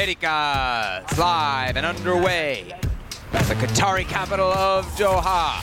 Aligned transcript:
America 0.00 1.04
is 1.12 1.18
live 1.18 1.76
and 1.76 1.84
underway 1.84 2.72
at 3.34 3.44
the 3.44 3.54
Qatari 3.54 4.08
capital 4.08 4.50
of 4.50 4.86
Doha 4.96 5.60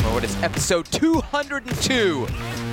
for 0.00 0.14
what 0.14 0.22
is 0.22 0.40
episode 0.44 0.86
202 0.92 2.28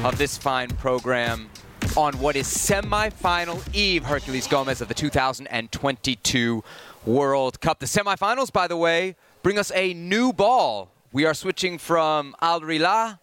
of 0.06 0.20
this 0.20 0.38
fine 0.38 0.70
program 0.70 1.50
on 1.98 2.14
what 2.20 2.36
is 2.36 2.46
semi-final 2.46 3.60
eve, 3.74 4.04
Herculez 4.04 4.48
Gomez 4.48 4.80
of 4.80 4.90
the 4.90 4.94
2022 4.94 6.64
World 7.08 7.60
Cup. 7.62 7.80
The 7.80 7.88
semifinals, 7.88 8.54
by 8.54 8.68
the 8.68 8.78
way, 8.78 9.16
bring 9.42 9.58
us 9.58 9.72
a 9.74 9.96
new 9.96 10.32
ball. 10.32 10.92
We 11.12 11.26
are 11.26 11.34
switching 11.34 11.80
from 11.80 12.36
Al 12.42 12.62
Rihla 12.62 13.18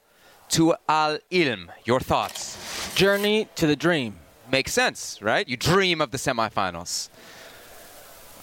to 0.48 0.74
Al 0.88 1.18
Hilm. 1.30 1.68
Your 1.84 2.00
thoughts? 2.00 2.92
Journey 2.96 3.48
to 3.54 3.68
the 3.68 3.76
dream. 3.76 4.18
Makes 4.50 4.72
sense, 4.72 5.22
right? 5.22 5.48
You 5.48 5.56
dream 5.56 6.00
of 6.00 6.10
the 6.10 6.18
semifinals. 6.18 7.08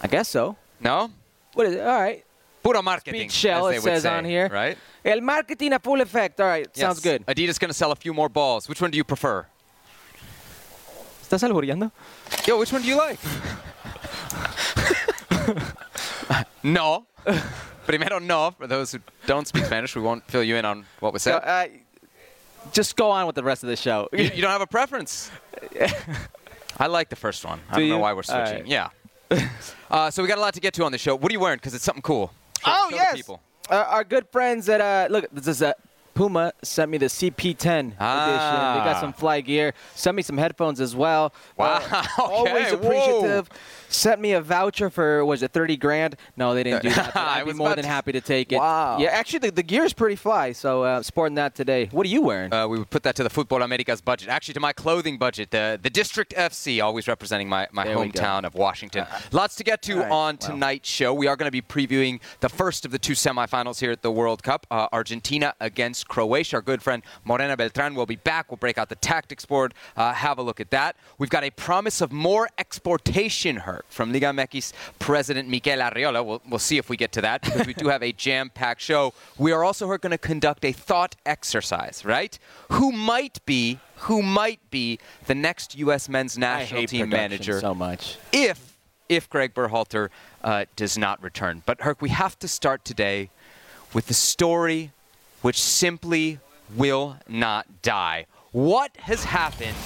I 0.01 0.07
guess 0.07 0.29
so. 0.29 0.55
No? 0.79 1.09
What 1.53 1.67
is 1.67 1.75
it? 1.75 1.81
All 1.81 1.99
right. 1.99 2.23
Puro 2.63 2.81
marketing. 2.81 3.21
Speech 3.21 3.31
shell, 3.31 3.67
as 3.67 3.71
they 3.71 3.77
it 3.77 3.83
would 3.83 3.93
says 3.97 4.03
say, 4.03 4.09
on 4.17 4.25
here. 4.25 4.49
Right? 4.51 4.77
El 5.03 5.21
marketing 5.21 5.73
a 5.73 5.79
full 5.79 6.01
effect. 6.01 6.39
All 6.41 6.47
right. 6.47 6.67
Sounds 6.75 6.99
good. 6.99 7.25
Adidas 7.27 7.59
going 7.59 7.69
to 7.69 7.73
sell 7.75 7.91
a 7.91 7.95
few 7.95 8.13
more 8.13 8.27
balls. 8.29 8.67
Which 8.67 8.81
one 8.81 8.91
do 8.91 8.97
you 8.97 9.03
prefer? 9.03 9.45
¿Estás 11.21 11.43
alboreando? 11.43 11.91
Yo, 12.47 12.57
which 12.59 12.71
one 12.71 12.81
do 12.81 12.87
you 12.87 12.97
like? 12.97 13.19
no. 16.63 17.05
Primero 17.85 18.19
no. 18.19 18.51
For 18.57 18.67
those 18.67 18.91
who 18.91 18.99
don't 19.27 19.47
speak 19.47 19.65
Spanish, 19.65 19.95
we 19.95 20.01
won't 20.01 20.23
fill 20.29 20.43
you 20.43 20.55
in 20.55 20.65
on 20.65 20.85
what 20.99 21.13
was 21.13 21.21
So, 21.23 21.39
said. 21.43 21.47
uh, 21.47 21.67
just 22.73 22.95
go 22.95 23.11
on 23.11 23.25
with 23.27 23.35
the 23.35 23.43
rest 23.43 23.63
of 23.63 23.69
the 23.69 23.75
show. 23.75 24.09
you, 24.11 24.23
you 24.23 24.41
don't 24.41 24.51
have 24.51 24.61
a 24.61 24.67
preference. 24.67 25.31
I 26.79 26.87
like 26.87 27.09
the 27.09 27.15
first 27.15 27.45
one. 27.45 27.59
I 27.69 27.75
Do 27.75 27.81
don't 27.81 27.89
know 27.89 27.97
why 27.99 28.13
we're 28.13 28.23
switching. 28.23 28.43
right. 28.61 28.67
Yeah. 28.67 28.89
Uh, 29.91 30.09
so 30.09 30.23
we 30.23 30.27
got 30.27 30.39
a 30.39 30.41
lot 30.41 30.53
to 30.53 30.59
get 30.59 30.73
to 30.73 30.83
on 30.83 30.91
the 30.91 30.97
show. 30.97 31.15
What 31.15 31.31
are 31.31 31.33
you 31.33 31.39
wearing? 31.39 31.57
Because 31.57 31.75
it's 31.75 31.83
something 31.83 32.01
cool. 32.01 32.33
Show- 32.59 32.63
oh 32.67 32.87
show 32.89 32.95
yes. 32.95 33.15
people. 33.15 33.39
Uh, 33.69 33.85
our 33.87 34.03
good 34.03 34.27
friends 34.31 34.67
at 34.67 34.81
uh, 34.81 35.07
look, 35.11 35.25
this 35.31 35.47
is 35.47 35.61
uh, 35.61 35.73
Puma 36.15 36.53
sent 36.63 36.89
me 36.89 36.97
the 36.97 37.05
CP10 37.07 37.79
edition. 37.79 37.89
They 37.91 37.95
Ah. 37.99 38.81
got 38.85 38.99
some 39.01 39.11
fly 39.13 39.41
gear. 39.41 39.73
Sent 39.95 40.15
me 40.15 40.23
some 40.23 40.37
headphones 40.37 40.79
as 40.79 40.95
well. 40.95 41.33
Wow, 41.57 41.75
Uh, 41.91 42.03
okay, 42.19 42.23
always 42.23 42.71
whoa. 42.71 42.77
appreciative. 42.79 43.49
Sent 43.89 44.19
me 44.21 44.31
a 44.31 44.41
voucher 44.41 44.89
for 44.89 45.23
was 45.25 45.43
it 45.43 45.51
30 45.51 45.75
grand? 45.77 46.15
No, 46.37 46.53
they 46.55 46.63
didn't 46.63 46.83
do 46.83 46.89
that. 46.89 47.15
I'd 47.17 47.45
be 47.45 47.53
more 47.53 47.75
than 47.75 47.85
happy 47.85 48.13
to 48.13 48.21
take 48.21 48.51
it. 48.53 48.57
Wow. 48.57 48.97
Yeah, 48.97 49.09
actually 49.09 49.39
the, 49.39 49.51
the 49.51 49.63
gear 49.63 49.83
is 49.83 49.93
pretty 49.93 50.15
fly. 50.15 50.53
So 50.53 50.83
uh, 50.83 51.01
sporting 51.03 51.35
that 51.35 51.53
today. 51.53 51.89
What 51.91 52.05
are 52.05 52.09
you 52.09 52.21
wearing? 52.21 52.53
Uh, 52.53 52.67
we 52.67 52.79
would 52.79 52.89
put 52.89 53.03
that 53.03 53.15
to 53.17 53.23
the 53.23 53.29
Futbol 53.29 53.61
Americas 53.63 53.99
budget. 54.01 54.29
Actually, 54.29 54.53
to 54.55 54.59
my 54.61 54.71
clothing 54.73 55.17
budget. 55.17 55.51
The, 55.51 55.77
the 55.81 55.89
District 55.89 56.33
FC, 56.35 56.81
always 56.83 57.07
representing 57.09 57.49
my, 57.49 57.67
my 57.73 57.83
There 57.83 57.95
hometown 57.97 58.45
of 58.45 58.55
Washington. 58.55 59.05
Lots 59.33 59.55
to 59.55 59.63
get 59.65 59.81
to 59.83 59.99
right, 59.99 60.11
on 60.11 60.37
tonight's 60.37 60.89
show. 60.89 61.13
We 61.13 61.27
are 61.27 61.35
going 61.35 61.47
to 61.47 61.51
be 61.51 61.61
previewing 61.61 62.21
the 62.39 62.49
first 62.49 62.85
of 62.85 62.91
the 62.91 62.99
two 62.99 63.13
semifinals 63.13 63.79
here 63.81 63.91
at 63.91 64.01
the 64.01 64.11
World 64.11 64.43
Cup 64.43 64.65
uh, 64.71 64.87
Argentina 64.93 65.53
against 65.59 66.04
Croatia. 66.07 66.57
Our 66.57 66.61
good 66.61 66.81
friend 66.81 67.03
Morena 67.23 67.57
Beltran 67.57 67.95
will 67.95 68.05
be 68.05 68.15
back. 68.15 68.51
We'll 68.51 68.57
break 68.57 68.77
out 68.77 68.89
the 68.89 68.95
tactics 68.95 69.45
board, 69.45 69.73
uh, 69.97 70.13
have 70.13 70.37
a 70.37 70.41
look 70.41 70.59
at 70.59 70.71
that. 70.71 70.95
We've 71.17 71.29
got 71.29 71.43
a 71.43 71.51
promise 71.51 72.01
of 72.01 72.11
more 72.11 72.49
exportation 72.57 73.57
hurt 73.57 73.85
from 73.89 74.11
Liga 74.11 74.27
MX 74.27 74.73
President 74.99 75.49
Mikel 75.49 75.79
Arriola. 75.79 76.25
We'll, 76.25 76.41
we'll 76.49 76.59
see 76.59 76.77
if 76.77 76.89
we 76.89 76.97
get 76.97 77.11
to 77.13 77.21
that 77.21 77.41
because 77.41 77.65
we 77.67 77.73
do 77.73 77.87
have 77.87 78.03
a 78.03 78.11
jam 78.25 78.49
packed 78.49 78.81
show. 78.81 79.13
We 79.37 79.51
are 79.51 79.63
also 79.63 79.87
going 79.97 80.11
to 80.11 80.17
conduct 80.17 80.63
a 80.65 80.71
thought 80.71 81.15
exercise, 81.25 82.03
right? 82.05 82.37
Who 82.71 82.91
might 82.91 83.45
be. 83.45 83.79
Who 83.99 84.21
might 84.21 84.59
be 84.71 84.99
the 85.25 85.35
next 85.35 85.77
U.S. 85.77 86.09
men's 86.09 86.37
national 86.37 86.85
team 86.85 87.09
manager 87.09 87.61
so 87.61 87.73
much. 87.73 88.17
if 88.33 88.77
if 89.07 89.29
Gregg 89.29 89.53
Berhalter 89.53 90.09
uh, 90.43 90.65
does 90.75 90.97
not 90.97 91.21
return. 91.23 91.63
But 91.65 91.81
Herc, 91.81 92.01
we 92.01 92.09
have 92.09 92.37
to 92.39 92.47
start 92.47 92.83
today 92.83 93.29
with 93.93 94.07
the 94.07 94.13
story 94.13 94.91
which 95.45 95.61
simply 95.61 96.39
will 96.75 97.15
not 97.27 97.67
die. 97.83 98.25
What 98.51 98.97
has 98.97 99.23
happened 99.23 99.77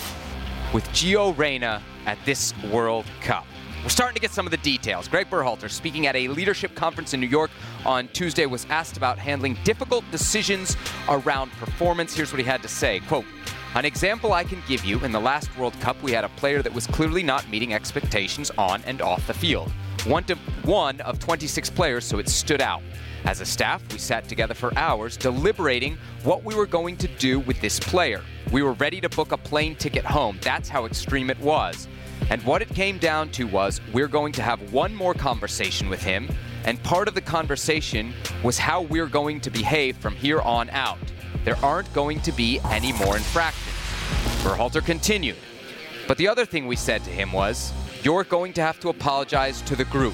with 0.73 0.87
Gio 0.91 1.37
Reyna 1.37 1.83
at 2.05 2.17
this 2.23 2.53
World 2.71 3.05
Cup? 3.19 3.45
We're 3.83 3.89
starting 3.89 4.15
to 4.15 4.21
get 4.21 4.31
some 4.31 4.47
of 4.47 4.51
the 4.51 4.57
details. 4.59 5.09
Gregg 5.09 5.29
Berhalter, 5.29 5.69
speaking 5.69 6.07
at 6.07 6.15
a 6.15 6.29
leadership 6.29 6.75
conference 6.75 7.13
in 7.13 7.19
New 7.19 7.27
York 7.27 7.51
on 7.85 8.07
Tuesday, 8.13 8.45
was 8.45 8.67
asked 8.69 8.95
about 8.95 9.19
handling 9.19 9.57
difficult 9.65 10.05
decisions 10.11 10.77
around 11.09 11.51
performance. 11.51 12.15
Here's 12.15 12.31
what 12.31 12.39
he 12.39 12.45
had 12.45 12.61
to 12.61 12.69
say. 12.69 13.01
Quote, 13.01 13.25
an 13.75 13.83
example 13.83 14.31
I 14.31 14.45
can 14.45 14.63
give 14.65 14.85
you 14.85 15.03
in 15.03 15.11
the 15.11 15.19
last 15.19 15.53
World 15.57 15.77
Cup, 15.81 16.01
we 16.01 16.13
had 16.13 16.23
a 16.23 16.29
player 16.29 16.61
that 16.61 16.73
was 16.73 16.87
clearly 16.87 17.21
not 17.21 17.49
meeting 17.49 17.73
expectations 17.73 18.49
on 18.57 18.81
and 18.83 19.01
off 19.01 19.27
the 19.27 19.33
field. 19.33 19.69
One, 20.05 20.23
to, 20.23 20.35
one 20.63 21.01
of 21.01 21.19
26 21.19 21.69
players, 21.71 22.05
so 22.05 22.17
it 22.17 22.29
stood 22.29 22.61
out. 22.61 22.81
As 23.25 23.41
a 23.41 23.45
staff, 23.45 23.83
we 23.91 23.99
sat 23.99 24.27
together 24.27 24.53
for 24.53 24.75
hours 24.77 25.17
deliberating 25.17 25.97
what 26.23 26.43
we 26.43 26.55
were 26.55 26.65
going 26.65 26.97
to 26.97 27.07
do 27.07 27.39
with 27.41 27.59
this 27.61 27.79
player. 27.79 28.23
We 28.51 28.63
were 28.63 28.73
ready 28.73 29.01
to 29.01 29.09
book 29.09 29.31
a 29.31 29.37
plane 29.37 29.75
ticket 29.75 30.05
home. 30.05 30.39
That's 30.41 30.69
how 30.69 30.85
extreme 30.85 31.29
it 31.29 31.39
was. 31.39 31.87
And 32.29 32.41
what 32.43 32.61
it 32.61 32.69
came 32.69 32.97
down 32.97 33.29
to 33.31 33.45
was 33.45 33.81
we're 33.93 34.07
going 34.07 34.33
to 34.33 34.41
have 34.41 34.73
one 34.73 34.95
more 34.95 35.13
conversation 35.13 35.89
with 35.89 36.01
him, 36.01 36.29
and 36.65 36.81
part 36.83 37.07
of 37.07 37.13
the 37.13 37.21
conversation 37.21 38.13
was 38.43 38.57
how 38.57 38.81
we're 38.83 39.07
going 39.07 39.41
to 39.41 39.49
behave 39.49 39.97
from 39.97 40.15
here 40.15 40.41
on 40.41 40.69
out. 40.69 40.99
There 41.43 41.57
aren't 41.63 41.91
going 41.93 42.21
to 42.21 42.31
be 42.31 42.59
any 42.65 42.93
more 42.93 43.15
infractions. 43.15 43.75
Berhalter 44.43 44.83
continued. 44.83 45.37
But 46.07 46.17
the 46.17 46.27
other 46.27 46.45
thing 46.45 46.67
we 46.67 46.75
said 46.75 47.03
to 47.03 47.09
him 47.09 47.31
was, 47.31 47.71
you're 48.03 48.23
going 48.23 48.53
to 48.53 48.61
have 48.61 48.79
to 48.79 48.89
apologize 48.89 49.61
to 49.63 49.75
the 49.75 49.85
group, 49.85 50.13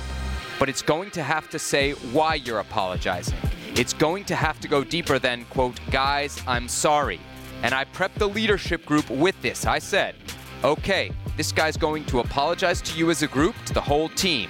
but 0.60 0.70
it's 0.70 0.82
going 0.82 1.12
to 1.12 1.24
have 1.24 1.50
to 1.50 1.60
say 1.60 1.92
why 2.12 2.36
you're 2.36 2.60
apologizing. 2.60 3.38
It's 3.76 3.94
going 3.94 4.24
to 4.26 4.36
have 4.36 4.60
to 4.62 4.68
go 4.68 4.84
deeper 4.84 5.20
than, 5.20 5.46
quote, 5.46 5.80
guys, 5.92 6.42
I'm 6.48 6.68
sorry. 6.68 7.20
And 7.62 7.74
I 7.74 7.86
prepped 7.86 8.16
the 8.16 8.30
leadership 8.30 8.86
group 8.86 9.10
with 9.10 9.40
this. 9.42 9.66
I 9.66 9.80
said, 9.80 10.16
okay, 10.64 11.12
this 11.38 11.52
guy's 11.52 11.78
going 11.78 12.06
to 12.06 12.20
apologize 12.20 12.82
to 12.84 12.98
you 12.98 13.10
as 13.10 13.22
a 13.22 13.28
group, 13.28 13.56
to 13.66 13.74
the 13.74 13.82
whole 13.82 14.10
team. 14.10 14.50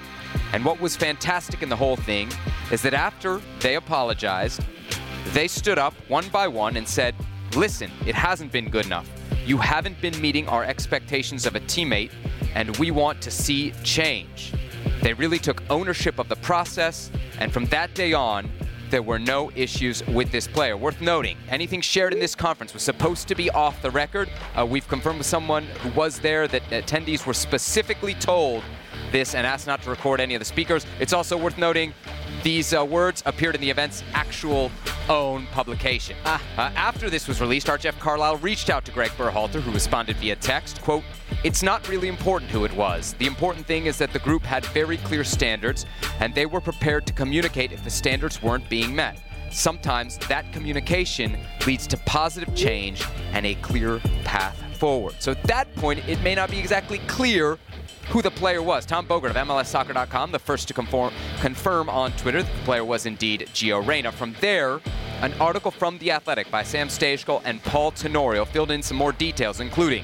And 0.54 0.64
what 0.64 0.80
was 0.80 0.96
fantastic 0.96 1.64
in 1.64 1.70
the 1.70 1.76
whole 1.76 1.96
thing 1.96 2.30
is 2.72 2.82
that 2.84 2.94
after 2.94 3.42
they 3.60 3.76
apologized, 3.76 4.62
they 5.34 5.48
stood 5.48 5.78
up 5.80 5.94
one 6.08 6.28
by 6.30 6.48
one 6.48 6.78
and 6.78 6.88
said, 6.88 7.16
Listen, 7.56 7.90
it 8.06 8.16
hasn't 8.16 8.52
been 8.52 8.70
good 8.70 8.86
enough. 8.86 9.10
You 9.46 9.58
haven't 9.58 10.02
been 10.02 10.20
meeting 10.22 10.48
our 10.50 10.66
expectations 10.66 11.46
of 11.46 11.56
a 11.56 11.62
teammate, 11.62 12.12
and 12.54 12.76
we 12.78 12.92
want 12.92 13.22
to 13.22 13.32
see 13.32 13.72
change. 13.84 14.54
They 15.06 15.14
really 15.14 15.38
took 15.38 15.62
ownership 15.70 16.18
of 16.18 16.30
the 16.30 16.36
process, 16.38 17.12
and 17.38 17.54
from 17.54 17.66
that 17.66 17.94
day 17.94 18.14
on, 18.14 18.50
there 18.90 19.04
were 19.04 19.20
no 19.20 19.52
issues 19.56 20.04
with 20.08 20.32
this 20.32 20.48
player. 20.48 20.76
Worth 20.76 21.00
noting, 21.00 21.38
anything 21.48 21.80
shared 21.82 22.12
in 22.12 22.18
this 22.20 22.34
conference 22.34 22.74
was 22.74 22.82
supposed 22.82 23.28
to 23.28 23.36
be 23.36 23.52
off 23.52 23.80
the 23.84 23.92
record. 23.92 24.32
Uh, 24.58 24.66
we've 24.66 24.88
confirmed 24.88 25.20
with 25.20 25.28
someone 25.28 25.66
who 25.84 25.90
was 25.92 26.18
there 26.18 26.48
that 26.48 26.64
attendees 26.72 27.24
were 27.28 27.36
specifically 27.36 28.16
told 28.16 28.64
this 29.12 29.36
and 29.36 29.46
asked 29.46 29.68
not 29.68 29.84
to 29.84 29.92
record 29.92 30.20
any 30.20 30.34
of 30.34 30.40
the 30.40 30.46
speakers. 30.46 30.88
It's 31.00 31.14
also 31.14 31.38
worth 31.38 31.60
noting 31.60 31.94
these 32.46 32.76
uh, 32.76 32.86
words 32.86 33.24
appeared 33.26 33.56
in 33.56 33.62
the 33.62 33.72
event's 33.72 34.04
actual 34.14 34.72
own 35.10 35.48
publication. 35.48 36.16
Uh, 36.24 36.38
after 36.58 37.10
this 37.10 37.28
was 37.28 37.42
released, 37.42 37.72
Art 37.72 37.82
Jeff 37.82 38.00
Carlisle 38.00 38.38
reached 38.38 38.70
out 38.70 38.86
to 38.86 38.92
Gregg 38.92 39.10
Berhalter, 39.18 39.60
who 39.60 39.72
responded 39.72 40.16
via 40.18 40.36
text, 40.36 40.80
quote, 40.84 41.04
It's 41.44 41.64
not 41.64 41.90
really 41.90 42.08
important 42.08 42.52
who 42.52 42.64
it 42.64 42.72
was. 42.74 43.16
The 43.18 43.26
important 43.26 43.66
thing 43.66 43.88
is 43.88 43.98
that 43.98 44.14
the 44.14 44.20
group 44.20 44.44
had 44.44 44.64
very 44.68 44.98
clear 44.98 45.24
standards, 45.24 45.88
and 46.20 46.36
they 46.36 46.46
were 46.46 46.62
prepared 46.62 47.08
to 47.08 47.14
communicate 47.14 47.72
if 47.72 47.84
the 47.84 47.90
standards 47.90 48.44
weren't 48.44 48.70
being 48.70 48.96
met. 48.96 49.20
Sometimes 49.50 50.20
that 50.28 50.52
communication 50.54 51.40
leads 51.66 51.88
to 51.88 51.98
positive 52.06 52.54
change 52.54 53.04
and 53.34 53.48
a 53.48 53.56
clear 53.56 53.98
path 54.24 54.56
forward. 54.78 55.16
So 55.18 55.32
at 55.32 55.42
that 55.44 55.74
point, 55.78 56.08
it 56.08 56.22
may 56.22 56.36
not 56.36 56.52
be 56.52 56.60
exactly 56.60 57.00
clear 57.08 57.58
who 58.10 58.22
the 58.22 58.32
player 58.32 58.62
was. 58.62 58.86
Tom 58.86 59.06
Bogert 59.06 59.32
of 59.32 59.36
MLSsoccer.com, 59.36 60.32
the 60.32 60.40
first 60.40 60.68
to 60.68 60.74
conform, 60.74 61.14
confirm 61.42 61.90
on 61.90 62.12
Twitter 62.14 62.44
that 62.44 62.56
the 62.56 62.64
player 62.64 62.86
was 62.86 63.06
indeed 63.06 63.48
Gio 63.54 63.86
Reyna. 63.86 64.12
From 64.12 64.36
there, 64.42 64.80
an 65.22 65.34
article 65.40 65.72
from 65.72 65.98
The 65.98 66.12
Athletic 66.12 66.50
by 66.52 66.64
Sam 66.64 66.88
Stejskal 66.88 67.42
and 67.46 67.64
Paul 67.64 67.92
Tenorio 67.92 68.46
filled 68.46 68.72
in 68.72 68.82
some 68.82 68.98
more 68.98 69.12
details, 69.12 69.60
including 69.60 70.04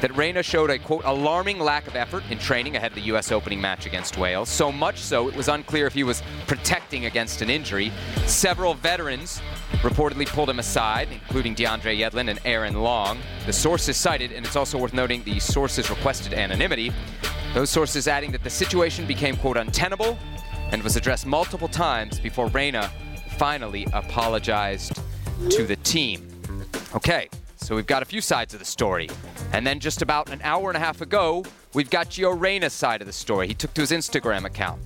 that 0.00 0.14
Reyna 0.16 0.42
showed 0.42 0.70
a 0.70 0.78
quote 0.78 1.04
alarming 1.04 1.58
lack 1.58 1.86
of 1.86 1.96
effort 1.96 2.22
in 2.30 2.38
training 2.38 2.76
ahead 2.76 2.92
of 2.92 2.96
the 2.96 3.02
U.S. 3.02 3.32
opening 3.32 3.60
match 3.60 3.86
against 3.86 4.18
Wales. 4.18 4.48
So 4.48 4.70
much 4.70 4.98
so 4.98 5.28
it 5.28 5.36
was 5.36 5.48
unclear 5.48 5.86
if 5.86 5.94
he 5.94 6.04
was 6.04 6.22
protecting 6.46 7.06
against 7.06 7.42
an 7.42 7.50
injury. 7.50 7.92
Several 8.26 8.74
veterans 8.74 9.40
reportedly 9.78 10.26
pulled 10.26 10.50
him 10.50 10.58
aside, 10.58 11.08
including 11.10 11.54
DeAndre 11.54 11.98
Yedlin 11.98 12.28
and 12.28 12.38
Aaron 12.44 12.74
Long. 12.74 13.18
The 13.46 13.52
sources 13.52 13.96
cited, 13.96 14.32
and 14.32 14.44
it's 14.44 14.56
also 14.56 14.78
worth 14.78 14.92
noting 14.92 15.22
the 15.24 15.38
sources 15.40 15.88
requested 15.88 16.34
anonymity. 16.34 16.92
Those 17.54 17.70
sources 17.70 18.06
adding 18.06 18.30
that 18.32 18.44
the 18.44 18.50
situation 18.50 19.06
became 19.06 19.36
quote 19.36 19.56
untenable 19.56 20.18
and 20.72 20.82
was 20.82 20.96
addressed 20.96 21.26
multiple 21.26 21.68
times 21.68 22.20
before 22.20 22.48
Reyna 22.48 22.90
finally 23.36 23.86
apologized 23.92 25.00
to 25.50 25.66
the 25.66 25.76
team. 25.76 26.28
Okay, 26.94 27.28
so 27.56 27.74
we've 27.74 27.86
got 27.86 28.02
a 28.02 28.06
few 28.06 28.20
sides 28.20 28.52
of 28.52 28.60
the 28.60 28.66
story. 28.66 29.08
And 29.52 29.66
then 29.66 29.80
just 29.80 30.02
about 30.02 30.30
an 30.30 30.40
hour 30.42 30.68
and 30.68 30.76
a 30.76 30.80
half 30.80 31.00
ago, 31.00 31.44
we've 31.74 31.90
got 31.90 32.10
Gio 32.10 32.38
Reyna's 32.38 32.72
side 32.72 33.00
of 33.00 33.06
the 33.06 33.12
story. 33.12 33.48
He 33.48 33.54
took 33.54 33.72
to 33.74 33.80
his 33.80 33.90
Instagram 33.90 34.44
account. 34.44 34.80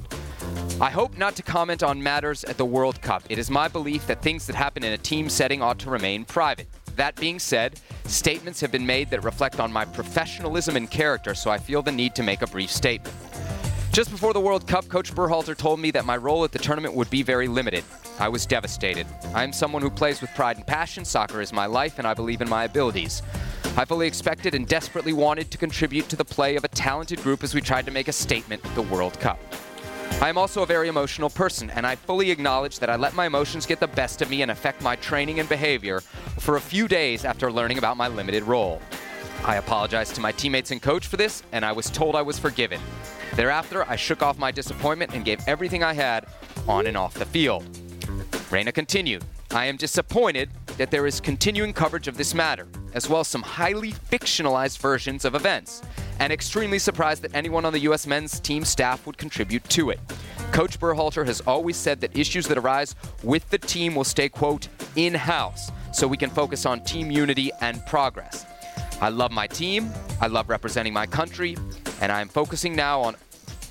I 0.80 0.90
hope 0.90 1.16
not 1.16 1.36
to 1.36 1.42
comment 1.42 1.82
on 1.82 2.02
matters 2.02 2.44
at 2.44 2.56
the 2.56 2.64
World 2.64 3.00
Cup. 3.00 3.22
It 3.28 3.38
is 3.38 3.50
my 3.50 3.68
belief 3.68 4.06
that 4.06 4.22
things 4.22 4.46
that 4.46 4.56
happen 4.56 4.82
in 4.82 4.92
a 4.92 4.98
team 4.98 5.28
setting 5.28 5.62
ought 5.62 5.78
to 5.80 5.90
remain 5.90 6.24
private. 6.24 6.66
That 6.96 7.16
being 7.16 7.38
said, 7.38 7.80
statements 8.04 8.60
have 8.60 8.72
been 8.72 8.86
made 8.86 9.10
that 9.10 9.24
reflect 9.24 9.60
on 9.60 9.72
my 9.72 9.84
professionalism 9.84 10.76
and 10.76 10.90
character, 10.90 11.34
so 11.34 11.50
I 11.50 11.58
feel 11.58 11.82
the 11.82 11.92
need 11.92 12.14
to 12.16 12.22
make 12.22 12.42
a 12.42 12.46
brief 12.46 12.70
statement. 12.70 13.14
Just 13.92 14.10
before 14.10 14.32
the 14.32 14.40
World 14.40 14.66
Cup, 14.66 14.88
Coach 14.88 15.14
Berhalter 15.14 15.56
told 15.56 15.78
me 15.78 15.92
that 15.92 16.04
my 16.04 16.16
role 16.16 16.42
at 16.42 16.50
the 16.50 16.58
tournament 16.58 16.94
would 16.94 17.08
be 17.10 17.22
very 17.22 17.46
limited. 17.46 17.84
I 18.18 18.28
was 18.28 18.44
devastated. 18.44 19.06
I 19.32 19.44
am 19.44 19.52
someone 19.52 19.82
who 19.82 19.90
plays 19.90 20.20
with 20.20 20.34
pride 20.34 20.56
and 20.56 20.66
passion. 20.66 21.04
Soccer 21.04 21.40
is 21.40 21.52
my 21.52 21.66
life, 21.66 21.98
and 21.98 22.06
I 22.06 22.14
believe 22.14 22.40
in 22.40 22.48
my 22.48 22.64
abilities. 22.64 23.22
I 23.76 23.84
fully 23.84 24.08
expected 24.08 24.54
and 24.54 24.66
desperately 24.66 25.12
wanted 25.12 25.50
to 25.52 25.58
contribute 25.58 26.08
to 26.08 26.16
the 26.16 26.24
play 26.24 26.56
of 26.56 26.64
a 26.64 26.68
talented 26.68 27.22
group 27.22 27.44
as 27.44 27.54
we 27.54 27.60
tried 27.60 27.86
to 27.86 27.92
make 27.92 28.08
a 28.08 28.12
statement 28.12 28.64
at 28.64 28.74
the 28.74 28.82
World 28.82 29.18
Cup. 29.20 29.38
I 30.20 30.28
am 30.28 30.38
also 30.38 30.62
a 30.62 30.66
very 30.66 30.88
emotional 30.88 31.28
person, 31.28 31.70
and 31.70 31.86
I 31.86 31.96
fully 31.96 32.30
acknowledge 32.30 32.78
that 32.78 32.88
I 32.88 32.96
let 32.96 33.14
my 33.14 33.26
emotions 33.26 33.66
get 33.66 33.80
the 33.80 33.88
best 33.88 34.22
of 34.22 34.30
me 34.30 34.42
and 34.42 34.50
affect 34.50 34.80
my 34.80 34.96
training 34.96 35.40
and 35.40 35.48
behavior 35.48 36.00
for 36.38 36.56
a 36.56 36.60
few 36.60 36.88
days 36.88 37.24
after 37.24 37.52
learning 37.52 37.78
about 37.78 37.96
my 37.96 38.08
limited 38.08 38.42
role. 38.44 38.80
I 39.44 39.56
apologized 39.56 40.14
to 40.14 40.22
my 40.22 40.32
teammates 40.32 40.70
and 40.70 40.80
coach 40.80 41.06
for 41.06 41.18
this, 41.18 41.42
and 41.52 41.64
I 41.64 41.72
was 41.72 41.90
told 41.90 42.16
I 42.16 42.22
was 42.22 42.38
forgiven. 42.38 42.80
Thereafter, 43.34 43.84
I 43.88 43.96
shook 43.96 44.22
off 44.22 44.38
my 44.38 44.50
disappointment 44.50 45.12
and 45.14 45.24
gave 45.24 45.46
everything 45.46 45.82
I 45.82 45.92
had 45.92 46.26
on 46.66 46.86
and 46.86 46.96
off 46.96 47.14
the 47.14 47.26
field. 47.26 47.64
Reyna 48.50 48.72
continued, 48.72 49.24
I 49.54 49.66
am 49.66 49.76
disappointed 49.76 50.50
that 50.78 50.90
there 50.90 51.06
is 51.06 51.20
continuing 51.20 51.72
coverage 51.72 52.08
of 52.08 52.16
this 52.16 52.34
matter, 52.34 52.66
as 52.92 53.08
well 53.08 53.20
as 53.20 53.28
some 53.28 53.42
highly 53.42 53.92
fictionalized 53.92 54.78
versions 54.78 55.24
of 55.24 55.36
events, 55.36 55.80
and 56.18 56.32
extremely 56.32 56.80
surprised 56.80 57.22
that 57.22 57.36
anyone 57.36 57.64
on 57.64 57.72
the 57.72 57.78
U.S. 57.80 58.04
men's 58.04 58.40
team 58.40 58.64
staff 58.64 59.06
would 59.06 59.16
contribute 59.16 59.62
to 59.68 59.90
it. 59.90 60.00
Coach 60.50 60.80
Berhalter 60.80 61.24
has 61.24 61.40
always 61.42 61.76
said 61.76 62.00
that 62.00 62.18
issues 62.18 62.48
that 62.48 62.58
arise 62.58 62.96
with 63.22 63.48
the 63.50 63.58
team 63.58 63.94
will 63.94 64.02
stay, 64.02 64.28
quote, 64.28 64.66
in 64.96 65.14
house, 65.14 65.70
so 65.92 66.08
we 66.08 66.16
can 66.16 66.30
focus 66.30 66.66
on 66.66 66.82
team 66.82 67.12
unity 67.12 67.52
and 67.60 67.86
progress. 67.86 68.46
I 69.00 69.10
love 69.10 69.30
my 69.30 69.46
team, 69.46 69.88
I 70.20 70.26
love 70.26 70.48
representing 70.48 70.92
my 70.92 71.06
country, 71.06 71.56
and 72.00 72.10
I 72.10 72.20
am 72.20 72.28
focusing 72.28 72.74
now 72.74 73.02
on 73.02 73.14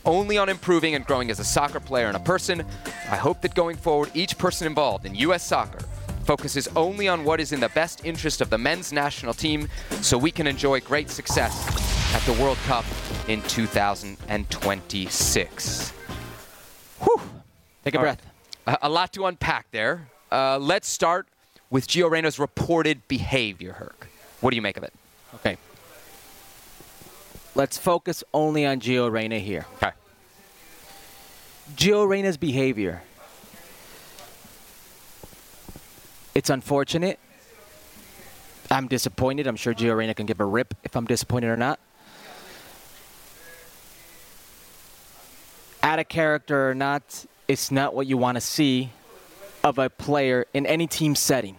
only 0.05 0.37
on 0.37 0.49
improving 0.49 0.95
and 0.95 1.05
growing 1.05 1.31
as 1.31 1.39
a 1.39 1.43
soccer 1.43 1.79
player 1.79 2.07
and 2.07 2.15
a 2.15 2.19
person. 2.19 2.63
I 3.09 3.15
hope 3.15 3.41
that 3.41 3.55
going 3.55 3.77
forward, 3.77 4.11
each 4.13 4.37
person 4.37 4.67
involved 4.67 5.05
in 5.05 5.15
U.S. 5.15 5.43
soccer 5.45 5.79
focuses 6.25 6.67
only 6.75 7.07
on 7.07 7.23
what 7.25 7.39
is 7.39 7.51
in 7.51 7.59
the 7.59 7.69
best 7.69 8.05
interest 8.05 8.41
of 8.41 8.49
the 8.49 8.57
men's 8.57 8.91
national 8.93 9.33
team 9.33 9.67
so 10.01 10.17
we 10.17 10.31
can 10.31 10.47
enjoy 10.47 10.79
great 10.79 11.09
success 11.09 11.67
at 12.15 12.21
the 12.21 12.33
World 12.41 12.57
Cup 12.65 12.85
in 13.27 13.41
2026. 13.43 15.89
Whew. 17.01 17.21
Take 17.83 17.95
a 17.95 17.97
All 17.97 18.03
breath. 18.03 18.21
right. 18.67 18.77
A, 18.81 18.87
a 18.87 18.89
lot 18.89 19.11
to 19.13 19.25
unpack 19.25 19.65
there. 19.71 20.07
Uh, 20.31 20.57
let's 20.59 20.87
start 20.87 21.27
with 21.69 21.87
Gio 21.87 22.09
Reyna's 22.09 22.39
reported 22.39 23.05
behavior, 23.07 23.73
Herc. 23.73 24.07
What 24.41 24.51
do 24.51 24.55
you 24.55 24.61
make 24.61 24.77
of 24.77 24.83
it? 24.83 24.93
Okay. 25.35 25.57
Let's 27.55 27.77
focus 27.77 28.23
only 28.33 28.65
on 28.65 28.79
Gio 28.79 29.11
Reyna 29.11 29.39
here. 29.39 29.65
Okay. 29.75 29.91
Gio 31.75 32.07
Reyna's 32.07 32.37
behavior. 32.37 33.01
It's 36.33 36.49
unfortunate. 36.49 37.19
I'm 38.71 38.87
disappointed. 38.87 39.45
I'm 39.45 39.55
sure 39.55 39.73
Gio 39.73 39.95
Reyna 39.95 40.15
can 40.15 40.25
give 40.25 40.39
a 40.39 40.45
rip 40.45 40.73
if 40.83 40.95
I'm 40.95 41.05
disappointed 41.05 41.47
or 41.47 41.57
not. 41.57 41.79
Out 45.83 45.99
of 45.99 46.07
character 46.07 46.71
or 46.71 46.73
not, 46.73 47.25
it's 47.47 47.69
not 47.69 47.93
what 47.93 48.07
you 48.07 48.17
want 48.17 48.35
to 48.35 48.41
see 48.41 48.89
of 49.63 49.77
a 49.77 49.89
player 49.89 50.47
in 50.53 50.65
any 50.65 50.87
team 50.87 51.13
setting. 51.13 51.57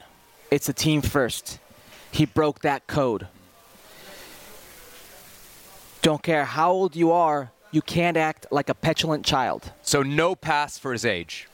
It's 0.51 0.69
a 0.69 0.73
team 0.73 1.03
first. 1.03 1.61
He 2.11 2.27
broke 2.27 2.61
that 2.61 2.87
code. 2.87 3.29
Don't 6.05 6.23
care 6.23 6.45
how 6.45 6.71
old 6.71 6.95
you 6.95 7.13
are, 7.13 7.51
you 7.73 7.81
can't 7.81 8.19
act 8.19 8.47
like 8.51 8.69
a 8.69 8.75
petulant 8.75 9.25
child. 9.25 9.73
So 9.81 10.03
no 10.03 10.35
pass 10.35 10.77
for 10.77 10.93
his 10.93 11.07
age. 11.07 11.49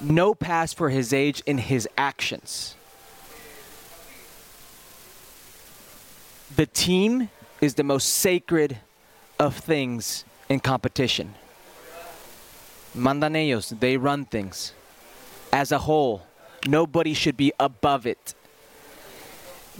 No 0.00 0.32
pass 0.32 0.72
for 0.72 0.90
his 0.90 1.12
age 1.12 1.42
in 1.44 1.58
his 1.58 1.88
actions. 1.98 2.76
The 6.54 6.66
team 6.66 7.30
is 7.60 7.74
the 7.74 7.82
most 7.82 8.10
sacred 8.10 8.78
of 9.40 9.56
things 9.56 10.24
in 10.48 10.60
competition. 10.60 11.34
Mandanellos, 12.96 13.80
they 13.80 13.96
run 13.96 14.24
things. 14.24 14.72
As 15.52 15.72
a 15.72 15.78
whole, 15.78 16.22
nobody 16.64 17.12
should 17.12 17.36
be 17.36 17.52
above 17.58 18.06
it. 18.06 18.34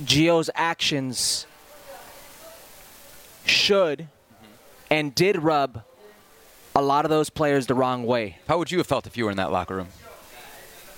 Gio's 0.03 0.51
actions 0.57 1.47
should 3.51 4.09
and 4.91 5.15
did 5.15 5.37
rub 5.39 5.83
a 6.75 6.83
lot 6.83 7.05
of 7.05 7.11
those 7.11 7.31
players 7.31 7.67
the 7.67 7.75
wrong 7.75 8.05
way. 8.05 8.39
How 8.49 8.59
would 8.59 8.71
you 8.71 8.79
have 8.79 8.87
felt 8.87 9.07
if 9.07 9.17
you 9.17 9.25
were 9.25 9.31
in 9.31 9.37
that 9.37 9.53
locker 9.53 9.77
room? 9.77 9.89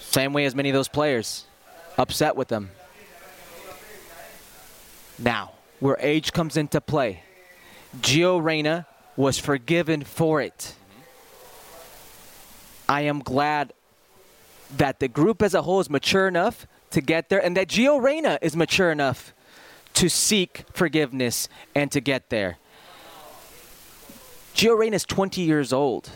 Same 0.00 0.32
way 0.32 0.44
as 0.44 0.54
many 0.54 0.68
of 0.68 0.74
those 0.74 0.88
players. 0.88 1.46
Upset 1.98 2.36
with 2.36 2.48
them. 2.48 2.70
Now, 5.18 5.52
where 5.80 5.96
age 6.00 6.32
comes 6.32 6.56
into 6.56 6.80
play, 6.80 7.22
Gio 8.00 8.42
Reyna 8.42 8.86
was 9.16 9.38
forgiven 9.38 10.02
for 10.04 10.40
it. 10.40 10.74
I 12.88 13.02
am 13.02 13.20
glad 13.20 13.72
that 14.76 15.00
the 15.00 15.08
group 15.08 15.42
as 15.42 15.54
a 15.54 15.62
whole 15.62 15.80
is 15.80 15.90
mature 15.90 16.28
enough 16.28 16.66
to 16.90 17.00
get 17.00 17.28
there 17.28 17.42
and 17.42 17.56
that 17.56 17.68
Gio 17.68 18.02
Reyna 18.02 18.38
is 18.42 18.56
mature 18.56 18.90
enough 18.90 19.32
to 19.94 20.08
seek 20.08 20.64
forgiveness 20.72 21.48
and 21.74 21.90
to 21.92 22.00
get 22.00 22.30
there. 22.30 22.58
Gio 24.54 24.76
Reyna 24.76 24.96
is 24.96 25.04
20 25.04 25.40
years 25.40 25.72
old. 25.72 26.10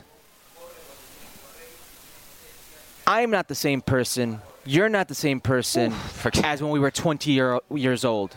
I'm 3.07 3.31
not 3.31 3.49
the 3.49 3.55
same 3.55 3.81
person. 3.81 4.41
You're 4.65 4.89
not 4.89 5.09
the 5.09 5.15
same 5.15 5.41
person 5.41 5.93
forget- 5.93 6.45
as 6.45 6.63
when 6.63 6.73
we 6.73 6.81
were 6.81 6.91
20 6.91 7.31
year, 7.31 7.61
years 7.71 8.05
old. 8.05 8.37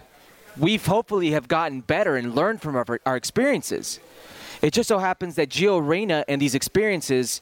We've 0.58 0.86
hopefully 0.86 1.32
have 1.32 1.48
gotten 1.48 1.82
better 1.82 2.16
and 2.16 2.36
learned 2.36 2.62
from 2.62 2.76
our, 2.76 2.86
our 3.06 3.16
experiences. 3.16 4.00
It 4.62 4.74
just 4.74 4.88
so 4.88 5.00
happens 5.00 5.36
that 5.36 5.50
Gio 5.50 5.86
Reyna 5.86 6.26
and 6.28 6.42
these 6.42 6.54
experiences 6.54 7.42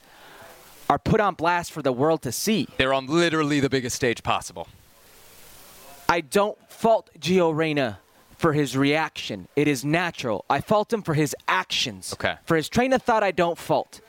are 0.89 0.99
put 0.99 1.19
on 1.19 1.33
blast 1.33 1.71
for 1.71 1.81
the 1.81 1.91
world 1.91 2.21
to 2.21 2.31
see. 2.31 2.67
They're 2.77 2.93
on 2.93 3.07
literally 3.07 3.59
the 3.59 3.69
biggest 3.69 3.95
stage 3.95 4.23
possible. 4.23 4.67
I 6.09 6.21
don't 6.21 6.57
fault 6.71 7.09
Gio 7.19 7.55
Reyna 7.55 7.99
for 8.37 8.53
his 8.53 8.77
reaction. 8.77 9.47
It 9.55 9.67
is 9.67 9.83
natural. 9.83 10.45
I 10.49 10.61
fault 10.61 10.93
him 10.93 11.01
for 11.01 11.13
his 11.13 11.35
actions. 11.47 12.13
Okay. 12.13 12.35
For 12.45 12.55
his 12.55 12.69
train 12.69 12.93
of 12.93 13.01
thought, 13.01 13.23
I 13.23 13.31
don't 13.31 13.57
fault. 13.57 14.01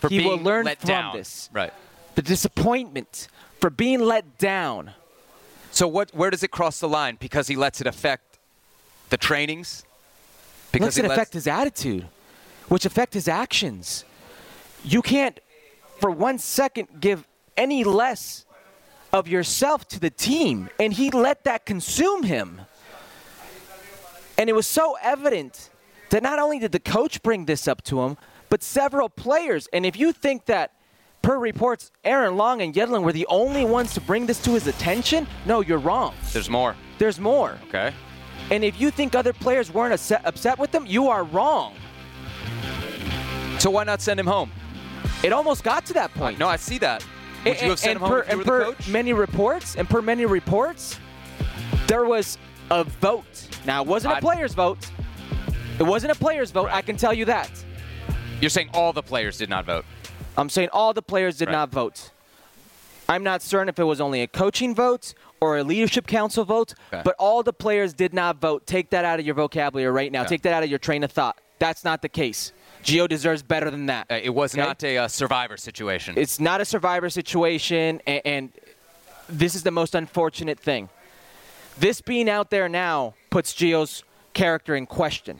For 0.00 0.08
he 0.08 0.24
will 0.24 0.38
learn 0.38 0.66
from 0.66 0.88
down. 0.88 1.16
this. 1.16 1.48
Right. 1.52 1.72
The 2.14 2.22
disappointment 2.22 3.28
for 3.60 3.70
being 3.70 4.00
let 4.00 4.38
down. 4.38 4.92
So 5.70 5.88
what? 5.88 6.14
Where 6.14 6.30
does 6.30 6.42
it 6.42 6.50
cross 6.50 6.78
the 6.78 6.88
line? 6.88 7.16
Because 7.18 7.48
he 7.48 7.56
lets 7.56 7.80
it 7.80 7.86
affect 7.86 8.38
the 9.10 9.16
trainings. 9.16 9.84
Because 10.72 10.96
lets 10.96 10.98
it 10.98 11.04
affect 11.04 11.32
his 11.34 11.46
attitude, 11.46 12.06
which 12.68 12.84
affect 12.84 13.14
his 13.14 13.28
actions. 13.28 14.04
You 14.82 15.02
can't, 15.02 15.38
for 16.00 16.10
one 16.10 16.38
second, 16.38 16.88
give 17.00 17.26
any 17.56 17.84
less 17.84 18.43
of 19.14 19.28
yourself 19.28 19.86
to 19.86 20.00
the 20.00 20.10
team, 20.10 20.68
and 20.80 20.92
he 20.92 21.08
let 21.12 21.44
that 21.44 21.64
consume 21.64 22.24
him. 22.24 22.60
And 24.36 24.50
it 24.50 24.54
was 24.54 24.66
so 24.66 24.96
evident 25.00 25.70
that 26.10 26.20
not 26.20 26.40
only 26.40 26.58
did 26.58 26.72
the 26.72 26.80
coach 26.80 27.22
bring 27.22 27.44
this 27.44 27.68
up 27.68 27.84
to 27.84 28.02
him, 28.02 28.16
but 28.48 28.60
several 28.60 29.08
players. 29.08 29.68
And 29.72 29.86
if 29.86 29.96
you 29.96 30.10
think 30.10 30.46
that, 30.46 30.72
per 31.22 31.38
reports, 31.38 31.92
Aaron 32.02 32.36
Long 32.36 32.60
and 32.60 32.74
Yedlin 32.74 33.04
were 33.04 33.12
the 33.12 33.26
only 33.28 33.64
ones 33.64 33.94
to 33.94 34.00
bring 34.00 34.26
this 34.26 34.42
to 34.42 34.50
his 34.50 34.66
attention, 34.66 35.28
no, 35.46 35.60
you're 35.60 35.78
wrong. 35.78 36.12
There's 36.32 36.50
more. 36.50 36.74
There's 36.98 37.20
more. 37.20 37.56
Okay. 37.68 37.94
And 38.50 38.64
if 38.64 38.80
you 38.80 38.90
think 38.90 39.14
other 39.14 39.32
players 39.32 39.72
weren't 39.72 39.94
upset, 39.94 40.22
upset 40.26 40.58
with 40.58 40.74
him, 40.74 40.86
you 40.86 41.06
are 41.06 41.22
wrong. 41.22 41.76
So 43.60 43.70
why 43.70 43.84
not 43.84 44.02
send 44.02 44.18
him 44.18 44.26
home? 44.26 44.50
It 45.22 45.32
almost 45.32 45.62
got 45.62 45.86
to 45.86 45.92
that 45.92 46.12
point. 46.14 46.40
No, 46.40 46.48
I 46.48 46.56
see 46.56 46.78
that. 46.78 47.06
Would 47.44 47.60
you 47.60 47.70
have 47.70 47.78
sent 47.78 47.96
and 47.96 48.02
him 48.02 48.08
home 48.08 48.10
per, 48.10 48.18
if 48.20 48.26
you 48.26 48.30
and 48.32 48.38
were 48.38 48.44
per 48.44 48.58
the 48.58 48.72
coach? 48.76 48.88
many 48.88 49.12
reports, 49.12 49.76
and 49.76 49.88
per 49.88 50.00
many 50.02 50.26
reports, 50.26 50.98
there 51.86 52.04
was 52.04 52.38
a 52.70 52.84
vote. 52.84 53.48
Now, 53.66 53.82
it 53.82 53.88
wasn't 53.88 54.16
a 54.18 54.20
player's 54.20 54.54
vote. 54.54 54.78
It 55.78 55.82
wasn't 55.82 56.12
a 56.12 56.14
player's 56.14 56.50
vote. 56.50 56.68
I 56.70 56.82
can 56.82 56.96
tell 56.96 57.12
you 57.12 57.24
that. 57.26 57.50
You're 58.40 58.50
saying 58.50 58.70
all 58.72 58.92
the 58.92 59.02
players 59.02 59.38
did 59.38 59.48
not 59.50 59.64
vote. 59.64 59.84
I'm 60.36 60.48
saying 60.48 60.68
all 60.72 60.92
the 60.92 61.02
players 61.02 61.38
did 61.38 61.46
Right. 61.48 61.52
not 61.52 61.70
vote. 61.70 62.10
I'm 63.08 63.22
not 63.22 63.42
certain 63.42 63.68
if 63.68 63.78
it 63.78 63.84
was 63.84 64.00
only 64.00 64.22
a 64.22 64.26
coaching 64.26 64.74
vote 64.74 65.12
or 65.40 65.58
a 65.58 65.62
leadership 65.62 66.06
council 66.06 66.44
vote, 66.44 66.74
Okay. 66.92 67.02
but 67.04 67.14
all 67.18 67.42
the 67.42 67.52
players 67.52 67.92
did 67.92 68.14
not 68.14 68.40
vote. 68.40 68.66
Take 68.66 68.90
that 68.90 69.04
out 69.04 69.20
of 69.20 69.26
your 69.26 69.34
vocabulary 69.34 69.92
right 69.92 70.10
now. 70.10 70.20
Okay. 70.22 70.30
Take 70.30 70.42
that 70.42 70.54
out 70.54 70.62
of 70.62 70.70
your 70.70 70.78
train 70.78 71.04
of 71.04 71.12
thought. 71.12 71.38
That's 71.58 71.84
not 71.84 72.00
the 72.02 72.08
case. 72.08 72.52
Gio 72.84 73.08
deserves 73.08 73.42
better 73.42 73.70
than 73.70 73.86
that. 73.86 74.06
Uh, 74.10 74.20
it 74.22 74.30
was 74.30 74.54
Okay? 74.54 74.60
not 74.62 74.82
a 74.84 74.98
uh, 74.98 75.08
survivor 75.08 75.56
situation. 75.56 76.14
It's 76.18 76.38
not 76.38 76.60
a 76.60 76.64
survivor 76.64 77.08
situation, 77.10 78.00
and, 78.06 78.22
and 78.24 78.52
this 79.28 79.54
is 79.54 79.62
the 79.62 79.70
most 79.70 79.94
unfortunate 79.94 80.60
thing. 80.60 80.88
This 81.78 82.00
being 82.00 82.28
out 82.28 82.50
there 82.50 82.68
now 82.68 83.14
puts 83.30 83.54
Gio's 83.54 84.04
character 84.34 84.76
in 84.76 84.86
question. 84.86 85.38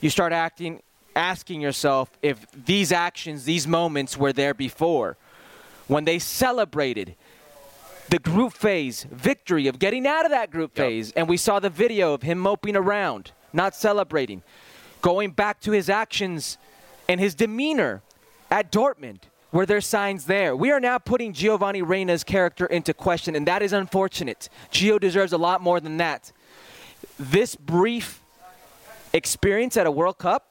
You 0.00 0.10
start 0.10 0.32
acting, 0.32 0.82
asking 1.14 1.60
yourself 1.60 2.10
if 2.22 2.46
these 2.52 2.92
actions, 2.92 3.44
these 3.44 3.66
moments 3.66 4.16
were 4.16 4.32
there 4.32 4.54
before. 4.54 5.16
When 5.88 6.04
they 6.04 6.18
celebrated 6.18 7.14
the 8.08 8.18
group 8.18 8.52
phase 8.54 9.06
victory 9.10 9.66
of 9.66 9.78
getting 9.78 10.06
out 10.06 10.24
of 10.24 10.30
that 10.30 10.50
group 10.50 10.72
Yep. 10.76 10.86
phase, 10.86 11.12
and 11.12 11.28
we 11.28 11.36
saw 11.36 11.60
the 11.60 11.70
video 11.70 12.14
of 12.14 12.22
him 12.22 12.38
moping 12.38 12.74
around, 12.76 13.32
not 13.52 13.74
celebrating, 13.74 14.42
going 15.02 15.30
back 15.30 15.60
to 15.60 15.72
his 15.72 15.88
actions 15.90 16.56
and 17.08 17.20
his 17.20 17.34
demeanor 17.34 18.02
at 18.50 18.70
Dortmund. 18.72 19.20
Were 19.52 19.66
there 19.66 19.80
signs 19.80 20.26
there? 20.26 20.54
We 20.54 20.70
are 20.70 20.80
now 20.80 20.98
putting 20.98 21.32
Giovanni 21.32 21.80
Reyna's 21.80 22.24
character 22.24 22.66
into 22.66 22.92
question, 22.92 23.34
and 23.34 23.46
that 23.46 23.62
is 23.62 23.72
unfortunate. 23.72 24.48
Gio 24.70 25.00
deserves 25.00 25.32
a 25.32 25.38
lot 25.38 25.62
more 25.62 25.80
than 25.80 25.96
that. 25.98 26.32
This 27.18 27.54
brief 27.54 28.22
experience 29.12 29.76
at 29.76 29.86
a 29.86 29.90
World 29.90 30.18
Cup 30.18 30.50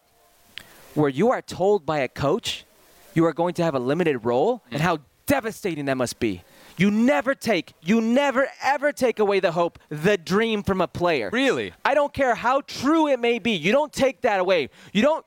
where 0.95 1.09
you 1.09 1.29
are 1.29 1.41
told 1.41 1.85
by 1.85 1.99
a 1.99 2.07
coach 2.07 2.65
you 3.13 3.25
are 3.25 3.33
going 3.33 3.53
to 3.55 3.63
have 3.63 3.75
a 3.75 3.79
limited 3.79 4.19
role 4.19 4.63
and 4.71 4.81
how 4.81 4.99
devastating 5.27 5.85
that 5.85 5.97
must 5.97 6.19
be. 6.19 6.43
You 6.77 6.91
never 6.91 7.35
take, 7.35 7.73
you 7.81 8.01
never 8.01 8.47
ever 8.63 8.91
take 8.91 9.19
away 9.19 9.39
the 9.39 9.51
hope, 9.51 9.79
the 9.89 10.17
dream 10.17 10.63
from 10.63 10.81
a 10.81 10.87
player. 10.87 11.29
Really? 11.31 11.73
I 11.83 11.93
don't 11.93 12.13
care 12.13 12.35
how 12.35 12.61
true 12.61 13.07
it 13.07 13.19
may 13.19 13.39
be. 13.39 13.51
You 13.51 13.71
don't 13.71 13.93
take 13.93 14.21
that 14.21 14.39
away. 14.39 14.69
You 14.93 15.01
don't 15.01 15.25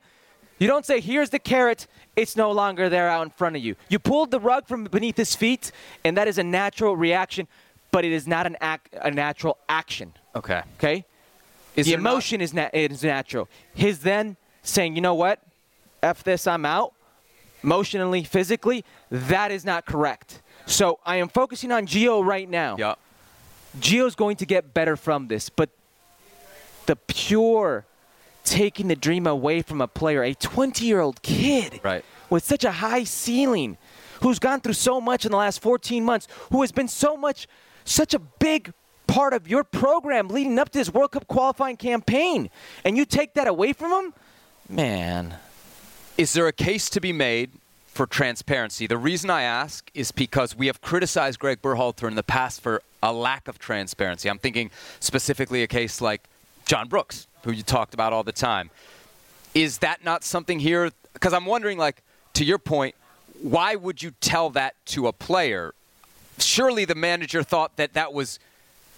you 0.59 0.67
don't 0.67 0.85
say 0.85 1.01
here's 1.01 1.31
the 1.31 1.39
carrot, 1.39 1.87
it's 2.17 2.37
no 2.37 2.51
longer 2.53 2.89
there 2.89 3.09
out 3.09 3.23
in 3.23 3.31
front 3.31 3.57
of 3.57 3.63
you. 3.63 3.77
You 3.89 3.99
pulled 3.99 4.31
the 4.31 4.41
rug 4.41 4.67
from 4.67 4.85
beneath 4.85 5.17
his 5.17 5.35
feet 5.35 5.71
and 6.05 6.17
that 6.17 6.29
is 6.29 6.39
a 6.39 6.43
natural 6.45 6.97
reaction, 6.97 7.47
but 7.91 8.05
it 8.05 8.13
is 8.13 8.27
not 8.27 8.47
an 8.47 8.57
act, 8.61 8.95
a 9.01 9.11
natural 9.11 9.59
action. 9.69 10.13
okay. 10.35 10.63
Okay? 10.79 11.05
Is 11.77 11.87
the 11.87 11.93
there 11.93 12.01
not- 12.01 12.11
emotion 12.11 12.41
is, 12.41 12.53
na- 12.53 12.71
is 12.73 13.03
natural. 13.05 13.49
His 13.75 14.01
then 14.01 14.37
saying, 14.63 14.97
you 14.97 15.01
know 15.01 15.15
what? 15.15 15.41
F 16.03 16.25
this, 16.25 16.47
I'm 16.47 16.65
out. 16.65 16.93
Emotionally, 17.63 18.25
physically, 18.25 18.85
that 19.11 19.51
is 19.51 19.65
not 19.65 19.85
correct. 19.87 20.43
So 20.67 20.99
I 21.07 21.17
am 21.17 21.29
focusing 21.29 21.73
on 21.73 21.87
Gio 21.87 22.25
right 22.25 22.49
now. 22.49 22.77
Yeah. 22.79 22.95
Gio's 23.81 24.15
going 24.15 24.37
to 24.37 24.47
get 24.47 24.75
better 24.75 24.97
from 24.97 25.29
this, 25.29 25.49
but 25.49 25.71
the 26.87 26.97
pure 26.97 27.85
taking 28.49 28.89
the 28.89 28.97
dream 28.97 29.27
away 29.27 29.63
from 29.63 29.81
a 29.81 29.87
player, 29.89 30.23
a 30.23 30.35
20 30.35 30.85
year 30.85 31.01
old 31.01 31.23
kid 31.23 31.81
Right. 31.83 32.05
with 32.31 32.45
such 32.45 32.65
a 32.65 32.73
high 32.73 33.05
ceiling, 33.05 33.77
who's 34.23 34.39
gone 34.39 34.61
through 34.61 34.73
so 34.73 35.01
much 35.01 35.25
in 35.25 35.31
the 35.31 35.37
last 35.37 35.61
14 35.61 36.05
months, 36.05 36.27
who 36.51 36.61
has 36.63 36.73
been 36.73 36.89
so 36.89 37.17
much, 37.17 37.47
such 37.85 38.15
a 38.15 38.19
big 38.19 38.73
part 39.07 39.33
of 39.33 39.49
your 39.49 39.65
program 39.65 40.29
leading 40.29 40.59
up 40.59 40.71
to 40.71 40.79
this 40.79 40.91
World 40.93 41.13
Cup 41.13 41.27
qualifying 41.29 41.77
campaign, 41.77 42.51
and 42.85 42.97
you 42.97 43.05
take 43.05 43.35
that 43.35 43.47
away 43.47 43.73
from 43.73 43.93
him, 43.93 44.15
man. 44.69 45.37
Is 46.17 46.33
there 46.33 46.47
a 46.49 46.53
case 46.53 46.91
to 46.91 47.01
be 47.01 47.13
made 47.13 47.53
for 47.87 48.07
transparency? 48.07 48.87
The 48.89 48.99
reason 48.99 49.31
I 49.31 49.43
ask 49.43 49.89
is 49.95 50.11
because 50.11 50.57
we 50.57 50.67
have 50.67 50.81
criticized 50.81 51.39
Gregg 51.39 51.63
Berhalter 51.63 52.09
in 52.09 52.17
the 52.17 52.25
past 52.25 52.61
for 52.61 52.83
a 53.03 53.13
lack 53.13 53.47
of 53.47 53.59
transparency. 53.61 54.29
I'm 54.29 54.39
thinking 54.41 54.71
specifically 54.99 55.63
a 55.63 55.69
case 55.69 56.01
like 56.01 56.25
John 56.67 56.89
Brooks, 56.89 57.28
who 57.45 57.53
you 57.53 57.63
talked 57.63 57.95
about 57.95 58.13
all 58.13 58.25
the 58.25 58.33
time. 58.33 58.71
Is 59.55 59.79
that 59.79 60.05
not 60.05 60.25
something 60.25 60.61
here? 60.61 60.91
Because 61.13 61.33
I'm 61.33 61.47
wondering, 61.47 61.79
like, 61.79 62.03
to 62.35 62.45
your 62.45 62.59
point, 62.59 62.95
why 63.43 63.75
would 63.75 64.03
you 64.03 64.13
tell 64.21 64.51
that 64.51 64.75
to 64.87 65.07
a 65.07 65.13
player? 65.13 65.75
Surely 66.39 66.85
the 66.85 66.95
manager 66.95 67.43
thought 67.43 67.77
that 67.77 67.95
that 67.95 68.13
was 68.13 68.39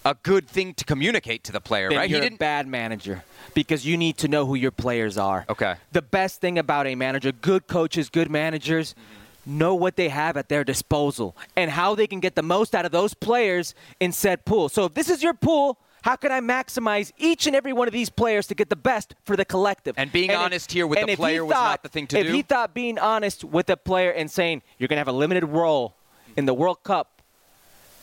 a 0.03 0.15
good 0.23 0.47
thing 0.47 0.73
to 0.73 0.83
communicate 0.83 1.43
to 1.43 1.51
the 1.51 1.61
player, 1.61 1.89
Then 1.89 1.99
right? 1.99 2.09
you're 2.09 2.19
he 2.19 2.25
a 2.25 2.29
didn't. 2.29 2.39
bad 2.39 2.67
manager 2.67 3.23
because 3.53 3.85
you 3.85 3.97
need 3.97 4.17
to 4.17 4.27
know 4.27 4.45
who 4.45 4.55
your 4.55 4.71
players 4.71 5.17
are. 5.17 5.45
Okay. 5.47 5.75
The 5.91 6.01
best 6.01 6.41
thing 6.41 6.57
about 6.57 6.87
a 6.87 6.95
manager, 6.95 7.31
good 7.31 7.67
coaches, 7.67 8.09
good 8.09 8.29
managers, 8.29 8.93
mm-hmm. 8.93 9.59
know 9.59 9.75
what 9.75 9.95
they 9.95 10.09
have 10.09 10.37
at 10.37 10.49
their 10.49 10.63
disposal 10.63 11.35
and 11.55 11.69
how 11.69 11.93
they 11.93 12.07
can 12.07 12.19
get 12.19 12.35
the 12.35 12.41
most 12.41 12.73
out 12.73 12.85
of 12.85 12.91
those 12.91 13.13
players 13.13 13.75
in 13.99 14.11
said 14.11 14.43
pool. 14.43 14.69
So 14.69 14.85
if 14.85 14.95
this 14.95 15.09
is 15.09 15.21
your 15.21 15.35
pool, 15.35 15.77
how 16.01 16.15
can 16.15 16.31
I 16.31 16.39
maximize 16.39 17.11
each 17.17 17.47
and 17.47 17.55
every 17.55 17.73
one 17.73 17.87
of 17.87 17.93
these 17.93 18.09
players 18.09 18.47
to 18.47 18.55
get 18.55 18.69
the 18.69 18.75
best 18.75 19.15
for 19.23 19.35
the 19.35 19.45
collective? 19.45 19.95
And 19.97 20.11
being 20.11 20.31
if- 20.31 20.37
honest 20.37 20.71
here 20.71 20.87
with 20.87 20.97
the 20.99 21.03
if 21.03 21.09
he 21.09 21.15
player 21.15 21.45
was 21.45 21.53
not 21.53 21.83
the 21.83 21.89
thing 21.89 22.07
to 22.07 22.17
if 22.17 22.23
do? 22.23 22.29
If 22.29 22.35
he 22.35 22.41
thought 22.41 22.73
being 22.73 22.97
honest 22.99 23.43
with 23.43 23.67
the 23.67 23.77
player 23.77 24.11
and 24.11 24.29
saying 24.29 24.61
you're 24.77 24.87
going 24.87 24.97
to 24.97 25.01
have 25.01 25.07
a 25.07 25.13
limited 25.13 25.45
role 25.45 25.95
in 26.35 26.45
the 26.45 26.53
World 26.53 26.83
Cup 26.83 27.21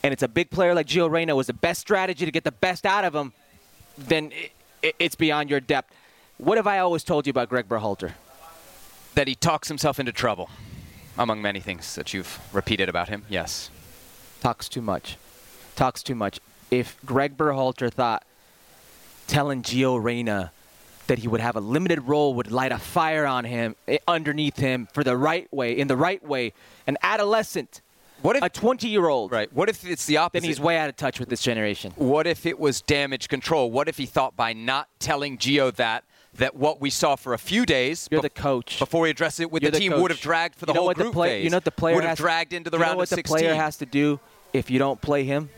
and 0.03 0.13
it's 0.13 0.23
a 0.23 0.29
big 0.29 0.51
player 0.51 0.75
like 0.75 0.87
Gio 0.87 1.11
Reyna 1.11 1.35
was 1.35 1.49
the 1.49 1.53
best 1.53 1.81
strategy 1.81 2.25
to 2.25 2.31
get 2.31 2.45
the 2.45 2.53
best 2.53 2.87
out 2.87 3.05
of 3.05 3.15
him, 3.15 3.33
then 3.97 4.33
it, 4.83 4.95
it's 4.99 5.17
beyond 5.17 5.51
your 5.51 5.61
depth. 5.61 5.93
What 6.37 6.57
have 6.57 6.69
I 6.69 6.79
always 6.79 7.03
told 7.03 7.27
you 7.27 7.31
about 7.31 7.49
Gregg 7.49 7.69
Berhalter? 7.69 8.13
that 9.19 9.27
he 9.27 9.35
talks 9.35 9.67
himself 9.67 9.99
into 9.99 10.13
trouble, 10.13 10.49
among 11.19 11.43
many 11.43 11.59
things 11.59 11.97
that 11.97 12.15
you've 12.15 12.39
repeated 12.53 12.89
about 12.89 13.09
him. 13.09 13.25
Yes. 13.29 13.69
Talks 14.41 14.69
too 14.69 14.81
much. 14.81 15.17
Talks 15.75 16.05
too 16.05 16.15
much. 16.15 16.39
If 16.71 16.97
Gregg 17.05 17.37
Berhalter 17.37 17.93
thought 17.93 18.25
telling 19.27 19.63
Gio 19.63 20.03
Reyna 20.03 20.53
that 21.07 21.19
he 21.21 21.29
would 21.29 21.41
have 21.41 21.57
a 21.57 21.61
limited 21.61 22.01
role 22.03 22.35
would 22.35 22.51
light 22.51 22.73
a 22.73 22.79
fire 22.79 23.27
on 23.27 23.45
him 23.45 23.75
eh, 23.87 23.99
underneath 24.07 24.57
him 24.59 24.87
for 24.93 25.03
the 25.03 25.17
right 25.17 25.51
way, 25.53 25.73
in 25.77 25.89
the 25.89 25.97
right 25.97 26.23
way, 26.23 26.53
an 26.87 26.99
adolescent, 27.03 27.81
What 28.21 28.37
if 28.37 28.43
a 28.43 28.51
20 28.51 28.89
year 28.89 29.09
old, 29.09 29.33
right? 29.33 29.51
What 29.53 29.71
if 29.71 29.87
it's 29.87 30.05
the 30.05 30.19
opposite? 30.19 30.43
then 30.43 30.49
he's 30.49 30.61
way 30.61 30.77
out 30.77 30.91
of 30.91 30.97
touch 30.97 31.19
with 31.19 31.31
this 31.31 31.41
generation. 31.41 31.93
what 31.97 32.27
if 32.27 32.45
it 32.45 32.59
was 32.59 32.83
damage 32.83 33.29
control? 33.29 33.71
What 33.71 33.89
if 33.89 33.97
he 33.97 34.05
thought 34.07 34.37
by 34.37 34.53
not 34.53 34.89
telling 34.99 35.39
Gio 35.39 35.75
that 35.77 36.05
that 36.35 36.55
what 36.55 36.79
we 36.81 36.91
saw 36.91 37.17
for 37.17 37.33
a 37.33 37.39
few 37.39 37.65
days 37.65 38.07
You're 38.11 38.21
bef- 38.21 38.25
the 38.25 38.31
coach. 38.31 38.79
before 38.79 39.07
he 39.07 39.11
addressed 39.11 39.41
it 39.41 39.51
with 39.51 39.63
You're 39.63 39.73
the 39.73 39.79
team 39.79 39.99
would 39.99 40.11
have 40.11 40.21
dragged 40.21 40.57
for 40.57 40.67
the 40.67 40.73
you 40.73 40.75
know 40.75 40.81
whole 40.81 40.87
what 40.89 40.97
group 40.97 41.15
the 41.15 41.23
phase. 41.23 41.45
You 41.45 41.51
know 41.51 41.57
what 41.57 41.65
the 41.65 41.71
player 41.71 41.95
would 41.95 42.05
have 42.05 42.11
has, 42.11 42.19
dragged 42.19 42.53
into 42.53 42.69
the 42.69 42.77
you 42.77 42.81
know 42.81 42.87
round 42.87 42.99
what 42.99 43.09
the 43.09 43.17
16. 43.17 43.39
player 43.39 43.55
has 43.55 43.79
to 43.79 43.87
do 43.87 44.21
if 44.53 44.71
you 44.71 44.79
don't 44.79 45.01
play 45.01 45.25
him? 45.25 45.49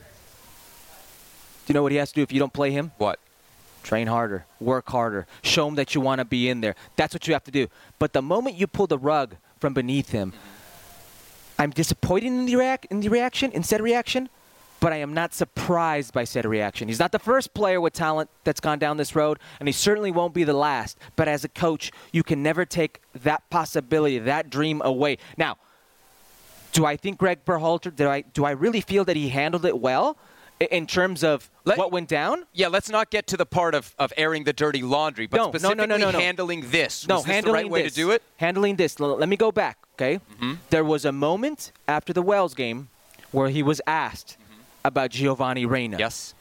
You 1.71 1.75
know 1.75 1.85
what 1.85 1.93
he 1.93 1.99
has 1.99 2.09
to 2.09 2.17
do 2.17 2.23
if 2.23 2.33
you 2.33 2.41
don't 2.41 2.53
play 2.53 2.73
him? 2.73 2.91
what? 2.99 3.21
Train 3.85 4.09
harder, 4.09 4.45
work 4.59 4.89
harder, 4.89 5.29
show 5.41 5.69
him 5.69 5.77
that 5.77 5.95
you 5.95 6.01
want 6.01 6.19
to 6.19 6.25
be 6.25 6.49
in 6.49 6.61
there. 6.61 6.75
That's 6.97 7.15
what 7.15 7.29
you 7.29 7.33
have 7.33 7.45
to 7.45 7.53
do. 7.53 7.69
But 8.01 8.13
the 8.13 8.21
moment 8.21 8.57
you 8.57 8.67
pull 8.67 8.89
the 8.89 8.99
rug 8.99 9.37
from 9.61 9.73
beneath 9.73 10.11
him, 10.11 10.33
I'm 11.61 11.71
disappointed 11.71 12.27
in 12.27 12.45
the, 12.45 12.55
reac- 12.55 12.87
in 12.91 12.99
the 12.99 13.09
reaction, 13.09 13.53
in 13.53 13.63
said 13.63 13.81
reaction, 13.81 14.29
but 14.81 14.93
I 14.93 14.97
am 14.97 15.15
not 15.15 15.33
surprised 15.33 16.13
by 16.13 16.25
said 16.25 16.45
reaction. 16.45 16.89
He's 16.89 16.99
not 16.99 17.13
the 17.13 17.21
first 17.21 17.55
player 17.55 17.81
with 17.81 17.93
talent 17.93 18.31
that's 18.43 18.59
gone 18.59 18.81
down 18.81 18.97
this 18.97 19.15
road, 19.15 19.39
and 19.61 19.69
he 19.69 19.73
certainly 19.73 20.11
won't 20.11 20.35
be 20.35 20.43
the 20.43 20.55
last. 20.55 20.99
But 21.15 21.29
as 21.29 21.45
a 21.45 21.49
coach, 21.49 21.93
you 22.11 22.25
can 22.25 22.43
never 22.43 22.65
take 22.65 23.01
that 23.23 23.49
possibility, 23.49 24.19
that 24.19 24.51
dream 24.51 24.83
away. 24.85 25.19
Now, 25.37 25.57
do 26.73 26.85
I 26.85 26.97
think 26.97 27.19
Gregg 27.19 27.45
Berhalter? 27.45 27.95
Do 27.95 28.09
I 28.09 28.23
do 28.23 28.45
I 28.45 28.51
really 28.51 28.81
feel 28.81 29.05
that 29.05 29.15
he 29.15 29.29
handled 29.29 29.65
it 29.65 29.79
well 29.79 30.17
in 30.61 30.87
terms 30.87 31.25
of 31.25 31.51
Let- 31.65 31.79
what 31.79 31.91
went 31.91 32.09
down? 32.09 32.47
Yeah, 32.53 32.69
let's 32.69 32.91
not 32.91 33.11
get 33.11 33.27
to 33.29 33.37
the 33.37 33.47
part 33.47 33.75
of, 33.75 33.95
of 33.99 34.13
airing 34.17 34.45
the 34.45 34.53
dirty 34.53 34.83
laundry, 34.83 35.27
but 35.27 35.39
No, 35.39 35.45
no, 35.45 35.51
no, 35.51 35.85
no, 35.87 35.97
specifically 35.97 36.13
no, 36.13 36.19
handling 36.19 36.71
this. 36.71 37.09
No, 37.09 37.17
Was 37.17 37.25
this 37.25 37.35
handling 37.35 37.53
the 37.53 37.63
right 37.63 37.71
way 37.71 37.83
this. 37.85 37.95
to 37.95 38.01
do 38.01 38.11
it? 38.11 38.23
Handling 38.37 38.77
this. 38.77 39.01
Let 39.01 39.29
me 39.29 39.37
go 39.37 39.51
back. 39.51 39.79
Okay. 39.95 40.17
Mm-hmm. 40.17 40.55
There 40.71 40.85
was 40.85 41.05
a 41.05 41.13
moment 41.13 41.73
after 41.89 42.13
the 42.13 42.23
Wales 42.23 42.55
game 42.55 42.89
where 43.33 43.49
he 43.49 43.63
was 43.63 43.81
asked 43.87 44.37
mm-hmm. 44.39 44.61
about 44.85 45.11
Giovanni 45.11 45.65
Reyna. 45.67 45.99
Yes. 45.99 46.35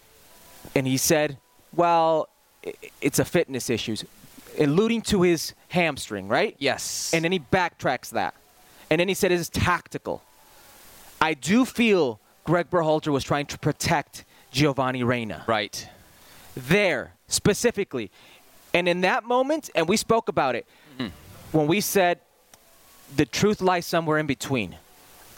and 0.76 0.86
he 0.88 0.98
said, 0.98 1.38
"Well, 1.74 2.28
it's 3.02 3.20
a 3.20 3.26
fitness 3.26 3.70
issue," 3.70 3.96
alluding 4.60 5.02
to 5.04 5.22
his 5.22 5.54
hamstring, 5.70 6.28
right? 6.28 6.56
Yes. 6.60 7.12
And 7.14 7.24
then 7.24 7.32
he 7.32 7.40
backtracks 7.40 8.10
that, 8.12 8.34
and 8.90 9.00
then 9.00 9.08
he 9.08 9.14
said 9.14 9.32
it's 9.32 9.50
tactical. 9.50 10.22
I 11.22 11.34
do 11.34 11.66
feel 11.66 12.20
Gregg 12.50 12.72
Berhalter 12.72 13.12
was 13.12 13.24
trying 13.24 13.46
to 13.46 13.60
protect 13.60 14.26
Giovanni 14.50 15.04
Reyna 15.04 15.44
right. 15.46 15.88
there 16.58 17.14
specifically, 17.28 18.10
and 18.74 18.90
in 18.90 19.02
that 19.02 19.24
moment, 19.24 19.70
and 19.76 19.88
we 19.88 19.96
spoke 19.96 20.30
about 20.30 20.56
it 20.56 20.66
mm-hmm. 20.98 21.10
when 21.56 21.68
we 21.68 21.80
said 21.80 22.20
the 23.16 23.28
truth 23.28 23.62
lies 23.62 23.86
somewhere 23.86 24.18
in 24.18 24.26
between. 24.26 24.78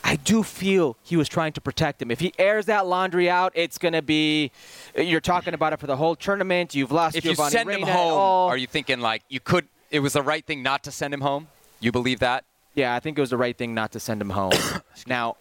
I 0.06 0.16
do 0.16 0.42
feel 0.42 0.96
he 1.04 1.18
was 1.18 1.28
trying 1.28 1.52
to 1.52 1.60
protect 1.62 2.02
him. 2.02 2.12
If 2.12 2.22
he 2.22 2.32
airs 2.40 2.68
that 2.68 2.88
laundry 2.88 3.30
out, 3.30 3.52
it's 3.56 3.78
going 3.78 3.92
to 3.92 4.02
be. 4.02 4.52
You're 4.96 5.20
talking 5.20 5.54
about 5.54 5.74
it 5.74 5.82
for 5.82 5.88
the 5.88 5.98
whole 5.98 6.16
tournament. 6.16 6.74
You've 6.74 6.94
lost 6.94 7.18
If 7.18 7.26
you 7.26 7.32
Giovanni 7.32 7.52
send 7.52 7.70
him 7.70 7.76
Reyna 7.82 7.92
at 7.92 7.98
home, 7.98 8.52
are 8.52 8.58
you 8.58 8.68
thinking 8.68 9.02
like 9.02 9.24
you 9.28 9.42
could? 9.42 9.68
It 9.90 10.00
was 10.00 10.14
the 10.14 10.24
right 10.24 10.46
thing 10.46 10.64
not 10.64 10.84
to 10.86 10.92
send 10.92 11.14
him 11.14 11.20
home. 11.20 11.50
You 11.82 11.92
believe 11.92 12.20
that? 12.20 12.46
Yeah, 12.74 12.96
I 12.96 13.02
think 13.02 13.18
it 13.18 13.22
was 13.22 13.32
the 13.32 13.38
right 13.38 13.58
thing 13.58 13.74
not 13.74 13.92
to 13.92 14.00
send 14.00 14.22
him 14.22 14.30
home. 14.30 14.54
now, 15.08 15.36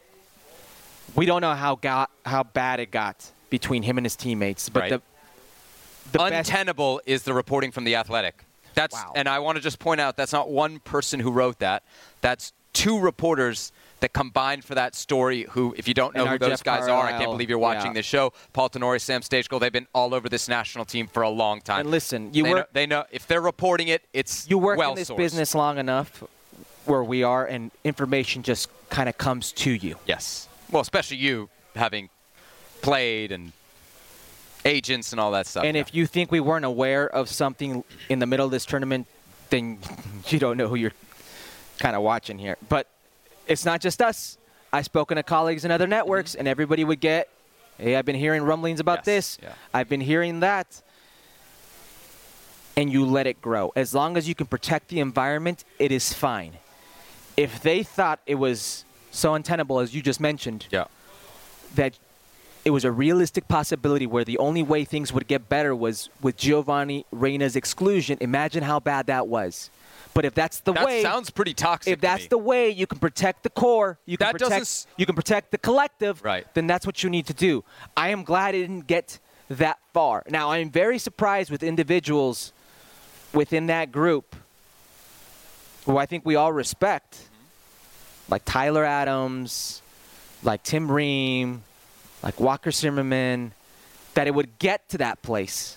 We 1.14 1.26
don't 1.26 1.40
know 1.40 1.54
how 1.54 1.76
got 1.76 2.10
how 2.24 2.42
bad 2.44 2.80
it 2.80 2.90
got 2.90 3.30
between 3.50 3.82
him 3.82 3.98
and 3.98 4.04
his 4.04 4.16
teammates, 4.16 4.68
but 4.68 4.80
Right. 4.80 4.90
the 4.90 5.02
the 6.12 6.18
best, 6.18 6.50
Untenable 6.50 7.00
is 7.06 7.22
the 7.22 7.34
reporting 7.34 7.70
from 7.70 7.84
the 7.84 7.94
Athletic. 7.96 8.44
That's 8.74 8.94
Wow. 8.94 9.12
and 9.14 9.28
I 9.28 9.38
want 9.40 9.56
to 9.56 9.62
just 9.62 9.78
point 9.78 10.00
out 10.00 10.16
that's 10.16 10.32
not 10.32 10.50
one 10.50 10.80
person 10.80 11.20
who 11.20 11.30
wrote 11.30 11.58
that. 11.58 11.82
That's 12.20 12.52
two 12.72 12.98
reporters 12.98 13.72
that 14.00 14.12
combined 14.12 14.64
for 14.64 14.74
that 14.74 14.94
story. 14.94 15.46
Who, 15.50 15.74
if 15.76 15.86
you 15.86 15.94
don't 15.94 16.14
know 16.14 16.26
who 16.26 16.38
those 16.38 16.50
Jeff 16.50 16.64
guys 16.64 16.88
are, 16.88 17.04
I 17.04 17.12
can't 17.12 17.30
believe 17.30 17.50
you're 17.50 17.58
watching 17.58 17.90
yeah. 17.90 17.94
this 17.94 18.06
show. 18.06 18.32
Paul 18.52 18.68
Tenorio, 18.68 18.98
Sam 18.98 19.20
Stejskal, 19.20 19.60
they've 19.60 19.72
been 19.72 19.88
all 19.94 20.14
over 20.14 20.28
this 20.28 20.48
national 20.48 20.84
team 20.84 21.06
for 21.06 21.22
a 21.22 21.28
long 21.28 21.60
time. 21.60 21.80
And 21.80 21.90
listen, 21.90 22.32
you 22.32 22.44
they, 22.44 22.54
know, 22.54 22.64
they 22.72 22.86
know 22.86 23.04
if 23.10 23.26
they're 23.26 23.40
reporting 23.40 23.88
it, 23.88 24.02
it's 24.12 24.48
you 24.48 24.56
work 24.58 24.78
well 24.78 24.90
in 24.90 24.96
this 24.96 25.10
sourced. 25.10 25.16
business 25.16 25.54
long 25.54 25.78
enough 25.78 26.24
where 26.86 27.04
we 27.04 27.22
are, 27.22 27.44
and 27.44 27.70
information 27.84 28.42
just 28.42 28.68
kind 28.88 29.08
of 29.08 29.18
comes 29.18 29.52
to 29.52 29.70
you. 29.70 29.96
Yes. 30.06 30.48
Well, 30.70 30.82
especially 30.82 31.16
you 31.18 31.48
having 31.74 32.08
played 32.82 33.32
and 33.32 33.52
agents 34.64 35.12
and 35.12 35.20
all 35.20 35.32
that 35.32 35.46
stuff. 35.46 35.64
And 35.64 35.76
if 35.76 35.94
you 35.94 36.06
think 36.06 36.30
we 36.30 36.40
weren't 36.40 36.64
aware 36.64 37.08
of 37.08 37.28
something 37.28 37.82
in 38.08 38.18
the 38.18 38.26
middle 38.26 38.44
of 38.46 38.52
this 38.52 38.64
tournament, 38.66 39.06
then 39.50 39.78
you 40.28 40.38
don't 40.38 40.56
know 40.56 40.68
who 40.68 40.76
you're 40.76 40.92
kind 41.78 41.96
of 41.96 42.02
watching 42.02 42.38
here. 42.38 42.56
But 42.68 42.86
it's 43.46 43.64
not 43.64 43.80
just 43.80 44.00
us. 44.02 44.38
I've 44.72 44.84
spoken 44.84 45.16
to 45.16 45.22
colleagues 45.22 45.64
in 45.64 45.70
other 45.72 45.86
networks, 45.88 46.34
and 46.36 46.46
everybody 46.46 46.84
would 46.84 47.00
get, 47.00 47.28
hey, 47.78 47.96
I've 47.96 48.04
been 48.04 48.14
hearing 48.16 48.42
rumblings 48.42 48.78
about 48.78 48.98
Yes, 48.98 49.04
this. 49.04 49.38
yeah. 49.42 49.52
I've 49.74 49.88
been 49.88 50.00
hearing 50.00 50.40
that. 50.40 50.82
And 52.76 52.90
you 52.92 53.04
let 53.04 53.26
it 53.26 53.42
grow. 53.42 53.72
As 53.74 53.94
long 53.94 54.16
as 54.16 54.28
you 54.28 54.34
can 54.36 54.46
protect 54.46 54.88
the 54.88 55.00
environment, 55.00 55.64
it 55.78 55.90
is 55.90 56.12
fine. 56.12 56.52
If 57.36 57.60
they 57.62 57.82
thought 57.82 58.20
it 58.26 58.36
was 58.36 58.84
so 59.10 59.34
untenable, 59.34 59.80
as 59.80 59.94
you 59.94 60.02
just 60.02 60.20
mentioned, 60.20 60.66
yeah. 60.70 60.84
that 61.74 61.98
it 62.64 62.70
was 62.70 62.84
a 62.84 62.92
realistic 62.92 63.48
possibility 63.48 64.06
where 64.06 64.24
the 64.24 64.38
only 64.38 64.62
way 64.62 64.84
things 64.84 65.12
would 65.12 65.26
get 65.26 65.48
better 65.48 65.74
was 65.74 66.08
with 66.20 66.36
Giovanni 66.36 67.06
Reyna's 67.10 67.56
exclusion. 67.56 68.18
Imagine 68.20 68.62
how 68.62 68.78
bad 68.80 69.06
that 69.06 69.26
was. 69.28 69.70
But 70.12 70.24
if 70.24 70.34
that's 70.34 70.60
the 70.60 70.72
way 70.72 70.76
That 70.80 70.86
way, 70.86 71.02
sounds 71.02 71.30
pretty 71.30 71.54
toxic. 71.54 71.92
if 71.92 71.98
to 71.98 72.02
that's 72.02 72.22
me. 72.22 72.28
the 72.28 72.38
way 72.38 72.68
you 72.68 72.86
can 72.86 72.98
protect 72.98 73.44
the 73.44 73.50
core, 73.50 73.98
you 74.06 74.16
can 74.18 74.26
That 74.26 74.32
doesn't 74.38 74.48
protect 74.48 74.62
s- 74.62 74.86
you 74.96 75.06
can 75.06 75.14
protect 75.14 75.52
the 75.52 75.58
collective, 75.58 76.22
Right. 76.24 76.46
then 76.54 76.66
that's 76.66 76.84
what 76.84 77.02
you 77.02 77.08
need 77.10 77.26
to 77.26 77.32
do. 77.34 77.64
I 77.96 78.08
am 78.10 78.24
glad 78.24 78.54
it 78.54 78.62
didn't 78.62 78.86
get 78.88 79.18
that 79.48 79.78
far. 79.94 80.24
Now 80.28 80.50
I 80.50 80.58
am 80.58 80.70
very 80.70 80.98
surprised 80.98 81.50
with 81.50 81.62
individuals 81.62 82.52
within 83.32 83.66
that 83.68 83.92
group 83.92 84.34
who 85.86 85.96
I 85.96 86.06
think 86.06 86.26
we 86.26 86.34
all 86.36 86.52
respect, 86.52 87.28
like 88.30 88.42
Tyler 88.44 88.84
Adams, 88.84 89.82
like 90.42 90.62
Tim 90.62 90.90
Ream, 90.90 91.62
like 92.22 92.40
Walker 92.40 92.70
Zimmerman, 92.70 93.52
that 94.14 94.26
it 94.26 94.34
would 94.34 94.58
get 94.58 94.88
to 94.90 94.98
that 94.98 95.20
place. 95.22 95.76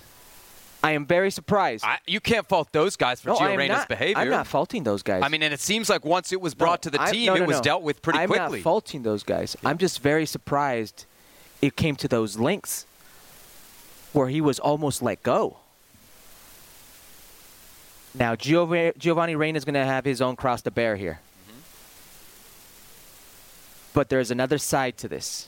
I 0.83 0.91
am 0.91 1.05
very 1.05 1.31
surprised. 1.31 1.85
I, 1.85 1.99
you 2.05 2.19
can't 2.19 2.45
fault 2.45 2.69
those 2.73 2.97
guys 2.97 3.21
for 3.21 3.29
no, 3.29 3.35
Gio 3.37 3.55
Reyna's 3.57 3.77
not, 3.77 3.87
behavior. 3.87 4.21
I'm 4.21 4.29
not 4.29 4.47
faulting 4.47 4.83
those 4.83 5.01
guys. 5.01 5.23
I 5.23 5.29
mean, 5.29 5.41
and 5.41 5.53
it 5.53 5.61
seems 5.61 5.89
like 5.89 6.03
once 6.03 6.33
it 6.33 6.41
was 6.41 6.53
brought 6.53 6.81
to 6.83 6.89
the 6.89 7.01
I- 7.01 7.09
team, 7.11 7.27
no, 7.27 7.35
it 7.35 7.47
was 7.47 7.57
no. 7.57 7.63
dealt 7.63 7.83
with 7.83 8.01
pretty 8.01 8.19
I'm 8.19 8.27
quickly. 8.27 8.59
not 8.59 8.63
faulting 8.63 9.03
those 9.03 9.23
guys. 9.23 9.55
I'm 9.63 9.77
just 9.77 10.01
very 10.01 10.25
surprised 10.25 11.05
it 11.61 11.77
came 11.77 11.95
to 11.95 12.09
those 12.09 12.37
links 12.37 12.85
where 14.11 14.27
he 14.27 14.41
was 14.41 14.59
almost 14.59 15.01
let 15.01 15.23
go. 15.23 15.57
Now, 18.13 18.35
Giov- 18.35 18.97
Giovanni 18.97 19.35
Reyna 19.35 19.57
is 19.57 19.65
going 19.65 19.73
to 19.73 19.85
have 19.85 20.03
his 20.05 20.21
own 20.21 20.35
cross 20.35 20.61
to 20.63 20.71
bear 20.71 20.97
here. 20.97 21.19
But 23.93 24.09
there's 24.09 24.31
another 24.31 24.57
side 24.57 24.97
to 24.97 25.07
this. 25.07 25.47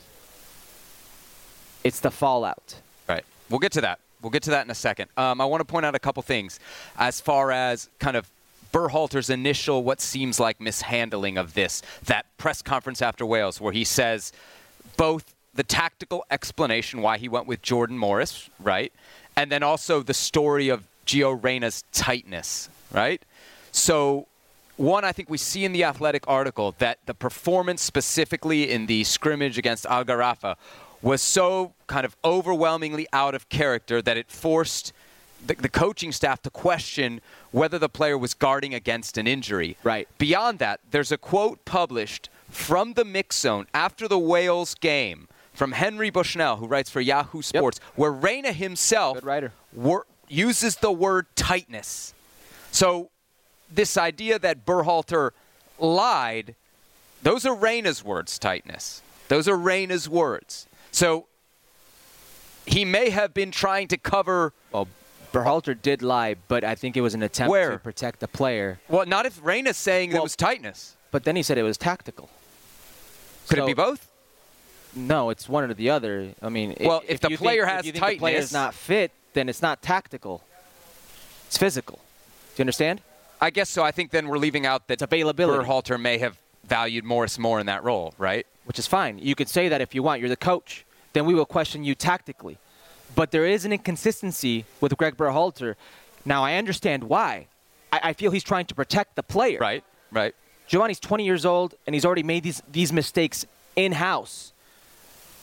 It's 1.84 2.00
the 2.00 2.10
fallout. 2.10 2.80
Right. 3.08 3.24
We'll 3.50 3.60
get 3.60 3.72
to 3.72 3.80
that. 3.82 3.98
We'll 4.22 4.30
get 4.30 4.42
to 4.44 4.50
that 4.50 4.64
in 4.64 4.70
a 4.70 4.74
second. 4.74 5.10
Um, 5.16 5.40
I 5.40 5.44
want 5.44 5.60
to 5.60 5.64
point 5.64 5.86
out 5.86 5.94
a 5.94 5.98
couple 5.98 6.22
things 6.22 6.58
as 6.98 7.20
far 7.20 7.52
as 7.52 7.88
kind 7.98 8.16
of 8.16 8.28
Berhalter's 8.72 9.30
initial, 9.30 9.84
what 9.84 10.00
seems 10.00 10.40
like 10.40 10.60
mishandling 10.60 11.38
of 11.38 11.54
this, 11.54 11.82
that 12.04 12.26
press 12.36 12.62
conference 12.62 13.00
after 13.00 13.24
Wales, 13.24 13.60
where 13.60 13.72
he 13.72 13.84
says 13.84 14.32
both 14.96 15.34
the 15.54 15.62
tactical 15.62 16.24
explanation 16.30 17.00
why 17.00 17.18
he 17.18 17.28
went 17.28 17.46
with 17.46 17.62
Jordan 17.62 17.96
Morris, 17.96 18.50
right, 18.58 18.92
and 19.36 19.50
then 19.50 19.62
also 19.62 20.02
the 20.02 20.14
story 20.14 20.68
of 20.68 20.84
Gio 21.06 21.40
Reyna's 21.40 21.84
tightness, 21.92 22.68
right? 22.92 23.22
So 23.72 24.26
one, 24.76 25.04
I 25.04 25.12
think 25.12 25.30
we 25.30 25.38
see 25.38 25.64
in 25.64 25.72
the 25.72 25.84
athletic 25.84 26.24
article 26.28 26.74
that 26.78 26.98
the 27.06 27.14
performance 27.14 27.82
specifically 27.82 28.70
in 28.70 28.86
the 28.86 29.04
scrimmage 29.04 29.58
against 29.58 29.86
Al 29.86 30.04
Gharafa 30.04 30.56
was 31.02 31.22
so 31.22 31.72
kind 31.86 32.04
of 32.04 32.16
overwhelmingly 32.24 33.06
out 33.12 33.34
of 33.34 33.48
character 33.48 34.02
that 34.02 34.16
it 34.16 34.30
forced 34.30 34.92
the, 35.46 35.54
the 35.54 35.68
coaching 35.68 36.12
staff 36.12 36.42
to 36.42 36.50
question 36.50 37.20
whether 37.52 37.78
the 37.78 37.88
player 37.88 38.18
was 38.18 38.34
guarding 38.34 38.74
against 38.74 39.16
an 39.18 39.26
injury. 39.26 39.76
Right. 39.84 40.08
Beyond 40.18 40.58
that, 40.58 40.80
there's 40.90 41.12
a 41.12 41.18
quote 41.18 41.64
published 41.64 42.28
from 42.50 42.94
the 42.94 43.04
mix 43.04 43.40
zone 43.40 43.66
after 43.74 44.08
the 44.08 44.18
Wales 44.18 44.74
game 44.74 45.28
from 45.52 45.72
Henry 45.72 46.10
Bushnell, 46.10 46.56
who 46.56 46.66
writes 46.66 46.90
for 46.90 47.00
Yahoo 47.00 47.42
Sports, 47.42 47.80
where 47.94 48.12
Reyna 48.12 48.52
himself 48.52 49.16
Good 49.16 49.24
writer. 49.24 49.52
wor- 49.72 50.06
uses 50.28 50.76
the 50.76 50.92
word 50.92 51.26
tightness. 51.36 52.14
So 52.72 53.10
this 53.70 53.96
idea 53.96 54.38
that 54.38 54.64
Berhalter 54.64 55.30
lied, 55.78 56.54
those 57.22 57.44
are 57.46 57.54
Reyna's 57.54 58.04
words, 58.04 58.38
tightness. 58.38 59.02
Those 59.28 59.48
are 59.48 59.56
Reyna's 59.56 60.08
words. 60.08 60.66
So 60.92 61.26
he 62.64 62.84
may 62.84 63.10
have 63.10 63.34
been 63.34 63.50
trying 63.50 63.88
to 63.88 63.96
cover. 63.96 64.52
Well, 64.72 64.88
Berhalter 65.32 65.80
did 65.80 66.02
lie, 66.02 66.36
but 66.48 66.64
I 66.64 66.74
think 66.74 66.96
it 66.96 67.00
was 67.00 67.14
an 67.14 67.22
attempt 67.22 67.50
Where? 67.50 67.72
to 67.72 67.78
protect 67.78 68.20
the 68.20 68.28
player. 68.28 68.78
Well, 68.88 69.04
not 69.06 69.26
if 69.26 69.38
Reyna's 69.44 69.76
saying 69.76 70.12
it 70.12 70.22
was 70.22 70.36
tightness. 70.36 70.96
But 71.10 71.24
then 71.24 71.36
he 71.36 71.42
said 71.42 71.58
it 71.58 71.62
was 71.62 71.76
tactical. 71.76 72.28
Could 73.48 73.58
it 73.58 73.66
be 73.66 73.74
both? 73.74 74.08
No, 74.94 75.30
it's 75.30 75.48
one 75.48 75.64
or 75.70 75.74
the 75.74 75.90
other. 75.90 76.30
I 76.40 76.48
mean, 76.48 76.74
Well, 76.80 77.02
if 77.06 77.20
the 77.20 77.28
you 77.28 77.36
player 77.36 77.64
think, 77.64 77.76
has 77.76 77.80
if 77.80 77.86
you 77.86 77.92
think 77.92 78.04
the 78.14 78.18
player's 78.18 78.36
tightness- 78.36 78.52
not 78.52 78.74
fit, 78.74 79.12
then 79.34 79.48
it's 79.48 79.60
not 79.60 79.82
tactical. 79.82 80.42
It's 81.48 81.58
physical. 81.58 81.98
Do 82.54 82.60
you 82.60 82.62
understand? 82.62 83.02
I 83.40 83.50
guess 83.50 83.68
so. 83.68 83.82
I 83.82 83.90
think 83.90 84.10
then 84.10 84.28
we're 84.28 84.38
leaving 84.38 84.66
out 84.66 84.88
that 84.88 84.94
It's 84.94 85.02
availability. 85.02 85.64
Berhalter 85.64 86.00
may 86.00 86.18
have 86.18 86.38
valued 86.64 87.04
Morris 87.04 87.38
more 87.38 87.60
in 87.60 87.66
that 87.66 87.84
role, 87.84 88.14
right? 88.18 88.46
Which 88.64 88.78
is 88.78 88.86
fine. 88.86 89.18
You 89.18 89.34
could 89.34 89.48
say 89.48 89.68
that 89.68 89.80
if 89.80 89.94
you 89.94 90.02
want. 90.02 90.20
You're 90.20 90.28
the 90.28 90.36
coach. 90.36 90.84
Then 91.12 91.26
we 91.26 91.34
will 91.34 91.46
question 91.46 91.84
you 91.84 91.94
tactically. 91.94 92.58
But 93.14 93.30
there 93.30 93.46
is 93.46 93.64
an 93.64 93.72
inconsistency 93.72 94.64
with 94.80 94.96
Gregg 94.96 95.16
Berhalter. 95.16 95.74
Now 96.24 96.42
I 96.44 96.56
understand 96.56 97.04
why. 97.04 97.46
I, 97.92 98.00
I 98.04 98.12
feel 98.12 98.30
he's 98.30 98.44
trying 98.44 98.66
to 98.66 98.74
protect 98.74 99.16
the 99.16 99.22
player. 99.22 99.58
Right, 99.58 99.84
right. 100.10 100.34
Giovanni's 100.66 100.98
20 100.98 101.24
years 101.24 101.46
old 101.46 101.74
and 101.86 101.94
he's 101.94 102.04
already 102.04 102.24
made 102.24 102.42
these 102.42 102.60
these 102.70 102.92
mistakes 102.92 103.46
in 103.76 103.92
house 103.92 104.52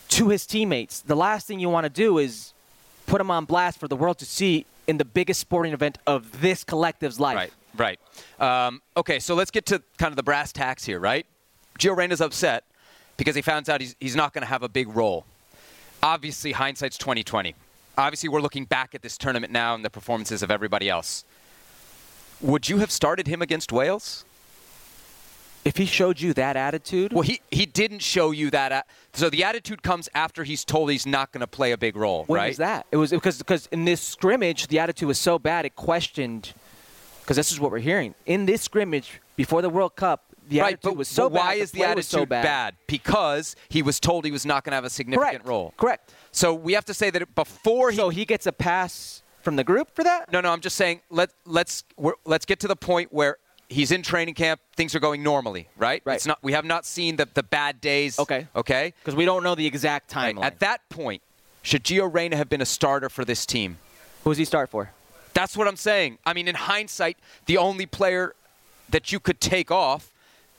to 0.10 0.29
his 0.29 0.45
teammates. 0.45 0.99
The 1.01 1.15
last 1.15 1.47
thing 1.47 1.60
you 1.60 1.69
want 1.69 1.86
to 1.86 1.89
do 1.89 2.17
is 2.17 2.53
put 3.08 3.21
him 3.21 3.32
on 3.32 3.45
blast 3.45 3.79
for 3.79 3.88
the 3.88 3.95
world 3.95 4.17
to 4.19 4.25
see 4.25 4.65
in 4.86 4.97
the 4.97 5.06
biggest 5.06 5.39
sporting 5.39 5.73
event 5.73 5.97
of 6.06 6.41
this 6.41 6.63
collective's 6.63 7.19
life. 7.19 7.36
Right, 7.38 7.53
right. 7.78 8.00
Um, 8.40 8.82
okay, 8.98 9.20
so 9.20 9.36
let's 9.36 9.52
get 9.52 9.66
to 9.68 9.82
kind 9.98 10.12
of 10.12 10.16
the 10.16 10.24
brass 10.24 10.52
tacks 10.52 10.84
here, 10.86 11.00
right? 11.00 11.26
Gio 11.80 11.96
Reyna's 11.96 12.22
upset 12.22 12.64
because 13.18 13.36
he 13.36 13.42
finds 13.42 13.70
out 13.70 13.82
he's, 13.82 13.96
he's 14.00 14.16
not 14.16 14.34
going 14.34 14.42
to 14.44 14.48
have 14.48 14.64
a 14.64 14.70
big 14.70 14.88
role. 14.96 15.26
Obviously, 16.02 16.52
hindsight's 16.52 16.98
2020. 16.98 17.56
Obviously, 17.98 18.30
we're 18.30 18.42
looking 18.42 18.66
back 18.66 18.94
at 18.96 19.02
this 19.02 19.18
tournament 19.18 19.52
now 19.54 19.76
and 19.76 19.86
the 19.86 19.90
performances 19.90 20.42
of 20.44 20.52
everybody 20.52 20.90
else. 20.90 21.24
Would 22.42 22.68
you 22.70 22.80
have 22.80 22.92
started 22.92 23.28
him 23.28 23.42
against 23.42 23.72
Wales? 23.72 24.26
If 25.64 25.78
he 25.78 25.86
showed 25.86 26.20
you 26.20 26.34
that 26.34 26.58
attitude, 26.58 27.14
Well, 27.14 27.22
he, 27.22 27.40
he 27.50 27.66
didn't 27.66 28.00
show 28.02 28.32
you 28.32 28.50
that. 28.50 28.72
a- 28.74 28.84
So 29.14 29.30
the 29.30 29.46
attitude 29.46 29.82
comes 29.82 30.10
after 30.14 30.44
he's 30.44 30.66
told 30.66 30.92
he's 30.92 31.06
not 31.06 31.32
going 31.32 31.40
to 31.40 31.48
play 31.48 31.72
a 31.72 31.78
big 31.78 31.96
role, 31.96 32.26
when 32.26 32.38
right? 32.42 32.48
was 32.50 32.58
that? 32.58 32.86
It 32.92 32.98
was 32.98 33.12
because 33.12 33.38
because 33.38 33.68
in 33.68 33.86
this 33.86 34.02
scrimmage 34.02 34.68
the 34.68 34.80
attitude 34.80 35.08
was 35.08 35.18
so 35.18 35.40
bad 35.40 35.66
it 35.66 35.78
questioned 35.78 36.54
because 37.24 37.38
this 37.38 37.52
is 37.52 37.60
what 37.60 37.72
we're 37.72 37.80
hearing 37.80 38.14
in 38.26 38.46
this 38.46 38.62
scrimmage 38.62 39.22
before 39.36 39.62
the 39.62 39.70
World 39.70 39.96
Cup. 39.96 40.26
The 40.50 40.60
right, 40.60 40.74
attitude 40.74 40.92
but, 40.92 40.98
was 40.98 41.08
so 41.08 41.30
but 41.30 41.40
why 41.40 41.56
bad. 41.56 41.62
is 41.62 41.72
the 41.72 41.84
attitude 41.84 42.06
so 42.06 42.26
bad? 42.26 42.76
Because 42.86 43.56
he 43.70 43.82
was 43.82 44.00
told 44.02 44.26
he 44.26 44.32
was 44.32 44.46
not 44.46 44.66
going 44.66 44.72
to 44.72 44.76
have 44.76 44.84
a 44.84 44.90
significant 44.90 45.32
Correct. 45.32 45.48
role. 45.48 45.74
Correct. 45.78 46.14
So 46.34 46.54
we 46.54 46.74
have 46.74 46.84
to 46.86 46.94
say 46.94 47.10
that 47.12 47.34
before 47.34 47.92
he 47.92 47.98
So 47.98 48.10
he 48.10 48.26
gets 48.26 48.46
a 48.46 48.52
pass 48.52 49.24
from 49.42 49.56
the 49.56 49.64
group 49.64 49.96
for 49.96 50.04
that? 50.04 50.32
No, 50.32 50.42
no, 50.42 50.52
I'm 50.52 50.62
just 50.62 50.76
saying 50.76 51.02
let 51.10 51.30
let's 51.46 51.84
we're, 51.98 52.14
let's 52.26 52.46
get 52.46 52.60
to 52.62 52.68
the 52.68 52.76
point 52.76 53.14
where 53.14 53.38
he's 53.70 53.92
in 53.92 54.02
training 54.02 54.34
camp, 54.34 54.60
things 54.76 54.96
are 54.96 55.00
going 55.00 55.24
normally, 55.24 55.70
right? 55.78 56.02
Right. 56.06 56.16
It's 56.16 56.26
not 56.26 56.40
we 56.42 56.54
have 56.54 56.66
not 56.66 56.86
seen 56.86 57.16
the 57.16 57.28
the 57.34 57.44
bad 57.44 57.80
days. 57.80 58.20
Okay. 58.20 58.48
Okay? 58.56 58.94
Because 59.00 59.16
we 59.16 59.26
don't 59.26 59.44
know 59.44 59.56
the 59.56 59.66
exact 59.68 60.14
Right. 60.16 60.36
timeline. 60.36 60.44
At 60.44 60.60
that 60.60 60.82
point, 60.90 61.22
should 61.62 61.84
Gio 61.84 62.14
Reyna 62.14 62.36
have 62.36 62.50
been 62.50 62.62
a 62.62 62.66
starter 62.66 63.10
for 63.10 63.24
this 63.24 63.46
team? 63.46 63.78
Who 64.24 64.32
does 64.32 64.38
he 64.38 64.46
start 64.46 64.70
for? 64.70 64.92
That's 65.34 65.58
what 65.58 65.67
I'm 65.67 65.76
saying. 65.76 66.19
I 66.26 66.34
mean, 66.34 66.48
in 66.48 66.56
hindsight, 66.56 67.17
the 67.46 67.58
only 67.58 67.86
player 67.86 68.36
that 68.89 69.12
you 69.12 69.19
could 69.19 69.39
take 69.39 69.72
off, 69.72 70.12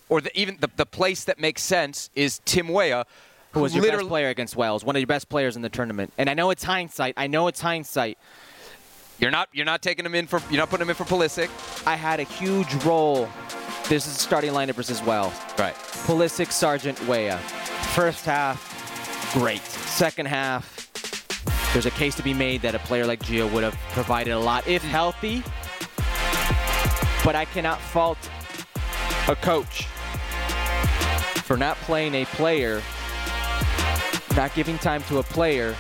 or 0.09 0.21
the, 0.21 0.37
even 0.39 0.57
the, 0.61 0.71
the 0.77 0.87
place 0.87 1.25
that 1.25 1.39
makes 1.39 1.63
sense, 1.63 2.11
is 2.15 2.41
Tim 2.45 2.69
Weah, 2.69 3.07
who 3.53 3.61
was 3.61 3.75
your 3.75 3.85
best 3.85 4.09
player 4.09 4.29
against 4.29 4.57
Wales, 4.57 4.85
one 4.85 4.97
of 4.97 5.01
your 5.01 5.07
best 5.07 5.29
players 5.29 5.55
in 5.57 5.63
the 5.63 5.69
tournament. 5.69 6.13
And 6.19 6.29
I 6.29 6.35
know 6.35 6.51
it's 6.51 6.65
hindsight. 6.65 7.15
I 7.17 7.29
know 7.29 7.47
it's 7.47 7.61
hindsight. 7.61 8.19
You're 9.21 9.31
not 9.31 9.49
you're 9.53 9.65
not 9.65 9.81
taking 9.81 10.05
him 10.05 10.15
in 10.17 10.27
for 10.27 10.43
you're 10.51 10.59
not 10.59 10.71
putting 10.71 10.87
him 10.87 10.91
in 10.91 10.97
for 10.97 11.05
Pulisic. 11.05 11.49
I 11.87 11.95
had 11.95 12.19
a 12.19 12.25
huge 12.25 12.75
role. 12.85 13.29
This 13.89 14.07
is 14.09 14.15
the 14.15 14.21
starting 14.21 14.51
lineup 14.51 14.75
versus 14.75 15.01
Wales. 15.03 15.33
Right. 15.57 15.75
Pulisic, 16.07 16.51
Sargent, 16.51 17.01
Weah. 17.07 17.39
First 17.95 18.25
half, 18.25 19.33
great. 19.33 19.63
Second 19.63 20.27
half, 20.27 20.74
there's 21.75 21.87
a 21.87 21.91
case 21.91 22.15
to 22.15 22.23
be 22.23 22.33
made 22.33 22.63
that 22.63 22.77
a 22.77 22.79
player 22.79 23.05
like 23.05 23.19
Gio 23.19 23.53
would 23.53 23.65
have 23.65 23.75
provided 23.91 24.31
a 24.31 24.39
lot 24.39 24.67
if 24.69 24.81
healthy. 24.81 25.43
But 27.25 27.35
I 27.35 27.47
cannot 27.47 27.81
fault 27.81 28.17
a 29.27 29.35
coach 29.35 29.87
for 31.43 31.57
not 31.57 31.77
playing 31.79 32.15
a 32.15 32.27
player, 32.27 32.81
not 34.37 34.55
giving 34.55 34.79
time 34.79 35.03
to 35.05 35.19
a 35.19 35.25
player 35.25 35.73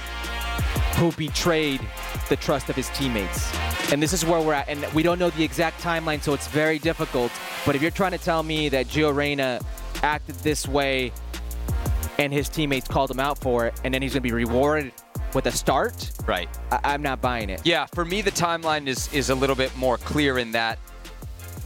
who 0.96 1.12
betrayed 1.12 1.80
the 2.28 2.35
trust 2.35 2.68
of 2.68 2.74
his 2.74 2.88
teammates. 2.90 3.54
And 3.92 4.02
this 4.02 4.12
is 4.12 4.24
where 4.24 4.40
we're 4.40 4.54
at. 4.54 4.68
And 4.68 4.85
we 4.94 5.04
don't 5.04 5.20
know 5.20 5.30
the 5.30 5.44
exact 5.44 5.80
timeline, 5.80 6.20
so 6.20 6.35
it's 6.35 6.48
very 6.48 6.80
difficult. 6.80 7.30
But 7.64 7.76
if 7.76 7.83
you're 7.83 7.92
trying 7.92 8.12
to 8.12 8.18
tell 8.18 8.42
me 8.42 8.68
that 8.70 8.88
Gio 8.88 9.14
Reyna 9.14 9.61
acted 10.02 10.35
this 10.37 10.66
way 10.66 11.12
and 12.18 12.33
his 12.33 12.48
teammates 12.48 12.88
called 12.88 13.12
him 13.12 13.20
out 13.20 13.38
for 13.38 13.66
it, 13.66 13.80
and 13.85 13.94
then 13.94 14.02
he's 14.02 14.14
going 14.14 14.24
to 14.24 14.28
be 14.28 14.33
rewarded 14.33 14.92
with 15.35 15.47
a 15.47 15.53
start, 15.53 16.11
Right. 16.27 16.49
I- 16.70 16.81
I'm 16.94 17.03
not 17.03 17.20
buying 17.20 17.51
it. 17.51 17.61
Yeah, 17.64 17.87
for 17.87 18.05
me 18.05 18.23
the 18.23 18.31
timeline 18.31 18.87
is 18.87 19.12
is 19.12 19.31
a 19.31 19.35
little 19.35 19.57
bit 19.57 19.77
more 19.77 19.99
clear 19.99 20.38
in 20.38 20.53
that 20.53 20.79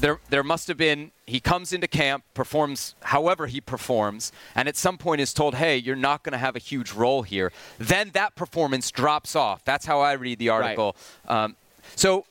there 0.01 0.19
there 0.31 0.43
must 0.45 0.69
have 0.69 0.77
been 0.77 1.11
he 1.27 1.41
comes 1.41 1.73
into 1.73 1.87
camp, 1.89 2.25
performs 2.35 2.95
however 3.03 3.47
he 3.47 3.61
performs, 3.61 4.33
and 4.55 4.69
at 4.69 4.77
some 4.77 4.97
point 4.97 5.21
is 5.21 5.35
told, 5.35 5.55
"Hey, 5.57 5.77
you're 5.77 5.97
not 5.97 6.23
going 6.23 6.33
to 6.33 6.39
have 6.39 6.57
a 6.57 6.59
huge 6.61 6.93
role 6.93 7.23
here." 7.23 7.53
Then 7.79 8.11
that 8.15 8.35
performance 8.35 8.91
drops 8.91 9.37
off. 9.37 9.65
That's 9.65 9.85
how 9.87 10.01
I 10.01 10.13
read 10.13 10.39
the 10.39 10.49
article. 10.51 10.97
Um, 11.27 11.57
so. 11.97 12.25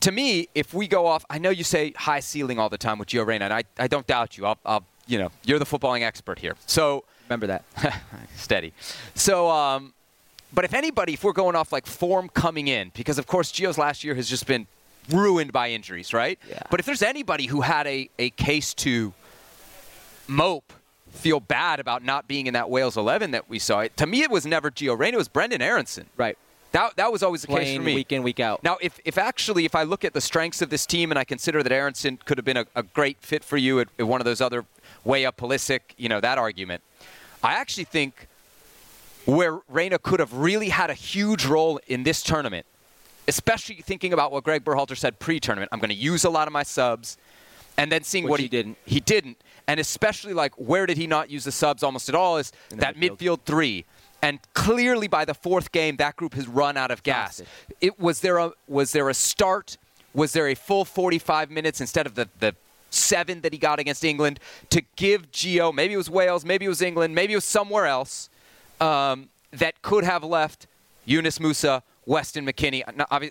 To 0.00 0.10
me, 0.10 0.48
if 0.52 0.74
we 0.74 0.88
go 0.88 1.06
off, 1.06 1.24
I 1.30 1.38
know 1.38 1.50
you 1.50 1.62
say 1.62 1.92
high 1.96 2.18
ceiling 2.18 2.58
all 2.58 2.68
the 2.68 2.76
time 2.76 2.98
with 2.98 3.06
Gio 3.10 3.24
Reyna, 3.24 3.44
and 3.44 3.54
I, 3.54 3.62
I 3.78 3.86
don't 3.86 4.04
doubt 4.04 4.36
you. 4.36 4.44
I'll, 4.46 4.58
I'll, 4.66 4.84
you 5.06 5.16
know, 5.16 5.30
you're 5.44 5.60
the 5.60 5.64
footballing 5.64 6.02
expert 6.02 6.40
here. 6.40 6.56
So 6.66 7.04
Remember 7.28 7.46
that. 7.46 7.64
steady. 8.36 8.72
So, 9.14 9.48
um, 9.48 9.94
but 10.52 10.64
if 10.64 10.74
anybody, 10.74 11.14
if 11.14 11.24
we're 11.24 11.32
going 11.32 11.56
off 11.56 11.72
like 11.72 11.86
form 11.86 12.28
coming 12.28 12.68
in, 12.68 12.90
because 12.94 13.18
of 13.18 13.26
course 13.26 13.52
Gio's 13.52 13.78
last 13.78 14.04
year 14.04 14.14
has 14.14 14.28
just 14.28 14.46
been 14.46 14.66
ruined 15.10 15.52
by 15.52 15.70
injuries, 15.70 16.12
right? 16.12 16.38
Yeah. 16.48 16.60
But 16.70 16.80
if 16.80 16.86
there's 16.86 17.02
anybody 17.02 17.46
who 17.46 17.62
had 17.62 17.86
a, 17.86 18.08
a 18.18 18.30
case 18.30 18.74
to 18.74 19.12
mope, 20.28 20.72
feel 21.10 21.40
bad 21.40 21.78
about 21.78 22.02
not 22.02 22.26
being 22.26 22.46
in 22.46 22.54
that 22.54 22.70
Wales 22.70 22.96
11 22.96 23.32
that 23.32 23.48
we 23.48 23.58
saw, 23.58 23.86
to 23.96 24.06
me 24.06 24.22
it 24.22 24.30
was 24.30 24.46
never 24.46 24.70
Gio 24.70 24.98
Reyna, 24.98 25.16
it 25.16 25.18
was 25.18 25.28
Brenden 25.28 25.60
Aaronson. 25.60 26.06
right. 26.16 26.36
That, 26.72 26.96
that 26.96 27.12
was 27.12 27.22
always 27.22 27.42
the 27.42 27.48
case 27.48 27.76
for 27.76 27.82
me. 27.82 27.94
week 27.94 28.12
in, 28.12 28.22
week 28.22 28.40
out. 28.40 28.64
Now, 28.64 28.78
if, 28.80 28.98
if 29.04 29.18
actually, 29.18 29.66
if 29.66 29.74
I 29.74 29.82
look 29.82 30.06
at 30.06 30.14
the 30.14 30.22
strengths 30.22 30.62
of 30.62 30.70
this 30.70 30.86
team 30.86 31.12
and 31.12 31.18
I 31.18 31.24
consider 31.24 31.62
that 31.62 31.70
Aaronson 31.70 32.18
could 32.24 32.38
have 32.38 32.46
been 32.46 32.56
a, 32.56 32.66
a 32.74 32.82
great 32.82 33.18
fit 33.20 33.44
for 33.44 33.58
you 33.58 33.80
at, 33.80 33.88
at 33.98 34.06
one 34.06 34.22
of 34.22 34.24
those 34.24 34.40
other 34.40 34.64
way 35.04 35.26
up 35.26 35.36
Pulisic, 35.36 35.80
you 35.98 36.08
know, 36.08 36.18
that 36.20 36.38
argument, 36.38 36.82
I 37.42 37.52
actually 37.56 37.84
think 37.84 38.26
where 39.24 39.60
Reyna 39.68 39.98
could 39.98 40.20
have 40.20 40.32
really 40.34 40.68
had 40.68 40.90
a 40.90 40.94
huge 40.94 41.44
role 41.46 41.80
in 41.86 42.02
this 42.02 42.22
tournament, 42.22 42.66
especially 43.28 43.76
thinking 43.76 44.12
about 44.12 44.32
what 44.32 44.44
Gregg 44.44 44.64
Berhalter 44.64 44.96
said 44.96 45.18
pre-tournament. 45.18 45.70
I'm 45.72 45.78
going 45.78 45.90
to 45.90 45.94
use 45.94 46.24
a 46.24 46.30
lot 46.30 46.48
of 46.48 46.52
my 46.52 46.62
subs, 46.62 47.18
and 47.76 47.90
then 47.90 48.02
seeing 48.02 48.24
Which 48.24 48.30
what 48.30 48.40
he 48.40 48.48
didn't. 48.48 48.78
He 48.84 49.00
didn't, 49.00 49.38
and 49.66 49.78
especially 49.78 50.34
like 50.34 50.52
where 50.56 50.86
did 50.86 50.96
he 50.96 51.06
not 51.06 51.30
use 51.30 51.44
the 51.44 51.52
subs 51.52 51.82
almost 51.82 52.08
at 52.08 52.14
all? 52.14 52.38
Is 52.38 52.52
In 52.70 52.78
that 52.78 52.96
midfield. 52.96 53.18
midfield 53.18 53.40
three. 53.44 53.84
And 54.24 54.38
clearly, 54.54 55.08
by 55.08 55.24
the 55.24 55.34
fourth 55.34 55.72
game, 55.72 55.96
that 55.96 56.14
group 56.14 56.34
has 56.34 56.46
run 56.46 56.76
out 56.76 56.92
of 56.92 57.02
gas. 57.02 57.42
It 57.80 57.98
was 57.98 58.20
there 58.20 58.38
a 58.38 58.52
was 58.68 58.92
there 58.92 59.08
a 59.08 59.14
start? 59.14 59.78
Was 60.14 60.32
there 60.32 60.46
a 60.46 60.54
full 60.54 60.84
45 60.84 61.50
minutes 61.50 61.80
instead 61.80 62.06
of 62.06 62.14
the 62.14 62.28
the 62.38 62.54
seven 62.90 63.40
that 63.40 63.52
he 63.52 63.58
got 63.58 63.80
against 63.80 64.04
England 64.04 64.38
to 64.70 64.82
give 64.94 65.32
Gio? 65.32 65.74
Maybe 65.74 65.94
it 65.94 65.96
was 65.96 66.10
Wales, 66.10 66.44
maybe 66.44 66.66
it 66.66 66.68
was 66.68 66.82
England, 66.82 67.14
maybe 67.14 67.32
it 67.32 67.36
was 67.36 67.44
somewhere 67.44 67.86
else 67.86 68.28
um, 68.82 69.28
that 69.52 69.80
could 69.82 70.04
have 70.04 70.24
left 70.24 70.66
Yunus 71.04 71.38
Musah, 71.38 71.82
Weston 72.06 72.46
McKennie. 72.46 72.82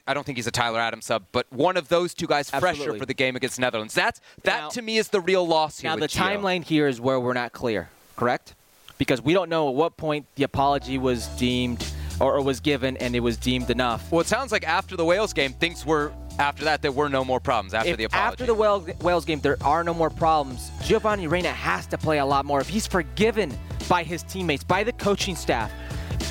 I 0.08 0.14
don't 0.14 0.26
think 0.26 0.38
he's 0.38 0.48
a 0.48 0.52
Tyler 0.52 0.80
Adams 0.80 1.06
sub, 1.06 1.24
but 1.32 1.46
one 1.52 1.78
of 1.78 1.90
those 1.90 2.14
two 2.14 2.28
guys 2.28 2.50
fresher 2.50 2.68
Absolutely. 2.68 3.00
for 3.00 3.06
the 3.06 3.14
game 3.14 3.36
against 3.36 3.60
Netherlands. 3.60 3.94
That's 3.94 4.22
that 4.44 4.62
Now- 4.62 4.70
to 4.70 4.82
me 4.82 4.98
is 4.98 5.10
the 5.10 5.20
real 5.22 5.46
loss 5.46 5.80
here. 5.80 5.90
Now, 5.92 5.98
the 5.98 6.08
Gio. 6.08 6.38
timeline 6.38 6.64
here 6.64 6.88
is 6.88 7.02
where 7.02 7.20
we're 7.20 7.34
not 7.34 7.52
clear, 7.52 7.90
correct? 8.16 8.56
Because 8.98 9.22
we 9.22 9.34
don't 9.34 9.50
know 9.50 9.68
at 9.70 9.76
what 9.76 9.98
point 9.98 10.26
the 10.36 10.44
apology 10.44 10.98
was 10.98 11.28
deemed 11.38 11.84
or, 12.20 12.36
or 12.36 12.42
was 12.44 12.60
given 12.60 12.98
and 12.98 13.16
it 13.16 13.20
was 13.22 13.36
deemed 13.36 13.70
enough. 13.72 14.12
Well, 14.12 14.22
it 14.22 14.28
sounds 14.28 14.52
like 14.52 14.66
after 14.68 14.96
the 14.96 15.04
Wales 15.06 15.34
game, 15.34 15.54
things 15.54 15.86
were 15.86 16.14
after 16.40 16.64
that 16.66 16.82
there 16.82 16.92
were 16.92 17.10
no 17.10 17.26
more 17.26 17.40
problems 17.40 17.74
after 17.74 17.90
If 17.90 17.98
the 17.98 18.04
apology. 18.06 18.32
after 18.34 18.46
the 18.46 18.54
Wales, 18.54 18.88
Wales 19.02 19.26
game 19.26 19.40
there 19.42 19.58
are 19.64 19.84
no 19.84 19.94
more 19.94 20.10
problems, 20.10 20.72
Giovanni 20.86 21.28
Reyna 21.28 21.50
has 21.52 21.88
to 21.88 21.98
play 21.98 22.20
a 22.20 22.26
lot 22.26 22.46
more. 22.46 22.62
If 22.62 22.70
he's 22.70 22.86
forgiven 22.88 23.58
by 23.92 24.04
his 24.04 24.24
teammates, 24.24 24.64
by 24.64 24.86
the 24.86 24.94
coaching 24.94 25.36
staff, 25.36 25.70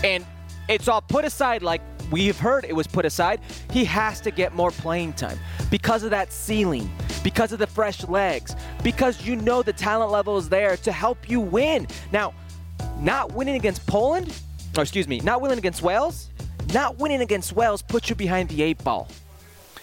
and 0.03 0.25
it's 0.71 0.89
all 0.89 1.03
put 1.03 1.27
aside 1.27 1.63
like 1.63 1.83
we've 2.11 2.39
heard 2.39 2.65
it 2.65 2.75
was 2.75 2.87
put 2.87 3.05
aside, 3.05 3.39
he 3.71 3.85
has 3.85 4.19
to 4.19 4.31
get 4.31 4.55
more 4.55 4.71
playing 4.71 5.13
time 5.13 5.39
because 5.71 6.03
of 6.03 6.09
that 6.09 6.33
ceiling, 6.33 6.91
because 7.23 7.53
of 7.53 7.59
the 7.59 7.67
fresh 7.67 8.03
legs, 8.09 8.57
because 8.83 9.27
you 9.27 9.37
know 9.37 9.63
the 9.63 9.75
talent 9.75 10.11
level 10.11 10.39
is 10.39 10.49
there 10.49 10.79
to 10.79 10.91
help 10.91 11.29
you 11.29 11.39
win. 11.39 11.87
Now, 12.13 12.33
not 12.99 13.35
winning 13.35 13.57
against 13.57 13.87
Poland, 13.87 14.33
or 14.79 14.83
excuse 14.83 15.07
me, 15.07 15.21
not 15.21 15.43
winning 15.43 15.59
against 15.59 15.83
Wales, 15.83 16.31
not 16.73 16.97
winning 16.97 17.21
against 17.21 17.53
Wales 17.53 17.83
puts 17.83 18.09
you 18.09 18.17
behind 18.17 18.49
the 18.49 18.63
eight 18.63 18.83
ball. 18.83 19.07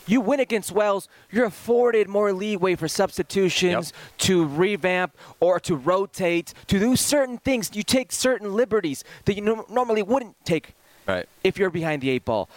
You 0.07 0.21
win 0.21 0.39
against 0.39 0.71
Wales, 0.71 1.07
you're 1.31 1.45
afforded 1.45 2.07
more 2.07 2.33
leeway 2.33 2.75
for 2.75 2.87
substitutions, 2.87 3.93
to 4.19 4.45
revamp 4.45 5.15
or 5.39 5.59
to 5.61 5.75
rotate, 5.75 6.53
to 6.67 6.79
do 6.79 6.95
certain 6.95 7.37
things. 7.37 7.69
You 7.73 7.83
take 7.83 8.11
certain 8.11 8.53
liberties 8.53 9.03
that 9.25 9.35
you 9.35 9.41
no- 9.41 9.65
normally 9.69 10.01
wouldn't 10.01 10.35
take 10.45 10.73
right. 11.05 11.27
if 11.43 11.57
you're 11.57 11.69
behind 11.69 12.01
the 12.01 12.09
eight 12.09 12.25
ball. 12.25 12.49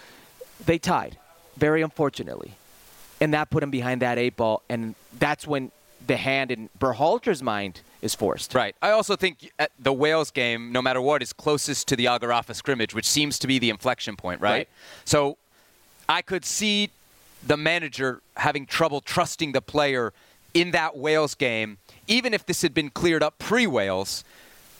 They 0.65 0.79
tied, 0.79 1.19
very 1.57 1.83
unfortunately. 1.83 2.53
And 3.21 3.35
that 3.35 3.51
put 3.51 3.63
him 3.63 3.71
behind 3.71 4.01
that 4.03 4.17
eight 4.17 4.37
ball. 4.37 4.63
And 4.69 4.95
that's 5.19 5.47
when 5.47 5.73
the 6.07 6.17
hand 6.17 6.51
in 6.51 6.71
Berhalter's 6.79 7.43
mind 7.43 7.81
is 8.01 8.15
forced. 8.15 8.55
Right. 8.55 8.75
I 8.81 8.93
also 8.93 9.17
think 9.17 9.53
the 9.79 9.93
Wales 9.93 10.31
game, 10.31 10.73
no 10.73 10.81
matter 10.81 11.01
what, 11.01 11.23
is 11.23 11.33
closest 11.33 11.89
to 11.89 11.97
the 11.97 12.07
Agarafa 12.07 12.55
scrimmage, 12.55 12.95
which 12.95 13.07
seems 13.07 13.39
to 13.41 13.47
be 13.47 13.59
the 13.59 13.71
inflection 13.71 14.17
point, 14.17 14.41
right? 14.41 14.51
Right. 14.51 14.69
So 15.05 15.37
I 16.09 16.23
could 16.23 16.45
see 16.45 16.91
the 17.47 17.57
manager 17.57 18.23
having 18.37 18.67
trouble 18.67 19.01
trusting 19.01 19.53
the 19.53 19.63
player 19.63 20.13
in 20.55 20.73
that 20.73 20.97
Wales 20.97 21.35
game, 21.35 21.79
even 22.07 22.35
if 22.35 22.45
this 22.45 22.63
had 22.63 22.75
been 22.75 22.91
cleared 22.91 23.23
up 23.23 23.39
pre-Wales, 23.39 24.25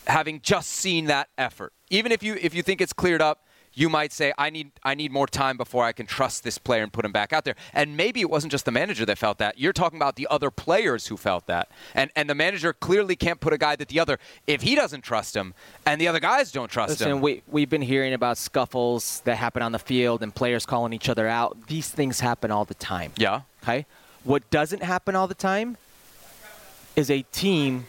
having 0.07 0.41
just 0.41 0.71
seen 0.71 1.07
that 1.07 1.29
effort. 1.39 1.73
Even 1.91 2.13
if 2.13 2.23
you 2.23 2.37
if 2.41 2.55
you 2.55 2.63
think 2.63 2.81
it's 2.81 2.93
cleared 2.93 3.23
up, 3.23 3.47
you 3.81 3.89
might 3.89 4.13
say, 4.13 4.35
I 4.37 4.51
need 4.51 4.73
I 4.85 4.95
need 4.95 5.11
more 5.11 5.27
time 5.27 5.57
before 5.57 5.85
I 5.85 5.93
can 5.93 6.05
trust 6.05 6.45
this 6.45 6.59
player 6.59 6.83
and 6.83 6.93
put 6.93 7.05
him 7.07 7.13
back 7.13 7.33
out 7.33 7.45
there. 7.45 7.55
And 7.73 7.97
maybe 7.97 8.21
it 8.21 8.29
wasn't 8.29 8.53
just 8.53 8.67
the 8.67 8.71
manager 8.71 9.07
that 9.07 9.17
felt 9.17 9.39
that. 9.39 9.59
You're 9.59 9.73
talking 9.73 9.97
about 9.99 10.17
the 10.17 10.27
other 10.31 10.51
players 10.51 11.07
who 11.07 11.17
felt 11.17 11.47
that. 11.47 11.71
And 11.95 12.11
and 12.15 12.29
the 12.29 12.35
manager 12.35 12.75
clearly 12.75 13.17
can't 13.17 13.41
put 13.41 13.55
a 13.55 13.59
guy 13.59 13.77
that 13.77 13.89
the 13.89 13.99
other 13.99 14.19
if 14.47 14.61
he 14.61 14.75
doesn't 14.75 15.01
trust 15.01 15.35
him 15.35 15.55
and 15.87 15.99
the 15.99 16.09
other 16.09 16.21
guys 16.21 16.53
don't 16.53 16.71
trust 16.71 16.91
Listen, 16.91 17.11
him. 17.13 17.21
we, 17.23 17.43
we've 17.49 17.71
been 17.71 17.81
hearing 17.81 18.13
about 18.13 18.37
scuffles 18.37 19.23
that 19.25 19.37
happen 19.37 19.63
on 19.63 19.73
the 19.73 19.79
field 19.79 20.23
and 20.23 20.35
players 20.35 20.67
calling 20.67 20.93
each 20.93 21.09
other 21.09 21.27
out. 21.27 21.67
These 21.69 21.89
things 21.89 22.21
happen 22.21 22.51
all 22.51 22.67
the 22.67 22.75
time. 22.75 23.13
yeah. 23.17 23.43
Okay? 23.63 23.87
What 24.25 24.51
doesn't 24.51 24.83
happen 24.83 25.17
all 25.17 25.27
the 25.27 25.35
time 25.35 25.79
is 26.97 27.11
a 27.11 27.23
team 27.33 27.87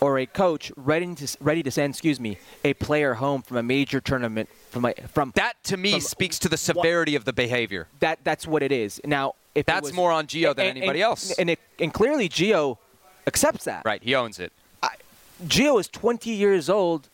or 0.00 0.18
a 0.18 0.26
coach 0.26 0.70
ready 0.76 1.12
to 1.14 1.36
ready 1.40 1.62
to 1.64 1.70
send, 1.72 1.94
excuse 1.94 2.20
me, 2.20 2.38
a 2.64 2.74
player 2.74 3.14
home 3.14 3.42
from 3.42 3.56
a 3.56 3.62
major 3.62 4.00
tournament 4.00 4.48
from 4.74 4.84
a, 4.86 4.92
from 5.12 5.32
That 5.36 5.54
to 5.64 5.76
me 5.76 6.00
speaks 6.00 6.38
to 6.40 6.48
the 6.48 6.56
severity 6.56 7.14
of 7.14 7.24
the 7.24 7.32
behavior. 7.32 7.86
that 8.00 8.18
that's 8.24 8.44
what 8.46 8.62
it 8.62 8.72
is. 8.72 9.00
Now, 9.04 9.34
if 9.54 9.64
That's 9.66 9.82
was- 9.84 9.92
more 9.92 10.10
on 10.10 10.26
Gio 10.26 10.54
than 10.54 10.66
and- 10.66 10.78
anybody 10.78 11.00
and- 11.00 11.04
else. 11.06 11.30
And 11.38 11.48
it, 11.50 11.60
and 11.78 11.94
clearly 11.94 12.28
Gio 12.28 12.78
accepts 13.26 13.64
that. 13.64 13.84
Right, 13.84 14.02
he 14.02 14.14
owns 14.14 14.38
it. 14.40 14.52
Gio 15.46 15.78
is 15.80 15.88
20 15.88 16.30
years 16.30 16.68
old, 16.70 17.08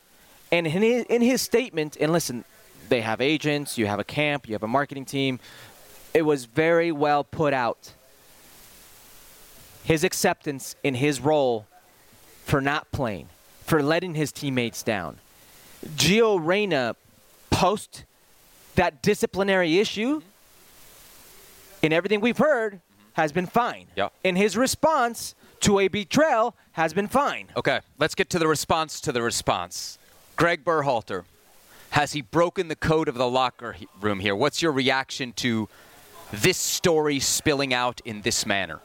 and 0.52 0.66
in 0.66 0.82
his, 0.82 1.04
in 1.04 1.22
his 1.22 1.40
statement, 1.42 1.96
and 2.00 2.12
listen, 2.12 2.44
they 2.88 3.00
have 3.00 3.20
agents, 3.20 3.78
you 3.78 3.86
have 3.86 3.98
a 3.98 4.04
camp, 4.04 4.46
you 4.46 4.54
have 4.54 4.62
a 4.62 4.68
marketing 4.68 5.04
team. 5.06 5.38
It 6.12 6.22
was 6.22 6.44
very 6.44 6.92
well 6.92 7.24
put 7.24 7.52
out. 7.54 7.92
His 9.84 10.04
acceptance 10.04 10.76
in 10.84 10.94
his 10.96 11.20
role 11.20 11.66
for 12.44 12.60
not 12.60 12.90
playing, 12.92 13.28
for 13.64 13.82
letting 13.82 14.14
his 14.14 14.32
teammates 14.32 14.82
down. 14.82 15.18
Gio 15.96 16.38
Reyna, 16.40 16.96
post 17.60 18.04
that 18.74 19.02
disciplinary 19.02 19.78
issue, 19.78 20.22
in 21.82 21.92
everything 21.92 22.22
we've 22.22 22.38
heard, 22.38 22.80
has 23.12 23.32
been 23.32 23.46
fine. 23.46 23.86
Yeah. 23.94 24.08
In 24.24 24.34
his 24.34 24.56
response 24.56 25.34
to 25.60 25.78
a 25.78 25.88
betrayal, 25.88 26.56
has 26.72 26.94
been 26.94 27.06
fine. 27.06 27.48
Okay, 27.54 27.80
let's 27.98 28.14
get 28.14 28.30
to 28.30 28.38
the 28.38 28.48
response 28.48 28.98
to 29.02 29.12
the 29.12 29.20
response. 29.20 29.98
Gregg 30.36 30.64
Berhalter, 30.64 31.24
has 31.90 32.12
he 32.12 32.22
broken 32.22 32.68
the 32.68 32.76
code 32.76 33.08
of 33.08 33.16
the 33.16 33.28
locker 33.28 33.76
room 34.00 34.20
here? 34.20 34.34
What's 34.34 34.62
your 34.62 34.72
reaction 34.72 35.34
to 35.34 35.68
this 36.32 36.56
story 36.56 37.20
spilling 37.20 37.74
out 37.74 38.00
in 38.06 38.22
this 38.22 38.46
manner? 38.46 38.80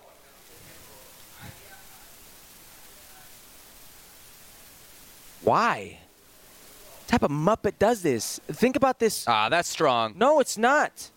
Why? 5.44 6.00
What 7.06 7.22
type 7.22 7.24
of 7.24 7.32
muppet 7.32 7.78
does 7.78 8.02
this? 8.02 8.40
Think 8.48 8.76
about 8.76 8.98
this. 8.98 9.26
Ah, 9.28 9.48
that's 9.48 9.70
strong. 9.70 10.16
No, 10.18 10.40
it's 10.40 10.58
not. 10.58 11.12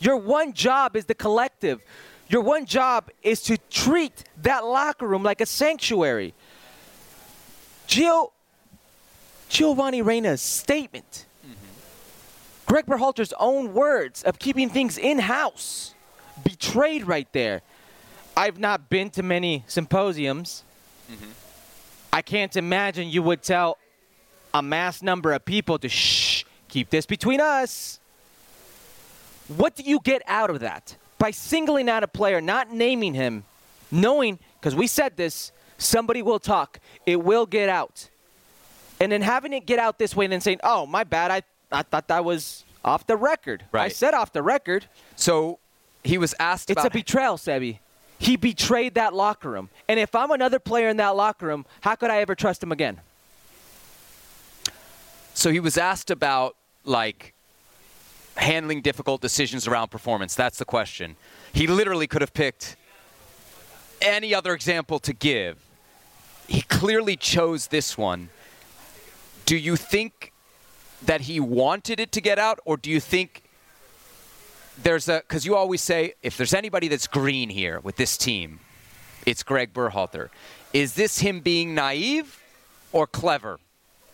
Your 0.00 0.16
one 0.16 0.54
job 0.54 0.96
is 0.96 1.04
the 1.04 1.14
collective. 1.14 1.82
Your 2.28 2.40
one 2.40 2.64
job 2.64 3.10
is 3.22 3.42
to 3.42 3.58
treat 3.70 4.24
that 4.40 4.64
locker 4.64 5.06
room 5.06 5.22
like 5.22 5.42
a 5.42 5.46
sanctuary. 5.46 6.32
Gio, 7.86 8.30
Giovanni 9.50 10.00
Reyna's 10.00 10.40
statement, 10.40 11.26
Gregg 12.64 12.86
Berhalter's 12.86 13.34
own 13.38 13.74
words 13.74 14.22
of 14.22 14.38
keeping 14.38 14.70
things 14.70 14.96
in 14.96 15.18
house, 15.18 15.94
betrayed 16.42 17.06
right 17.06 17.30
there. 17.32 17.60
I've 18.34 18.58
not 18.58 18.88
been 18.88 19.10
to 19.10 19.22
many 19.22 19.64
symposiums. 19.66 20.64
I 22.12 22.22
can't 22.22 22.56
imagine 22.56 23.10
you 23.10 23.22
would 23.22 23.42
tell 23.42 23.76
a 24.54 24.62
mass 24.62 25.02
number 25.02 25.32
of 25.32 25.44
people 25.44 25.78
to 25.80 25.88
shh, 25.88 26.44
keep 26.68 26.88
this 26.88 27.04
between 27.04 27.40
us. 27.40 27.98
What 29.48 29.74
do 29.74 29.82
you 29.82 30.00
get 30.02 30.22
out 30.26 30.48
of 30.48 30.60
that? 30.60 30.96
By 31.18 31.32
singling 31.32 31.88
out 31.90 32.04
a 32.04 32.08
player, 32.08 32.40
not 32.40 32.72
naming 32.72 33.14
him, 33.14 33.44
knowing, 33.90 34.38
because 34.58 34.74
we 34.74 34.86
said 34.86 35.16
this, 35.16 35.52
somebody 35.76 36.22
will 36.22 36.38
talk, 36.38 36.78
it 37.04 37.22
will 37.22 37.46
get 37.46 37.68
out. 37.68 38.08
And 39.00 39.10
then 39.10 39.22
having 39.22 39.52
it 39.52 39.66
get 39.66 39.80
out 39.80 39.98
this 39.98 40.14
way 40.14 40.24
and 40.24 40.32
then 40.32 40.40
saying, 40.40 40.60
oh, 40.62 40.86
my 40.86 41.02
bad, 41.02 41.30
I, 41.30 41.42
I 41.72 41.82
thought 41.82 42.06
that 42.08 42.24
was 42.24 42.64
off 42.84 43.06
the 43.06 43.16
record. 43.16 43.64
I 43.72 43.88
said 43.88 44.14
off 44.14 44.32
the 44.32 44.42
record. 44.42 44.86
So 45.16 45.58
he 46.04 46.16
was 46.16 46.34
asked 46.38 46.70
It's 46.70 46.84
a 46.84 46.90
betrayal, 46.90 47.36
Sebi. 47.36 47.78
He 48.18 48.36
betrayed 48.36 48.94
that 48.94 49.12
locker 49.12 49.50
room. 49.50 49.68
And 49.88 49.98
if 49.98 50.14
I'm 50.14 50.30
another 50.30 50.60
player 50.60 50.88
in 50.88 50.96
that 50.98 51.16
locker 51.16 51.46
room, 51.46 51.66
how 51.80 51.96
could 51.96 52.10
I 52.10 52.20
ever 52.20 52.36
trust 52.36 52.62
him 52.62 52.70
again? 52.70 53.00
So 55.34 55.50
he 55.50 55.60
was 55.60 55.76
asked 55.76 56.10
about 56.10 56.56
like 56.84 57.34
handling 58.36 58.80
difficult 58.80 59.20
decisions 59.20 59.66
around 59.66 59.90
performance. 59.90 60.34
That's 60.34 60.58
the 60.58 60.64
question. 60.64 61.16
He 61.52 61.66
literally 61.66 62.06
could 62.06 62.20
have 62.20 62.32
picked 62.32 62.76
any 64.00 64.34
other 64.34 64.54
example 64.54 64.98
to 65.00 65.12
give. 65.12 65.58
He 66.46 66.62
clearly 66.62 67.16
chose 67.16 67.68
this 67.68 67.98
one. 67.98 68.28
Do 69.44 69.56
you 69.56 69.76
think 69.76 70.32
that 71.02 71.22
he 71.22 71.40
wanted 71.40 72.00
it 72.00 72.12
to 72.12 72.20
get 72.20 72.38
out 72.38 72.60
or 72.64 72.76
do 72.76 72.90
you 72.90 73.00
think 73.00 73.42
there's 74.82 75.08
a 75.08 75.20
cuz 75.22 75.44
you 75.44 75.54
always 75.54 75.82
say 75.82 76.14
if 76.22 76.36
there's 76.36 76.54
anybody 76.54 76.88
that's 76.88 77.06
green 77.06 77.50
here 77.50 77.80
with 77.80 77.96
this 77.96 78.16
team, 78.16 78.60
it's 79.26 79.42
Gregg 79.42 79.72
Berhalter. 79.72 80.30
Is 80.72 80.94
this 80.94 81.18
him 81.18 81.40
being 81.40 81.74
naive 81.74 82.40
or 82.92 83.06
clever? 83.06 83.58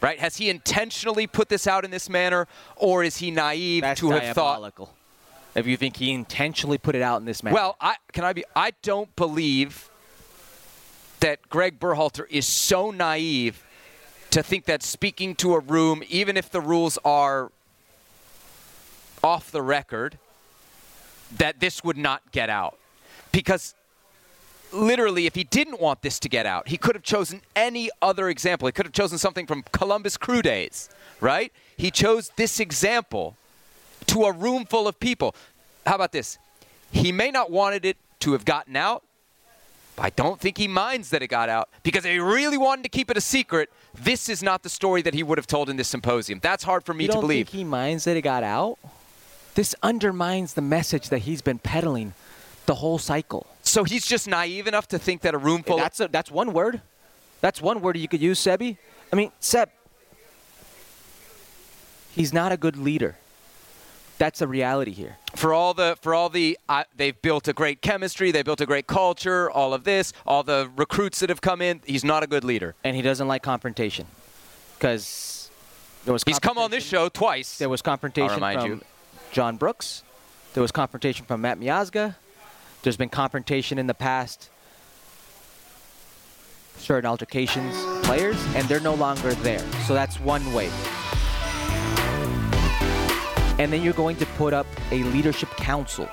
Right? 0.00 0.18
Has 0.18 0.36
he 0.36 0.48
intentionally 0.48 1.26
put 1.26 1.48
this 1.48 1.66
out 1.66 1.84
in 1.84 1.90
this 1.90 2.08
manner, 2.08 2.48
or 2.76 3.04
is 3.04 3.18
he 3.18 3.30
naive 3.30 3.82
That's 3.82 4.00
to 4.00 4.10
have 4.10 4.34
thought? 4.34 4.54
diabolical. 4.54 4.94
If 5.54 5.66
you 5.66 5.76
think 5.76 5.96
he 5.96 6.12
intentionally 6.12 6.78
put 6.78 6.94
it 6.94 7.02
out 7.02 7.20
in 7.20 7.26
this 7.26 7.42
manner. 7.42 7.54
Well, 7.54 7.76
I 7.80 7.96
can 8.12 8.24
I 8.24 8.32
be? 8.32 8.44
I 8.54 8.72
don't 8.82 9.14
believe 9.16 9.90
that 11.20 11.48
Gregg 11.50 11.78
Berhalter 11.78 12.24
is 12.30 12.46
so 12.46 12.90
naive 12.90 13.64
to 14.30 14.42
think 14.42 14.64
that 14.66 14.82
speaking 14.82 15.34
to 15.34 15.54
a 15.54 15.58
room, 15.58 16.02
even 16.08 16.36
if 16.36 16.50
the 16.50 16.60
rules 16.60 16.98
are 17.04 17.50
off 19.22 19.50
the 19.50 19.60
record, 19.60 20.18
that 21.36 21.60
this 21.60 21.84
would 21.84 21.98
not 21.98 22.30
get 22.32 22.48
out, 22.48 22.78
because 23.32 23.74
literally, 24.72 25.26
if 25.26 25.34
he 25.34 25.44
didn't 25.44 25.80
want 25.80 26.02
this 26.02 26.18
to 26.20 26.28
get 26.28 26.46
out, 26.46 26.68
he 26.68 26.76
could 26.76 26.94
have 26.94 27.02
chosen 27.02 27.42
any 27.56 27.90
other 28.00 28.28
example. 28.28 28.66
He 28.66 28.72
could 28.72 28.86
have 28.86 28.92
chosen 28.92 29.18
something 29.18 29.46
from 29.46 29.64
Columbus 29.72 30.16
Crew 30.16 30.42
days, 30.42 30.88
right? 31.20 31.52
He 31.76 31.90
chose 31.90 32.30
this 32.36 32.60
example 32.60 33.36
to 34.06 34.24
a 34.24 34.32
room 34.32 34.64
full 34.64 34.86
of 34.88 34.98
people. 35.00 35.34
How 35.86 35.94
about 35.94 36.12
this? 36.12 36.38
He 36.90 37.12
may 37.12 37.30
not 37.30 37.50
wanted 37.50 37.84
it 37.84 37.96
to 38.20 38.32
have 38.32 38.44
gotten 38.44 38.76
out. 38.76 39.02
but 39.96 40.04
I 40.06 40.10
don't 40.10 40.40
think 40.40 40.58
he 40.58 40.68
minds 40.68 41.10
that 41.10 41.22
it 41.22 41.28
got 41.28 41.48
out 41.48 41.68
because 41.82 42.04
if 42.04 42.12
he 42.12 42.18
really 42.18 42.58
wanted 42.58 42.82
to 42.82 42.88
keep 42.88 43.10
it 43.10 43.16
a 43.16 43.20
secret, 43.20 43.70
this 43.94 44.28
is 44.28 44.42
not 44.42 44.62
the 44.62 44.68
story 44.68 45.02
that 45.02 45.14
he 45.14 45.22
would 45.22 45.38
have 45.38 45.46
told 45.46 45.68
in 45.68 45.76
this 45.76 45.88
symposium. 45.88 46.38
That's 46.42 46.64
hard 46.64 46.84
for 46.84 46.94
me 46.94 47.06
to 47.06 47.14
believe. 47.14 47.48
think 47.48 47.58
he 47.58 47.64
minds 47.64 48.04
that 48.04 48.16
it 48.16 48.22
got 48.22 48.42
out? 48.42 48.78
This 49.54 49.74
undermines 49.82 50.54
the 50.54 50.62
message 50.62 51.08
that 51.08 51.20
he's 51.20 51.42
been 51.42 51.58
peddling 51.58 52.14
the 52.66 52.76
whole 52.76 52.98
cycle. 52.98 53.46
So 53.70 53.84
he's 53.84 54.06
just 54.06 54.28
naive 54.28 54.66
enough 54.66 54.88
to 54.88 54.98
think 54.98 55.22
that 55.22 55.34
a 55.34 55.38
room 55.38 55.62
full 55.62 55.76
That's 55.76 56.00
a, 56.00 56.08
that's 56.08 56.30
one 56.30 56.52
word. 56.52 56.80
That's 57.40 57.62
one 57.62 57.80
word 57.80 57.96
you 57.96 58.08
could 58.08 58.20
use, 58.20 58.38
Sebi. 58.38 58.76
I 59.12 59.16
mean, 59.16 59.32
Seb. 59.40 59.70
He's 62.12 62.32
not 62.32 62.52
a 62.52 62.56
good 62.56 62.76
leader. 62.76 63.16
That's 64.18 64.42
a 64.42 64.46
reality 64.46 64.90
here. 64.90 65.16
for 65.34 65.54
all 65.54 65.72
the 65.72 65.96
for 66.02 66.12
all 66.14 66.28
the 66.28 66.58
uh, 66.68 66.84
they've 66.94 67.20
built 67.22 67.48
a 67.48 67.54
great 67.54 67.80
chemistry, 67.80 68.30
they 68.30 68.42
built 68.42 68.60
a 68.60 68.66
great 68.66 68.86
culture, 68.86 69.50
all 69.50 69.72
of 69.72 69.84
this, 69.84 70.12
all 70.26 70.42
the 70.42 70.70
recruits 70.76 71.20
that 71.20 71.30
have 71.30 71.40
come 71.40 71.62
in, 71.62 71.80
he's 71.86 72.04
not 72.04 72.22
a 72.22 72.26
good 72.26 72.44
leader. 72.44 72.74
And 72.84 72.94
he 72.94 73.00
doesn't 73.00 73.28
like 73.28 73.42
confrontation. 73.42 74.06
Because 74.76 75.50
there 76.04 76.12
was 76.12 76.22
He's 76.26 76.38
come 76.38 76.58
on 76.58 76.70
this 76.70 76.84
show 76.84 77.08
twice. 77.08 77.56
There 77.56 77.70
was 77.70 77.80
confrontation 77.80 78.40
from 78.40 78.66
you. 78.66 78.80
John 79.32 79.56
Brooks. 79.56 80.02
There 80.52 80.60
was 80.60 80.72
confrontation 80.72 81.24
from 81.24 81.40
Matt 81.40 81.58
Miazga. 81.58 82.16
There's 82.82 82.96
been 82.96 83.10
confrontation 83.10 83.78
in 83.78 83.86
the 83.86 83.94
past. 83.94 84.48
Certain 86.78 87.04
altercations, 87.04 87.74
players, 88.06 88.42
and 88.54 88.66
they're 88.68 88.80
no 88.80 88.94
longer 88.94 89.34
there. 89.34 89.64
So 89.86 89.92
that's 89.92 90.18
one 90.18 90.54
way. 90.54 90.70
And 93.58 93.70
then 93.70 93.82
you're 93.82 93.92
going 93.92 94.16
to 94.16 94.26
put 94.26 94.54
up 94.54 94.66
a 94.90 95.02
leadership 95.02 95.50
council. 95.50 96.08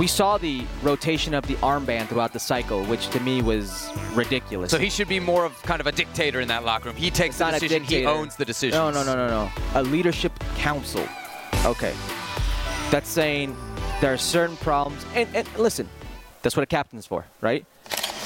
We 0.00 0.08
saw 0.08 0.38
the 0.38 0.64
rotation 0.82 1.34
of 1.34 1.46
the 1.46 1.54
armband 1.56 2.08
throughout 2.08 2.32
the 2.32 2.40
cycle, 2.40 2.84
which 2.86 3.08
to 3.10 3.20
me 3.20 3.42
was 3.42 3.88
ridiculous. 4.14 4.72
So 4.72 4.78
he 4.78 4.90
should 4.90 5.08
be 5.08 5.20
more 5.20 5.44
of 5.44 5.62
kind 5.62 5.80
of 5.80 5.86
a 5.86 5.92
dictator 5.92 6.40
in 6.40 6.48
that 6.48 6.64
locker 6.64 6.88
room. 6.88 6.96
He 6.96 7.10
takes 7.10 7.40
It's 7.40 7.60
the 7.60 7.68
decision. 7.68 7.84
He 7.84 8.06
owns 8.06 8.34
the 8.34 8.44
decision. 8.44 8.76
No, 8.76 8.90
no, 8.90 9.04
no, 9.04 9.14
no, 9.14 9.28
no. 9.28 9.50
A 9.74 9.82
leadership 9.84 10.32
council. 10.56 11.06
Okay. 11.64 11.94
That's 12.90 13.08
saying 13.08 13.56
there 14.00 14.12
are 14.12 14.18
certain 14.18 14.56
problems. 14.56 15.04
And, 15.14 15.28
and 15.36 15.46
listen, 15.56 15.88
that's 16.42 16.56
what 16.56 16.62
a 16.62 16.66
captain 16.66 16.98
is 16.98 17.06
for, 17.06 17.26
right? 17.40 17.64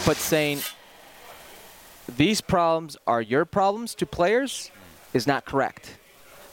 But 0.07 0.17
saying 0.17 0.61
these 2.09 2.41
problems 2.41 2.97
are 3.07 3.23
your 3.23 3.45
problems 3.45 3.95
to 3.97 4.07
players 4.07 4.71
is 5.13 5.27
not 5.27 5.45
correct. 5.45 5.97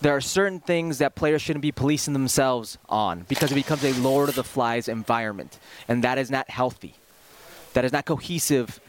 There 0.02 0.16
are 0.16 0.22
certain 0.22 0.60
things 0.60 0.98
that 0.98 1.14
players 1.14 1.42
shouldn't 1.42 1.62
be 1.62 1.72
policing 1.72 2.14
themselves 2.14 2.78
on 2.90 3.26
because 3.28 3.52
it 3.52 3.56
becomes 3.56 3.84
a 3.84 3.94
Lord 3.94 4.30
of 4.30 4.36
the 4.36 4.44
Flies 4.44 4.88
environment. 4.88 5.60
And 5.88 6.04
that 6.04 6.18
is 6.18 6.32
not 6.32 6.50
healthy. 6.50 6.96
That 7.74 7.86
is 7.86 7.92
not 7.92 8.06
cohesive 8.06 8.80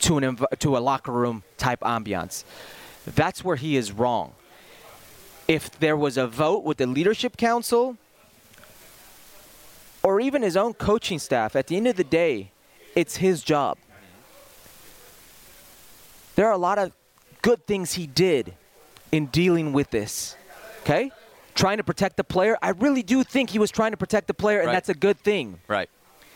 to, 0.00 0.18
an 0.18 0.38
to 0.58 0.76
a 0.76 0.80
locker 0.80 1.12
room 1.12 1.42
type 1.56 1.80
ambiance. 1.80 2.44
That's 3.06 3.42
where 3.42 3.56
he 3.56 3.76
is 3.76 3.92
wrong. 3.92 4.34
If 5.46 5.78
there 5.78 5.96
was 5.96 6.18
a 6.18 6.26
vote 6.26 6.64
with 6.64 6.76
the 6.76 6.86
leadership 6.86 7.38
council 7.38 7.96
or 10.08 10.22
even 10.22 10.40
his 10.40 10.56
own 10.56 10.72
coaching 10.72 11.18
staff, 11.18 11.54
at 11.54 11.66
the 11.66 11.76
end 11.76 11.86
of 11.86 11.94
the 11.96 12.02
day, 12.02 12.50
it's 12.96 13.16
his 13.16 13.42
job. 13.42 13.76
There 16.34 16.46
are 16.46 16.52
a 16.52 16.56
lot 16.56 16.78
of 16.78 16.92
good 17.42 17.66
things 17.66 17.92
he 17.92 18.06
did 18.06 18.54
in 19.12 19.26
dealing 19.26 19.74
with 19.74 19.90
this. 19.90 20.34
Okay? 20.80 21.10
Trying 21.54 21.76
to 21.76 21.84
protect 21.84 22.16
the 22.16 22.24
player. 22.24 22.56
I 22.62 22.70
really 22.70 23.02
do 23.02 23.22
think 23.22 23.50
he 23.50 23.58
was 23.58 23.70
trying 23.70 23.90
to 23.90 23.98
protect 23.98 24.28
the 24.28 24.34
player, 24.34 24.60
and 24.60 24.68
Right. 24.68 24.72
that's 24.72 24.88
a 24.88 24.94
good 24.94 25.20
thing. 25.20 25.60
Right. 25.68 25.90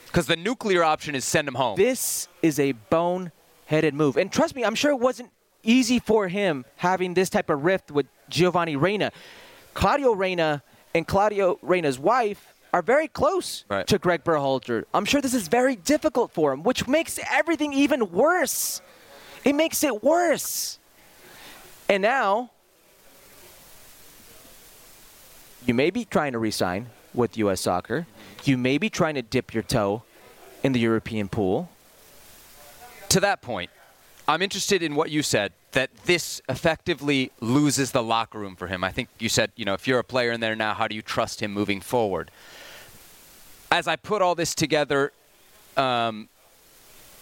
Because 0.04 0.26
the 0.26 0.36
nuclear 0.36 0.84
option 0.84 1.14
is 1.14 1.24
send 1.24 1.48
him 1.48 1.54
home. 1.54 1.76
This 1.76 2.28
is 2.42 2.60
a 2.60 2.72
bone-headed 2.72 3.94
move. 3.94 4.18
And 4.18 4.30
trust 4.30 4.54
me, 4.54 4.66
I'm 4.66 4.74
sure 4.74 4.90
it 4.90 5.00
wasn't 5.00 5.30
easy 5.62 5.98
for 5.98 6.28
him 6.28 6.66
having 6.76 7.14
this 7.14 7.30
type 7.30 7.48
of 7.48 7.64
rift 7.64 7.90
with 7.90 8.04
Giovanni 8.28 8.76
Reyna. 8.76 9.12
Claudio 9.72 10.12
Reyna 10.12 10.62
and 10.94 11.08
Claudio 11.08 11.58
Reyna's 11.62 11.98
wife 11.98 12.48
are 12.72 12.82
very 12.82 13.08
close 13.08 13.64
Right. 13.68 13.86
to 13.86 13.98
Gregg 13.98 14.24
Berhalter. 14.24 14.84
I'm 14.94 15.04
sure 15.04 15.20
this 15.20 15.34
is 15.34 15.48
very 15.48 15.76
difficult 15.76 16.32
for 16.32 16.52
him, 16.52 16.62
which 16.62 16.88
makes 16.88 17.18
everything 17.30 17.72
even 17.72 18.10
worse. 18.12 18.80
It 19.44 19.54
makes 19.54 19.84
it 19.84 20.02
worse. 20.02 20.78
And 21.88 22.02
now, 22.02 22.50
you 25.66 25.74
may 25.74 25.90
be 25.90 26.04
trying 26.04 26.32
to 26.32 26.38
resign 26.38 26.86
with 27.14 27.36
U.S. 27.38 27.60
Soccer. 27.60 28.06
You 28.44 28.56
may 28.56 28.78
be 28.78 28.88
trying 28.88 29.14
to 29.14 29.22
dip 29.22 29.52
your 29.54 29.62
toe 29.62 30.02
in 30.62 30.72
the 30.72 30.80
European 30.80 31.28
pool. 31.28 31.68
to 33.10 33.20
that 33.20 33.42
point, 33.42 33.70
I'm 34.26 34.40
interested 34.40 34.82
in 34.82 34.94
what 34.94 35.10
you 35.10 35.22
said 35.22 35.52
that 35.72 35.90
this 36.06 36.40
effectively 36.48 37.30
loses 37.40 37.90
the 37.90 38.02
locker 38.02 38.38
room 38.38 38.56
for 38.56 38.66
him. 38.68 38.82
I 38.84 38.90
think 38.92 39.08
you 39.18 39.28
said, 39.28 39.52
you 39.56 39.64
know, 39.66 39.74
if 39.74 39.86
you're 39.86 39.98
a 39.98 40.04
player 40.04 40.30
in 40.32 40.40
there 40.40 40.56
now, 40.56 40.72
how 40.74 40.88
do 40.88 40.94
you 40.94 41.02
trust 41.02 41.40
him 41.42 41.52
moving 41.52 41.80
forward? 41.82 42.30
As 43.72 43.88
I 43.88 43.96
put 43.96 44.20
all 44.20 44.34
this 44.34 44.54
together, 44.54 45.12
um, 45.78 46.28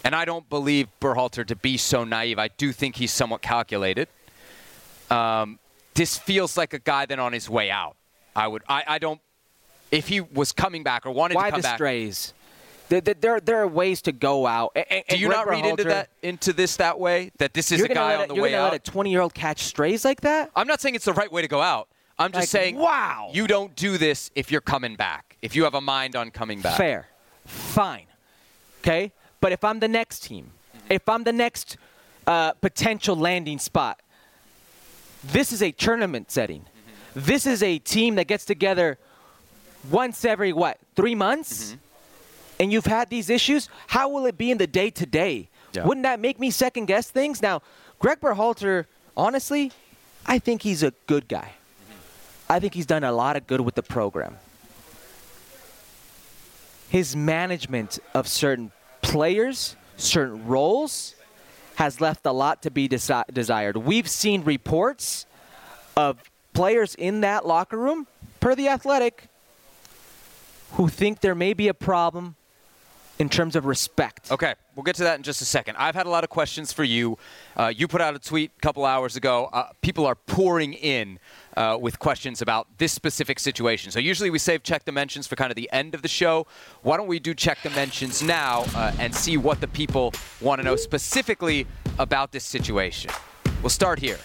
and 0.02 0.16
I 0.16 0.24
don't 0.24 0.48
believe 0.50 0.88
Berhalter 1.00 1.46
to 1.46 1.54
be 1.54 1.76
so 1.76 2.02
naive. 2.02 2.40
I 2.40 2.48
do 2.48 2.72
think 2.72 2.96
he's 2.96 3.12
somewhat 3.12 3.40
calculated. 3.40 4.08
Um, 5.10 5.60
this 5.94 6.18
feels 6.18 6.56
like 6.56 6.74
a 6.74 6.80
guy 6.80 7.06
that 7.06 7.20
on 7.20 7.32
his 7.32 7.48
way 7.48 7.70
out. 7.70 7.94
I 8.34 8.48
would. 8.48 8.62
I, 8.68 8.82
I 8.86 8.98
don't. 8.98 9.20
If 9.92 10.08
he 10.08 10.20
was 10.20 10.50
coming 10.50 10.82
back 10.82 11.06
or 11.06 11.12
wanted 11.12 11.36
Why 11.36 11.44
to 11.46 11.50
come 11.52 11.60
the 11.60 11.62
back, 11.62 11.76
strays? 11.76 12.34
There, 12.88 13.00
there- 13.00 13.14
there, 13.14 13.40
there 13.40 13.56
are 13.62 13.68
ways 13.68 14.02
to 14.02 14.12
go 14.12 14.44
out. 14.46 14.72
A- 14.74 14.80
a- 14.80 15.00
do 15.02 15.04
and 15.10 15.20
you 15.20 15.28
Gregg 15.28 15.36
not 15.38 15.48
read 15.48 15.64
into 15.64 15.84
that 15.84 16.08
into 16.22 16.52
this 16.52 16.76
that 16.78 16.98
way? 16.98 17.30
That 17.38 17.54
this 17.54 17.70
is 17.70 17.80
a 17.80 17.86
guy 17.88 18.10
let 18.16 18.22
on 18.22 18.28
the 18.28 18.34
you're 18.34 18.42
way 18.42 18.54
out. 18.56 18.72
let 18.72 18.88
a 18.88 18.90
20 18.90 19.10
year 19.10 19.20
old 19.20 19.34
catch 19.34 19.62
strays 19.62 20.04
like 20.04 20.22
that? 20.22 20.50
I'm 20.56 20.66
not 20.66 20.80
saying 20.80 20.96
it's 20.96 21.04
the 21.04 21.12
right 21.12 21.30
way 21.30 21.42
to 21.42 21.48
go 21.48 21.60
out. 21.60 21.86
I'm 22.18 22.32
just 22.32 22.42
Like, 22.42 22.48
saying, 22.48 22.76
wow. 22.76 23.30
you 23.32 23.46
don't 23.46 23.74
do 23.76 23.96
this 23.98 24.32
if 24.34 24.50
you're 24.50 24.60
coming 24.60 24.96
back. 24.96 25.29
If 25.42 25.56
you 25.56 25.64
have 25.64 25.74
a 25.74 25.80
mind 25.80 26.16
on 26.16 26.30
coming 26.30 26.60
back. 26.60 26.76
Fair, 26.76 27.08
fine, 27.46 28.06
okay. 28.80 29.12
But 29.40 29.52
if 29.52 29.64
I'm 29.64 29.80
the 29.80 29.88
next 29.88 30.22
team, 30.22 30.52
mm-hmm. 30.76 30.92
if 30.92 31.08
I'm 31.08 31.24
the 31.24 31.32
next 31.32 31.78
uh, 32.26 32.52
potential 32.52 33.16
landing 33.16 33.58
spot, 33.58 34.00
this 35.24 35.52
is 35.52 35.62
a 35.62 35.72
tournament 35.72 36.30
setting. 36.30 36.62
Mm-hmm. 36.62 37.20
This 37.26 37.46
is 37.46 37.62
a 37.62 37.78
team 37.78 38.16
that 38.16 38.26
gets 38.26 38.44
together 38.44 38.98
once 39.90 40.24
every 40.24 40.52
what 40.52 40.78
three 40.94 41.14
months, 41.14 41.72
mm-hmm. 41.72 41.78
and 42.60 42.72
you've 42.72 42.86
had 42.86 43.08
these 43.08 43.30
issues. 43.30 43.68
How 43.86 44.08
will 44.08 44.26
it 44.26 44.36
be 44.36 44.50
in 44.50 44.58
the 44.58 44.66
day 44.66 44.90
to 44.90 45.06
day? 45.06 45.48
Wouldn't 45.74 46.02
that 46.02 46.18
make 46.18 46.40
me 46.40 46.50
second 46.50 46.86
guess 46.86 47.10
things? 47.10 47.40
Now, 47.40 47.62
Gregg 48.00 48.20
Berhalter, 48.20 48.86
honestly, 49.16 49.70
I 50.26 50.38
think 50.38 50.62
he's 50.62 50.82
a 50.82 50.92
good 51.06 51.28
guy. 51.28 51.52
I 52.48 52.58
think 52.58 52.74
he's 52.74 52.86
done 52.86 53.04
a 53.04 53.12
lot 53.12 53.36
of 53.36 53.46
good 53.46 53.60
with 53.60 53.76
the 53.76 53.82
program. 53.82 54.36
His 56.90 57.14
management 57.14 58.00
of 58.14 58.26
certain 58.26 58.72
players, 59.00 59.76
certain 59.96 60.44
roles, 60.44 61.14
has 61.76 62.00
left 62.00 62.26
a 62.26 62.32
lot 62.32 62.62
to 62.62 62.70
be 62.70 62.88
desi- 62.88 63.32
desired. 63.32 63.76
We've 63.76 64.08
seen 64.08 64.42
reports 64.42 65.24
of 65.96 66.18
players 66.52 66.96
in 66.96 67.20
that 67.20 67.46
locker 67.46 67.78
room, 67.78 68.08
per 68.40 68.56
the 68.56 68.66
athletic, 68.66 69.28
who 70.72 70.88
think 70.88 71.20
there 71.20 71.36
may 71.36 71.54
be 71.54 71.68
a 71.68 71.74
problem 71.74 72.34
in 73.20 73.28
terms 73.28 73.54
of 73.54 73.66
respect. 73.66 74.32
Okay, 74.32 74.54
we'll 74.74 74.82
get 74.82 74.96
to 74.96 75.02
that 75.02 75.18
in 75.18 75.22
just 75.22 75.42
a 75.42 75.44
second. 75.44 75.76
I've 75.76 75.94
had 75.94 76.06
a 76.06 76.08
lot 76.08 76.24
of 76.24 76.30
questions 76.30 76.72
for 76.72 76.84
you. 76.84 77.18
Uh, 77.54 77.70
you 77.74 77.86
put 77.86 78.00
out 78.00 78.16
a 78.16 78.18
tweet 78.18 78.50
a 78.56 78.60
couple 78.60 78.86
hours 78.86 79.14
ago. 79.14 79.50
Uh, 79.52 79.68
people 79.82 80.06
are 80.06 80.14
pouring 80.14 80.72
in 80.72 81.18
uh, 81.54 81.76
with 81.78 81.98
questions 81.98 82.40
about 82.40 82.66
this 82.78 82.94
specific 82.94 83.38
situation. 83.38 83.90
So 83.92 83.98
usually 83.98 84.30
we 84.30 84.38
save 84.38 84.62
check 84.62 84.86
the 84.86 84.92
mentions 84.92 85.26
for 85.26 85.36
kind 85.36 85.52
of 85.52 85.56
the 85.56 85.68
end 85.70 85.94
of 85.94 86.00
the 86.00 86.08
show. 86.08 86.46
Why 86.80 86.96
don't 86.96 87.08
we 87.08 87.18
do 87.18 87.34
check 87.34 87.58
the 87.62 87.68
mentions 87.70 88.22
now 88.22 88.64
uh, 88.74 88.92
and 88.98 89.14
see 89.14 89.36
what 89.36 89.60
the 89.60 89.68
people 89.68 90.14
want 90.40 90.58
to 90.60 90.64
know 90.64 90.76
specifically 90.76 91.66
about 91.98 92.32
this 92.32 92.44
situation? 92.44 93.10
We'll 93.60 93.68
start 93.68 93.98
here. 93.98 94.18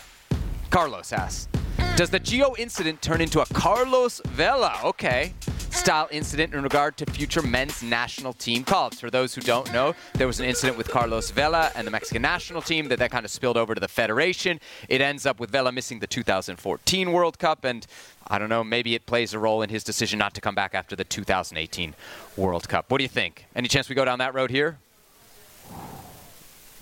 Carlos 0.70 1.12
asks, 1.12 1.50
does 1.98 2.10
the 2.10 2.20
Gio 2.20 2.58
incident 2.58 3.02
turn 3.02 3.20
into 3.20 3.42
a 3.42 3.46
Carlos 3.48 4.22
Vela? 4.28 4.80
Okay. 4.86 5.34
Style 5.76 6.08
incident 6.10 6.54
in 6.56 6.64
regard 6.64 6.98
to 6.98 7.06
future 7.06 7.44
men's 7.44 7.84
national 7.84 8.34
team 8.34 8.64
calls. 8.64 9.00
For 9.00 9.12
those 9.12 9.36
who 9.36 9.42
don't 9.42 9.72
know, 9.72 9.94
there 10.14 10.26
was 10.26 10.40
an 10.40 10.46
incident 10.48 10.78
with 10.80 10.90
Carlos 10.90 11.30
Vela 11.30 11.72
and 11.76 11.86
the 11.86 11.92
Mexican 11.92 12.24
national 12.24 12.64
team 12.64 12.88
that 12.88 12.98
that 12.98 13.12
kind 13.12 13.24
of 13.24 13.30
spilled 13.30 13.56
over 13.56 13.76
to 13.76 13.80
the 13.80 13.88
federation. 13.88 14.60
It 14.90 15.00
ends 15.02 15.28
up 15.28 15.40
with 15.40 15.52
Vela 15.52 15.72
missing 15.72 16.00
the 16.00 16.08
2014 16.08 17.12
World 17.12 17.38
Cup, 17.38 17.64
and 17.66 17.86
I 18.26 18.40
don't 18.40 18.50
know, 18.50 18.64
maybe 18.64 18.96
it 18.96 19.06
plays 19.06 19.34
a 19.34 19.40
role 19.40 19.62
in 19.62 19.70
his 19.70 19.84
decision 19.84 20.18
not 20.18 20.34
to 20.34 20.42
come 20.42 20.56
back 20.56 20.74
after 20.74 20.96
the 20.96 21.04
2018 21.04 21.94
World 22.36 22.68
Cup. 22.68 22.90
What 22.90 22.98
do 22.98 23.04
you 23.04 23.10
think? 23.10 23.46
Any 23.56 23.68
chance 23.68 23.88
we 23.88 23.94
go 23.96 24.06
down 24.06 24.18
that 24.20 24.34
road 24.34 24.50
here? 24.50 24.80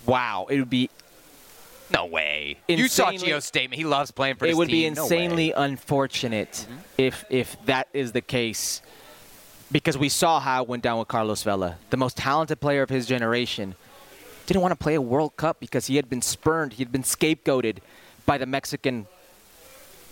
Wow, 0.06 0.46
it 0.48 0.58
would 0.58 0.70
be 0.70 0.88
No 1.90 2.06
way. 2.06 2.56
you 2.68 2.88
saw 2.88 3.10
Insanely- 3.10 3.32
Gio's 3.32 3.44
statement. 3.44 3.78
He 3.78 3.84
loves 3.84 4.10
playing 4.10 4.36
for 4.36 4.46
it 4.46 4.56
would 4.56 4.68
be 4.68 4.82
team. 4.84 4.94
No 4.94 5.04
way. 5.04 5.08
Mm-hmm. 5.08 5.14
insanely 5.14 5.52
unfortunate 5.52 6.66
if 6.96 7.24
if 7.28 7.56
that 7.66 7.88
is 7.92 8.12
the 8.12 8.20
case 8.20 8.80
because 9.72 9.98
we 9.98 10.08
saw 10.08 10.40
how 10.40 10.62
it 10.62 10.68
went 10.68 10.82
down 10.82 10.98
with 10.98 11.08
Carlos 11.08 11.42
Vela, 11.42 11.78
the 11.90 11.96
most 11.96 12.16
talented 12.16 12.60
player 12.60 12.82
of 12.82 12.90
his 12.90 13.06
generation. 13.06 13.74
Didn't 14.46 14.62
want 14.62 14.72
to 14.72 14.76
play 14.76 14.94
a 14.94 15.00
World 15.00 15.36
Cup 15.36 15.58
because 15.58 15.86
he 15.86 15.96
had 15.96 16.08
been 16.08 16.22
spurned, 16.22 16.74
he 16.74 16.82
had 16.82 16.92
been 16.92 17.02
scapegoated 17.02 17.78
by 18.26 18.38
the 18.38 18.46
Mexican 18.46 19.06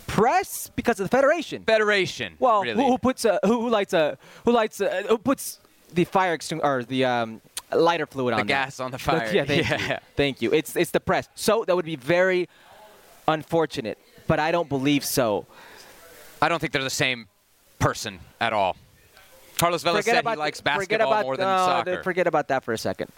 press 0.07 0.69
because 0.75 0.99
of 0.99 1.09
the 1.09 1.15
federation. 1.15 1.63
Federation. 1.63 2.33
Well, 2.39 2.61
really. 2.63 2.83
who, 2.83 2.91
who 2.91 2.97
puts 2.97 3.25
a 3.25 3.39
who, 3.45 3.69
lights 3.69 3.93
a 3.93 4.17
who 4.45 4.51
lights 4.51 4.81
a, 4.81 5.03
who 5.03 5.17
puts 5.17 5.59
the 5.93 6.03
fire 6.05 6.33
extinguisher 6.33 6.67
or 6.67 6.83
the 6.83 7.05
um, 7.05 7.41
lighter 7.71 8.05
fluid 8.05 8.33
The 8.35 8.41
on 8.41 8.47
there? 8.47 8.55
gas 8.57 8.79
on 8.79 8.91
the 8.91 8.97
fire. 8.99 9.31
Yeah, 9.33 9.45
thank 9.45 9.69
you. 9.69 9.77
Yeah. 9.77 9.99
Thank 10.15 10.41
you. 10.41 10.53
It's 10.53 10.75
it's 10.75 10.91
the 10.91 10.99
press. 10.99 11.29
So 11.35 11.63
that 11.65 11.75
would 11.75 11.85
be 11.85 11.95
very 11.95 12.49
unfortunate, 13.27 13.97
but 14.27 14.39
I 14.39 14.51
don't 14.51 14.69
believe 14.69 15.05
so. 15.05 15.45
I 16.41 16.49
don't 16.49 16.59
think 16.59 16.73
they're 16.73 16.83
the 16.83 16.89
same 16.89 17.27
person 17.79 18.19
at 18.41 18.51
all. 18.51 18.75
Carlos 19.63 19.81
Vela 19.81 19.99
forget 19.99 20.15
said 20.15 20.19
about 20.19 20.33
he 20.33 20.39
likes 20.39 20.59
basketball 20.59 21.13
about, 21.13 21.23
more 21.23 21.37
than 21.37 21.47
no, 21.47 21.53
uh, 21.53 21.65
soccer. 21.65 22.03
Forget 22.03 22.27
about 22.27 22.49
that 22.49 22.65
for 22.65 22.73
a 22.73 22.77
second. 22.77 23.09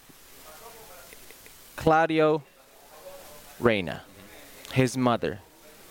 Claudio 1.75 2.43
Reyna, 3.59 4.03
his 4.71 4.95
mother, 4.95 5.39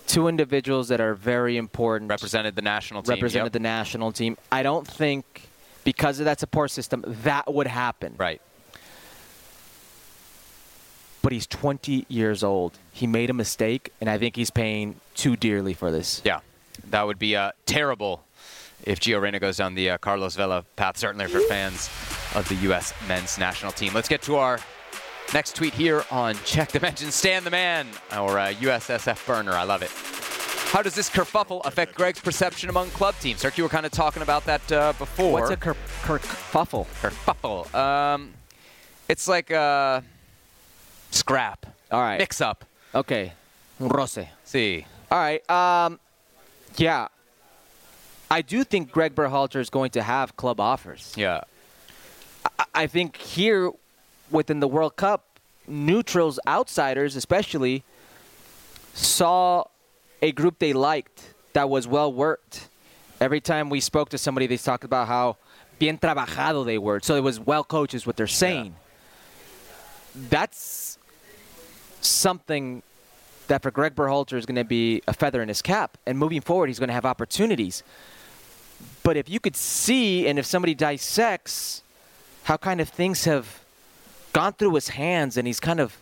two 0.06 0.28
individuals 0.28 0.86
that 0.88 1.00
are 1.00 1.14
very 1.14 1.56
important. 1.56 2.08
Represented 2.08 2.54
the 2.54 2.62
national 2.62 3.02
team. 3.02 3.14
represented 3.14 3.46
yep. 3.46 3.52
the 3.52 3.58
national 3.58 4.12
team. 4.12 4.38
I 4.52 4.62
don't 4.62 4.86
think 4.86 5.48
because 5.82 6.20
of 6.20 6.26
that 6.26 6.38
support 6.38 6.70
system 6.70 7.04
that 7.24 7.52
would 7.52 7.66
happen. 7.66 8.14
Right. 8.16 8.40
But 11.20 11.32
he's 11.32 11.48
20 11.48 12.06
years 12.08 12.44
old. 12.44 12.78
He 12.92 13.08
made 13.08 13.28
a 13.28 13.34
mistake, 13.34 13.92
and 14.00 14.08
I 14.08 14.18
think 14.18 14.36
he's 14.36 14.50
paying 14.50 15.00
too 15.16 15.34
dearly 15.34 15.74
for 15.74 15.90
this. 15.90 16.22
Yeah. 16.24 16.40
That 16.90 17.08
would 17.08 17.18
be 17.18 17.34
a 17.34 17.54
terrible 17.66 18.22
if 18.84 19.00
Gio 19.00 19.20
Reyna 19.20 19.38
goes 19.40 19.56
down 19.56 19.74
the 19.74 19.90
uh, 19.90 19.98
Carlos 19.98 20.36
Vela 20.36 20.64
path, 20.76 20.96
certainly 20.96 21.26
for 21.26 21.40
fans 21.40 21.88
of 22.34 22.48
the 22.48 22.54
U.S. 22.66 22.92
men's 23.08 23.38
national 23.38 23.72
team. 23.72 23.92
Let's 23.94 24.08
get 24.08 24.22
to 24.22 24.36
our 24.36 24.58
next 25.32 25.56
tweet 25.56 25.74
here 25.74 26.04
on 26.10 26.34
Check 26.44 26.70
the 26.72 26.80
Mention. 26.80 27.10
Stan 27.10 27.44
the 27.44 27.50
Man, 27.50 27.86
or 28.18 28.38
uh, 28.38 28.52
USSF 28.52 29.26
burner. 29.26 29.52
I 29.52 29.64
love 29.64 29.82
it. 29.82 29.90
How 30.72 30.82
does 30.82 30.94
this 30.94 31.08
kerfuffle 31.08 31.64
affect 31.64 31.94
Gregg's 31.94 32.20
perception 32.20 32.68
among 32.68 32.90
club 32.90 33.14
teams? 33.20 33.42
Herc, 33.42 33.56
you 33.56 33.62
were 33.62 33.70
kind 33.70 33.86
of 33.86 33.92
talking 33.92 34.22
about 34.22 34.44
that 34.46 34.72
uh, 34.72 34.92
before. 34.98 35.32
What's 35.32 35.50
a 35.50 35.56
ker- 35.56 35.76
kerfuffle? 36.02 36.86
kerfuffle? 37.00 37.72
Um, 37.74 38.32
it's 39.08 39.28
like 39.28 39.50
a 39.50 40.02
scrap, 41.12 41.66
All 41.92 42.00
right. 42.00 42.18
mix 42.18 42.40
up. 42.40 42.64
Okay. 42.92 43.32
Rose. 43.78 44.18
See, 44.44 44.84
All 45.12 45.18
right. 45.18 45.48
Um, 45.50 46.00
yeah. 46.76 47.06
I 48.30 48.42
do 48.42 48.64
think 48.64 48.90
Gregg 48.90 49.14
Berhalter 49.14 49.60
is 49.60 49.70
going 49.70 49.90
to 49.92 50.02
have 50.02 50.36
club 50.36 50.60
offers. 50.60 51.12
yeah, 51.16 51.42
I- 52.58 52.64
I 52.74 52.86
think 52.86 53.16
here 53.16 53.70
within 54.30 54.60
the 54.60 54.68
World 54.68 54.96
Cup, 54.96 55.38
neutrals, 55.66 56.38
outsiders 56.46 57.16
especially, 57.16 57.84
saw 58.94 59.64
a 60.22 60.32
group 60.32 60.58
they 60.58 60.72
liked 60.72 61.34
that 61.52 61.68
was 61.68 61.86
well 61.86 62.12
worked. 62.12 62.68
Every 63.20 63.40
time 63.40 63.70
we 63.70 63.80
spoke 63.80 64.08
to 64.10 64.18
somebody, 64.18 64.46
they 64.46 64.56
talked 64.56 64.84
about 64.84 65.06
how 65.08 65.36
bien 65.78 65.98
trabajado 65.98 66.64
they 66.64 66.78
were. 66.78 67.00
So 67.00 67.14
it 67.14 67.20
was 67.22 67.38
well 67.40 67.64
coached, 67.64 67.94
is 67.94 68.06
what 68.06 68.16
they're 68.16 68.26
saying. 68.26 68.74
That's 70.14 70.98
something 72.00 72.82
that 73.48 73.62
for 73.62 73.70
Gregg 73.70 73.94
Berhalter 73.94 74.36
is 74.36 74.46
going 74.46 74.56
to 74.56 74.64
be 74.64 75.02
a 75.06 75.12
feather 75.12 75.42
in 75.42 75.48
his 75.48 75.62
cap. 75.62 75.98
And 76.06 76.18
moving 76.18 76.40
forward, 76.40 76.68
he's 76.68 76.78
going 76.78 76.88
to 76.88 76.94
have 76.94 77.04
opportunities. 77.04 77.82
But 79.02 79.16
if 79.16 79.28
you 79.28 79.40
could 79.40 79.56
see, 79.56 80.26
and 80.26 80.38
if 80.38 80.46
somebody 80.46 80.74
dissects 80.74 81.82
how 82.44 82.56
kind 82.56 82.80
of 82.80 82.88
things 82.88 83.24
have 83.24 83.60
gone 84.32 84.52
through 84.52 84.74
his 84.74 84.88
hands 84.88 85.36
and 85.36 85.46
he's 85.46 85.60
kind 85.60 85.80
of 85.80 85.96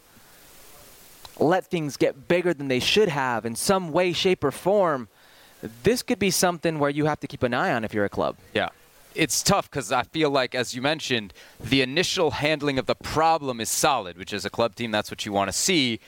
let 1.39 1.67
things 1.67 1.97
get 1.97 2.29
bigger 2.29 2.55
than 2.55 2.69
they 2.69 2.81
should 2.81 3.09
have 3.09 3.45
in 3.45 3.57
some 3.57 3.93
way, 3.93 4.13
shape, 4.13 4.45
or 4.45 4.51
form, 4.51 5.09
this 5.83 6.03
could 6.03 6.19
be 6.19 6.31
something 6.31 6.79
where 6.79 6.91
you 6.91 7.07
have 7.07 7.21
to 7.21 7.27
keep 7.27 7.43
an 7.43 7.55
eye 7.55 7.73
on 7.73 7.85
if 7.85 7.95
you're 7.95 8.05
a 8.05 8.11
club. 8.11 8.37
Yeah. 8.55 8.71
It's 9.15 9.43
tough 9.43 9.71
because 9.71 9.93
I 9.93 10.05
feel 10.05 10.31
like, 10.31 10.55
as 10.55 10.75
you 10.75 10.81
mentioned, 10.81 11.35
the 11.61 11.83
initial 11.83 12.33
handling 12.33 12.79
of 12.79 12.87
the 12.87 12.95
problem 12.95 13.61
is 13.61 13.69
solid, 13.69 14.17
which 14.17 14.33
is 14.33 14.45
a 14.45 14.51
club 14.51 14.75
team, 14.75 14.91
that's 14.91 15.11
what 15.11 15.27
you 15.27 15.33
want 15.33 15.49
to 15.49 15.53
see. 15.53 16.01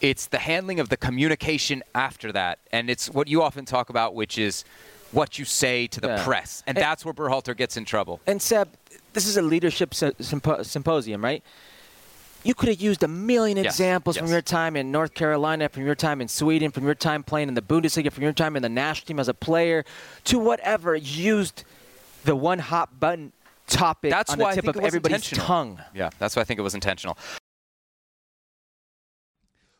It's 0.00 0.26
the 0.26 0.38
handling 0.38 0.78
of 0.80 0.88
the 0.88 0.96
communication 0.96 1.82
after 1.94 2.32
that. 2.32 2.58
And 2.72 2.90
it's 2.90 3.08
what 3.10 3.28
you 3.28 3.42
often 3.42 3.64
talk 3.64 3.88
about, 3.90 4.14
which 4.14 4.38
is 4.38 4.64
what 5.12 5.38
you 5.38 5.44
say 5.44 5.86
to 5.86 6.00
the 6.00 6.08
Yeah. 6.08 6.24
press. 6.24 6.62
And 6.66 6.76
And- 6.76 6.82
that's 6.84 7.04
where 7.04 7.14
Berhalter 7.14 7.56
gets 7.56 7.76
in 7.76 7.84
trouble. 7.84 8.20
And 8.26 8.42
Seb, 8.42 8.68
this 9.14 9.26
is 9.26 9.36
a 9.36 9.42
leadership 9.42 9.90
sympo- 9.92 10.64
symposium, 10.64 11.22
right? 11.24 11.42
you 12.44 12.54
could 12.54 12.68
have 12.68 12.80
used 12.80 13.02
a 13.02 13.08
million 13.08 13.56
Yes, 13.56 13.74
examples 13.74 14.16
from 14.16 14.28
your 14.28 14.40
time 14.40 14.76
in 14.76 14.92
North 14.92 15.14
Carolina, 15.14 15.68
from 15.68 15.84
your 15.84 15.96
time 15.96 16.20
in 16.20 16.28
Sweden, 16.28 16.70
from 16.70 16.84
your 16.84 16.94
time 16.94 17.24
playing 17.24 17.48
in 17.48 17.54
the 17.54 17.62
Bundesliga, 17.62 18.12
from 18.12 18.22
your 18.22 18.32
time 18.32 18.54
in 18.54 18.62
the 18.62 18.68
national 18.68 19.04
team 19.06 19.18
as 19.18 19.26
a 19.26 19.34
player, 19.34 19.84
to 20.24 20.38
whatever. 20.38 20.94
Used 20.94 21.64
the 22.24 22.36
one 22.36 22.60
hot 22.60 23.00
button 23.00 23.32
topic 23.66 24.12
That's 24.12 24.30
on 24.32 24.38
why 24.38 24.54
the 24.54 24.62
tip 24.62 24.76
of 24.76 24.80
everybody's 24.84 25.28
tongue. 25.30 25.80
Yeah, 25.92 26.10
that's 26.20 26.36
why 26.36 26.42
I 26.42 26.44
think 26.44 26.60
it 26.60 26.62
was 26.62 26.76
intentional. 26.76 27.18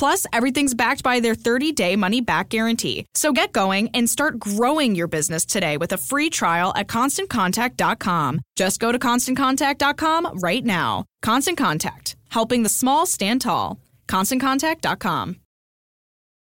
Plus, 0.00 0.24
everything's 0.32 0.72
backed 0.72 1.02
by 1.02 1.20
their 1.20 1.34
30 1.34 1.72
day 1.72 1.94
money 1.94 2.22
back 2.22 2.48
guarantee. 2.48 3.04
So 3.14 3.34
get 3.34 3.52
going 3.52 3.90
and 3.92 4.08
start 4.08 4.38
growing 4.38 4.94
your 4.94 5.08
business 5.08 5.44
today 5.44 5.76
with 5.76 5.92
a 5.92 5.98
free 5.98 6.30
trial 6.30 6.72
at 6.74 6.88
constantcontact.com. 6.88 8.40
Just 8.56 8.80
go 8.80 8.92
to 8.92 8.98
constantcontact.com 8.98 10.38
right 10.38 10.64
now. 10.64 11.04
Constant 11.20 11.58
Contact, 11.58 12.16
helping 12.30 12.62
the 12.62 12.70
small 12.70 13.04
stand 13.04 13.42
tall. 13.42 13.78
ConstantContact.com. 14.08 15.36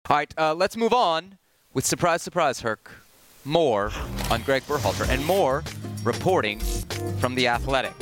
All 0.10 0.18
right, 0.18 0.34
uh, 0.38 0.54
let's 0.54 0.76
move 0.76 0.92
on 0.92 1.38
with 1.74 1.86
surprise, 1.86 2.22
surprise, 2.22 2.60
Herc. 2.60 2.92
More 3.46 3.94
on 4.30 4.42
Gregg 4.42 4.64
Berhalter 4.64 5.08
and 5.08 5.26
more 5.26 5.64
reporting 6.04 6.60
from 7.22 7.34
The 7.34 7.48
Athletic. 7.48 7.94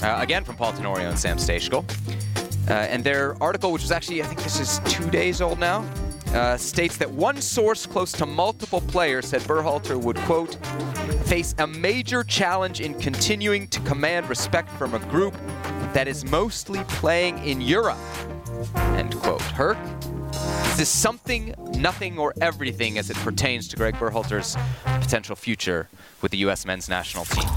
Uh, 0.00 0.18
again, 0.20 0.44
from 0.44 0.54
Paul 0.54 0.72
Tenorio 0.74 1.08
and 1.08 1.18
Sam 1.18 1.38
Stejskal. 1.38 1.84
Uh, 2.70 2.74
and 2.74 3.02
their 3.02 3.34
article, 3.42 3.72
which 3.72 3.82
was 3.82 3.90
actually, 3.90 4.22
I 4.22 4.26
think 4.26 4.44
this 4.44 4.60
is 4.60 4.78
two 4.84 5.10
days 5.10 5.40
old 5.40 5.58
now, 5.58 5.84
uh, 6.32 6.56
states 6.56 6.96
that 6.98 7.10
one 7.10 7.40
source 7.42 7.84
close 7.84 8.12
to 8.12 8.24
multiple 8.24 8.80
players 8.80 9.26
said 9.26 9.40
Berhalter 9.42 10.00
would, 10.00 10.16
quote, 10.18 10.54
face 11.26 11.52
a 11.58 11.66
major 11.66 12.22
challenge 12.22 12.80
in 12.80 12.94
continuing 12.94 13.66
to 13.68 13.80
command 13.80 14.28
respect 14.28 14.68
from 14.70 14.94
a 14.94 15.00
group 15.06 15.34
that 15.92 16.06
is 16.06 16.24
mostly 16.30 16.84
playing 16.84 17.44
in 17.44 17.60
Europe, 17.60 17.98
end 18.76 19.16
quote. 19.16 19.42
Herc, 19.42 19.76
is 20.66 20.76
this 20.76 20.88
something, 20.88 21.52
nothing, 21.74 22.20
or 22.20 22.32
everything 22.40 22.98
as 22.98 23.10
it 23.10 23.16
pertains 23.16 23.66
to 23.66 23.76
Gregg 23.76 23.96
Berhalter's 23.96 24.56
potential 24.84 25.34
future 25.34 25.88
with 26.22 26.30
the 26.30 26.38
U.S. 26.38 26.64
men's 26.64 26.88
national 26.88 27.24
team? 27.24 27.48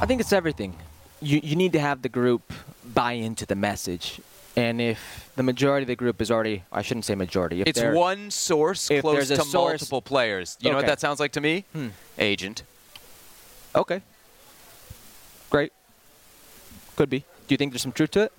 I 0.00 0.04
think 0.06 0.22
it's 0.22 0.32
everything. 0.32 0.74
You, 1.20 1.40
you 1.44 1.56
need 1.56 1.72
to 1.72 1.80
have 1.80 2.00
the 2.00 2.08
group 2.08 2.54
buy 2.94 3.12
into 3.12 3.44
the 3.44 3.54
message. 3.54 4.18
And 4.56 4.80
if 4.80 5.30
the 5.36 5.42
majority 5.42 5.82
of 5.84 5.88
the 5.88 5.96
group 5.96 6.22
is 6.22 6.30
already, 6.30 6.62
I 6.72 6.80
shouldn't 6.80 7.04
say 7.04 7.14
majority. 7.14 7.60
If 7.60 7.66
It's 7.68 7.82
one 7.82 8.30
source 8.30 8.88
close 8.88 9.28
to 9.28 9.36
source- 9.36 9.52
multiple 9.52 10.00
players. 10.00 10.56
You 10.60 10.70
know 10.70 10.76
what 10.76 10.86
that 10.86 11.00
sounds 11.00 11.20
like 11.20 11.32
to 11.32 11.40
me? 11.42 11.64
Hmm. 11.72 11.88
Agent. 12.18 12.62
Okay. 13.74 14.00
Great. 15.50 15.72
Could 16.96 17.10
be. 17.10 17.20
Do 17.20 17.24
you 17.52 17.56
think 17.58 17.72
there's 17.72 17.82
some 17.82 17.92
truth 17.92 18.10
to 18.12 18.20
it? 18.22 18.32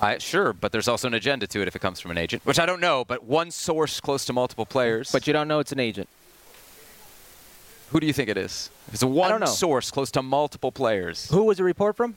I, 0.00 0.18
sure, 0.18 0.52
but 0.52 0.72
there's 0.72 0.88
also 0.88 1.06
an 1.06 1.14
agenda 1.14 1.46
to 1.46 1.62
it 1.62 1.68
if 1.68 1.76
it 1.76 1.78
comes 1.78 2.00
from 2.00 2.10
an 2.10 2.18
agent, 2.18 2.44
which 2.44 2.58
I 2.58 2.66
don't 2.66 2.80
know. 2.80 3.04
But 3.04 3.22
one 3.22 3.52
source 3.52 4.00
close 4.00 4.24
to 4.24 4.32
multiple 4.32 4.66
players. 4.66 5.12
But 5.12 5.28
you 5.28 5.32
don't 5.32 5.46
know 5.46 5.60
it's 5.60 5.70
an 5.70 5.78
agent. 5.78 6.08
who 7.90 8.00
do 8.00 8.06
you 8.08 8.12
think 8.12 8.28
it 8.28 8.36
is? 8.36 8.70
It's 8.92 9.02
a 9.02 9.06
one 9.06 9.46
source 9.46 9.92
close 9.92 10.10
to 10.12 10.22
multiple 10.22 10.72
players. 10.72 11.28
Who 11.30 11.44
was 11.44 11.58
the 11.58 11.64
report 11.64 11.96
from? 11.96 12.16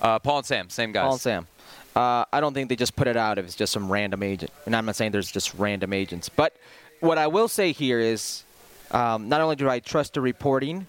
Uh, 0.00 0.18
Paul 0.18 0.38
and 0.38 0.46
Sam, 0.46 0.68
same 0.68 0.92
guys. 0.92 1.02
Paul 1.04 1.12
and 1.12 1.20
Sam. 1.20 1.46
Uh, 1.94 2.24
I 2.32 2.40
don't 2.40 2.54
think 2.54 2.68
they 2.68 2.76
just 2.76 2.96
put 2.96 3.06
it 3.06 3.16
out 3.16 3.38
if 3.38 3.44
it's 3.44 3.54
just 3.54 3.72
some 3.72 3.90
random 3.90 4.22
agent. 4.22 4.50
And 4.66 4.74
I'm 4.74 4.84
not 4.86 4.96
saying 4.96 5.12
there's 5.12 5.30
just 5.30 5.54
random 5.54 5.92
agents. 5.92 6.28
But 6.28 6.56
what 7.00 7.18
I 7.18 7.28
will 7.28 7.46
say 7.48 7.72
here 7.72 8.00
is 8.00 8.42
um, 8.90 9.28
not 9.28 9.40
only 9.40 9.56
do 9.56 9.68
I 9.68 9.78
trust 9.78 10.14
the 10.14 10.20
reporting, 10.20 10.86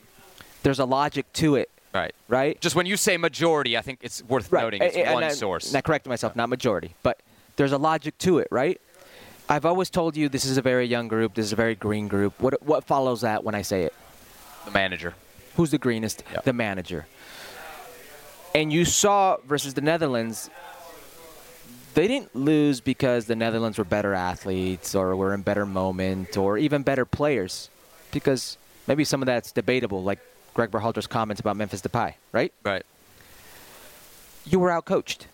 there's 0.63 0.79
a 0.79 0.85
logic 0.85 1.31
to 1.33 1.55
it, 1.57 1.69
Right. 1.93 2.13
right? 2.27 2.59
Just 2.59 2.75
when 2.75 2.85
you 2.87 2.97
say 2.97 3.17
majority, 3.17 3.77
I 3.77 3.81
think 3.81 3.99
it's 4.01 4.23
worth 4.23 4.51
noting 4.51 4.81
it's 4.81 4.95
And- 4.95 5.05
and 5.05 5.13
one 5.13 5.23
I- 5.23 5.29
source. 5.29 5.67
And 5.67 5.77
I 5.77 5.81
corrected 5.81 6.09
myself, 6.09 6.35
not 6.35 6.49
majority. 6.49 6.95
But 7.03 7.19
there's 7.55 7.71
a 7.71 7.77
logic 7.77 8.17
to 8.19 8.39
it, 8.39 8.47
right? 8.49 8.81
I've 9.47 9.65
always 9.65 9.91
told 9.91 10.17
you 10.17 10.27
this 10.27 10.43
is 10.43 10.57
a 10.57 10.61
very 10.63 10.87
young 10.87 11.07
group. 11.07 11.35
This 11.35 11.45
is 11.45 11.53
a 11.53 11.55
very 11.55 11.75
green 11.75 12.07
group. 12.07 12.33
What, 12.41 12.63
what 12.63 12.83
follows 12.85 13.21
that 13.21 13.43
when 13.43 13.53
I 13.53 13.61
say 13.61 13.83
it? 13.83 13.93
the 14.65 14.71
manager. 14.71 15.13
Who's 15.55 15.69
the 15.69 15.77
greenest? 15.77 16.23
Yeah. 16.33 16.39
The 16.43 16.51
manager. 16.51 17.05
And 18.55 18.73
you 18.73 18.83
saw 18.85 19.37
versus 19.45 19.75
the 19.75 19.81
Netherlands, 19.81 20.49
they 21.95 22.07
didn't 22.07 22.35
lose 22.35 22.79
because 22.81 23.25
the 23.25 23.35
Netherlands 23.35 23.77
were 23.77 23.83
better 23.83 24.13
athletes 24.13 24.93
or 24.95 25.15
were 25.15 25.33
in 25.33 25.41
better 25.41 25.65
moment 25.65 26.37
or 26.37 26.57
even 26.57 26.83
better 26.83 27.05
players. 27.05 27.69
Because 28.11 28.57
maybe 28.87 29.03
some 29.03 29.21
of 29.21 29.25
that's 29.25 29.51
debatable, 29.51 30.03
like 30.03 30.19
Gregg 30.53 30.71
Berhalter's 30.71 31.07
comments 31.07 31.39
about 31.39 31.57
Memphis 31.57 31.81
Depay, 31.81 32.13
right? 32.31 32.53
Right. 32.63 32.85
You 34.45 34.59
were 34.59 34.69
outcoached. 34.69 35.25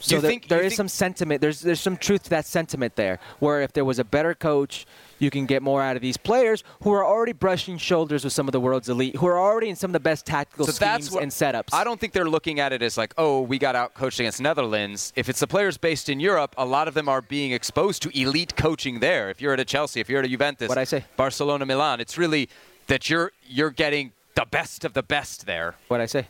So 0.00 0.14
you 0.16 0.20
there- 0.20 0.30
think- 0.30 0.48
there 0.48 0.60
is 0.60 0.70
think- 0.72 0.76
some 0.76 0.88
sentiment. 0.88 1.40
There's 1.40 1.60
there's 1.60 1.80
some 1.80 1.96
truth 1.96 2.24
to 2.24 2.30
that 2.30 2.46
sentiment 2.46 2.94
there. 2.96 3.18
Where 3.40 3.60
if 3.62 3.72
there 3.72 3.84
was 3.84 3.98
a 3.98 4.04
better 4.04 4.34
coach, 4.34 4.86
you 5.18 5.30
can 5.30 5.46
get 5.46 5.62
more 5.62 5.82
out 5.82 5.96
of 5.96 6.02
these 6.02 6.16
players 6.16 6.64
who 6.82 6.92
are 6.92 7.04
already 7.04 7.32
brushing 7.32 7.78
shoulders 7.78 8.24
with 8.24 8.32
some 8.32 8.48
of 8.48 8.52
the 8.52 8.60
world's 8.60 8.88
elite, 8.88 9.16
who 9.16 9.26
are 9.26 9.38
already 9.38 9.68
in 9.68 9.76
some 9.76 9.90
of 9.90 9.92
the 9.92 10.00
best 10.00 10.26
tactical 10.26 10.66
So 10.66 10.72
schemes 10.72 11.10
what 11.10 11.22
and 11.22 11.32
setups. 11.32 11.72
I 11.72 11.84
don't 11.84 12.00
think 12.00 12.12
they're 12.12 12.28
looking 12.28 12.60
at 12.60 12.72
it 12.72 12.82
as 12.82 12.96
like, 12.96 13.14
oh, 13.18 13.40
we 13.40 13.58
got 13.58 13.76
out 13.76 13.94
coached 13.94 14.20
against 14.20 14.40
Netherlands. 14.40 15.12
If 15.16 15.28
it's 15.28 15.40
the 15.40 15.46
players 15.46 15.78
based 15.78 16.08
in 16.08 16.20
Europe, 16.20 16.54
a 16.58 16.64
lot 16.64 16.88
of 16.88 16.94
them 16.94 17.08
are 17.08 17.22
being 17.22 17.52
exposed 17.52 18.02
to 18.02 18.20
elite 18.20 18.56
coaching 18.56 19.00
there. 19.00 19.30
If 19.30 19.40
you're 19.40 19.52
at 19.52 19.60
a 19.60 19.64
Chelsea, 19.64 20.00
if 20.00 20.08
you're 20.08 20.20
at 20.20 20.24
a 20.24 20.28
Juventus, 20.28 20.68
What'd 20.68 20.80
I 20.80 20.84
say? 20.84 21.04
Barcelona, 21.16 21.66
Milan, 21.66 22.00
it's 22.00 22.18
really 22.18 22.48
that 22.86 23.08
you're 23.10 23.32
you're 23.46 23.70
getting 23.70 24.12
the 24.34 24.46
best 24.50 24.84
of 24.84 24.92
the 24.94 25.02
best 25.02 25.46
there. 25.46 25.74
What 25.88 26.00
I 26.00 26.06
say? 26.06 26.26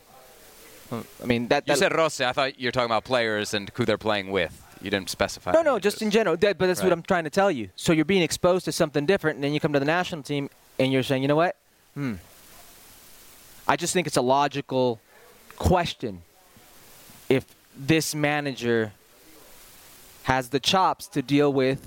I 0.91 1.25
mean 1.25 1.47
that. 1.49 1.67
You 1.67 1.73
that 1.73 1.79
said 1.79 1.95
Rossi. 1.95 2.25
I 2.25 2.33
thought 2.33 2.59
you 2.59 2.67
were 2.67 2.71
talking 2.71 2.87
about 2.87 3.03
players 3.03 3.53
and 3.53 3.71
who 3.75 3.85
they're 3.85 3.97
playing 3.97 4.31
with. 4.31 4.65
You 4.81 4.89
didn't 4.89 5.09
specify. 5.09 5.51
no, 5.51 5.61
no, 5.61 5.77
just 5.79 6.01
in 6.01 6.09
general. 6.09 6.37
That, 6.37 6.57
but 6.57 6.67
that's 6.67 6.79
Right. 6.79 6.85
what 6.87 6.93
I'm 6.93 7.03
trying 7.03 7.25
to 7.25 7.29
tell 7.29 7.51
you. 7.51 7.69
So 7.75 7.91
you're 7.91 8.05
being 8.05 8.21
exposed 8.21 8.65
to 8.65 8.71
something 8.71 9.05
different, 9.05 9.35
and 9.35 9.43
then 9.43 9.53
you 9.53 9.59
come 9.59 9.73
to 9.73 9.79
the 9.79 9.85
national 9.85 10.23
team, 10.23 10.49
and 10.79 10.91
you're 10.93 11.03
saying, 11.03 11.21
you 11.21 11.27
know 11.27 11.35
what? 11.35 11.57
Hmm. 11.95 12.15
I 13.67 13.75
just 13.75 13.93
think 13.93 14.07
it's 14.07 14.17
a 14.17 14.21
logical 14.21 14.99
question. 15.57 16.21
If 17.27 17.45
this 17.77 18.15
manager 18.15 18.93
has 20.23 20.49
the 20.49 20.59
chops 20.59 21.07
to 21.07 21.21
deal 21.21 21.51
with 21.51 21.85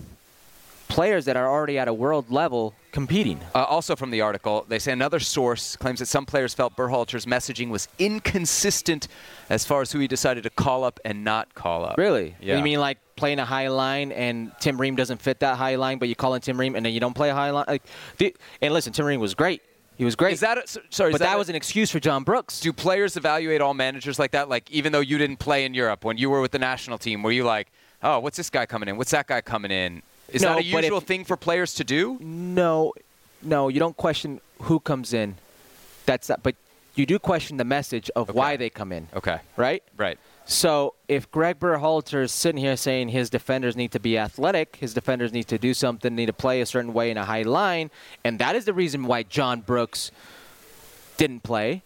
players 0.92 1.24
that 1.24 1.36
are 1.36 1.48
already 1.48 1.78
at 1.78 1.88
a 1.88 1.92
world 1.94 2.30
level 2.30 2.74
competing. 2.92 3.40
Uh, 3.54 3.64
also 3.64 3.96
from 3.96 4.10
the 4.10 4.20
article, 4.20 4.64
they 4.68 4.78
say 4.78 4.92
another 4.92 5.18
source 5.20 5.76
claims 5.76 5.98
that 6.00 6.06
some 6.06 6.26
players 6.26 6.52
felt 6.54 6.76
Berhalter's 6.76 7.26
messaging 7.26 7.70
was 7.70 7.88
inconsistent 7.98 9.08
as 9.50 9.64
far 9.64 9.80
as 9.82 9.92
who 9.92 9.98
he 9.98 10.06
decided 10.08 10.42
to 10.44 10.50
call 10.50 10.84
up 10.84 11.00
and 11.04 11.24
not 11.24 11.54
call 11.54 11.84
up. 11.84 11.96
Really? 11.98 12.34
Yeah. 12.40 12.56
You 12.56 12.62
mean 12.62 12.80
like 12.80 12.98
playing 13.16 13.38
a 13.38 13.44
high 13.44 13.68
line 13.68 14.12
and 14.12 14.52
Tim 14.60 14.80
Ream 14.80 14.96
doesn't 14.96 15.20
fit 15.22 15.40
that 15.40 15.56
high 15.56 15.76
line, 15.76 15.98
but 15.98 16.08
you 16.08 16.14
call 16.14 16.34
in 16.34 16.40
Tim 16.40 16.58
Ream 16.58 16.74
and 16.76 16.84
then 16.84 16.92
you 16.92 17.00
don't 17.00 17.14
play 17.14 17.30
a 17.30 17.34
high 17.34 17.50
line? 17.50 17.64
Like, 17.68 17.82
the, 18.18 18.34
and 18.60 18.72
listen, 18.74 18.92
Tim 18.92 19.06
Ream 19.06 19.20
was 19.20 19.34
great, 19.34 19.62
He 19.96 20.04
was 20.04 20.16
great. 20.16 20.32
Is 20.34 20.40
that 20.40 20.58
a, 20.58 20.66
so- 20.66 20.80
sorry? 20.90 21.10
is 21.10 21.14
but 21.14 21.20
that, 21.24 21.34
a- 21.34 21.38
was 21.38 21.48
an 21.48 21.54
excuse 21.54 21.90
for 21.90 22.00
John 22.00 22.24
Brooks. 22.24 22.60
Do 22.60 22.72
players 22.72 23.16
evaluate 23.16 23.60
all 23.60 23.74
managers 23.74 24.18
like 24.18 24.32
that? 24.32 24.48
Like, 24.48 24.70
even 24.70 24.92
though 24.92 25.00
you 25.00 25.18
didn't 25.18 25.38
play 25.38 25.64
in 25.64 25.74
Europe, 25.74 26.04
when 26.04 26.16
you 26.18 26.30
were 26.30 26.40
with 26.40 26.50
the 26.52 26.58
national 26.58 26.98
team, 26.98 27.22
were 27.22 27.32
you 27.32 27.44
like, 27.44 27.68
oh, 28.02 28.18
what's 28.18 28.36
this 28.36 28.50
guy 28.50 28.66
coming 28.66 28.88
in? 28.88 28.96
What's 28.96 29.12
that 29.12 29.26
guy 29.26 29.40
coming 29.40 29.70
in? 29.70 30.02
Is 30.32 30.42
No, 30.42 30.48
that 30.54 30.64
a 30.64 30.72
but 30.72 30.78
if- 30.78 30.84
usual 30.84 31.00
thing 31.00 31.24
for 31.24 31.36
players 31.36 31.74
to 31.74 31.84
do? 31.84 32.18
No, 32.20 32.92
no, 33.42 33.68
you 33.68 33.78
don't 33.78 33.96
question 33.96 34.40
who 34.62 34.80
comes 34.80 35.12
in. 35.12 35.36
That's 36.06 36.28
not, 36.28 36.42
but 36.42 36.54
you 36.94 37.06
do 37.06 37.18
question 37.18 37.56
the 37.58 37.64
message 37.64 38.10
of 38.16 38.34
why 38.34 38.56
they 38.56 38.70
come 38.70 38.92
in, 38.92 39.08
Okay. 39.14 39.38
right? 39.56 39.82
Right. 39.96 40.18
So 40.44 40.94
if 41.06 41.30
Gregg 41.30 41.60
Berhalter 41.60 42.22
is 42.22 42.32
sitting 42.32 42.60
here 42.60 42.76
saying 42.76 43.10
his 43.10 43.30
defenders 43.30 43.76
need 43.76 43.92
to 43.92 44.00
be 44.00 44.18
athletic, 44.18 44.76
his 44.76 44.92
defenders 44.92 45.32
need 45.32 45.46
to 45.48 45.58
do 45.58 45.72
something, 45.74 46.14
need 46.14 46.26
to 46.26 46.32
play 46.32 46.60
a 46.60 46.66
certain 46.66 46.92
way 46.92 47.10
in 47.10 47.16
a 47.16 47.24
high 47.24 47.42
line, 47.42 47.90
and 48.24 48.38
that 48.40 48.56
is 48.56 48.64
the 48.64 48.74
reason 48.74 49.04
why 49.04 49.22
John 49.22 49.60
Brooks 49.60 50.10
didn't 51.16 51.42
play. 51.42 51.82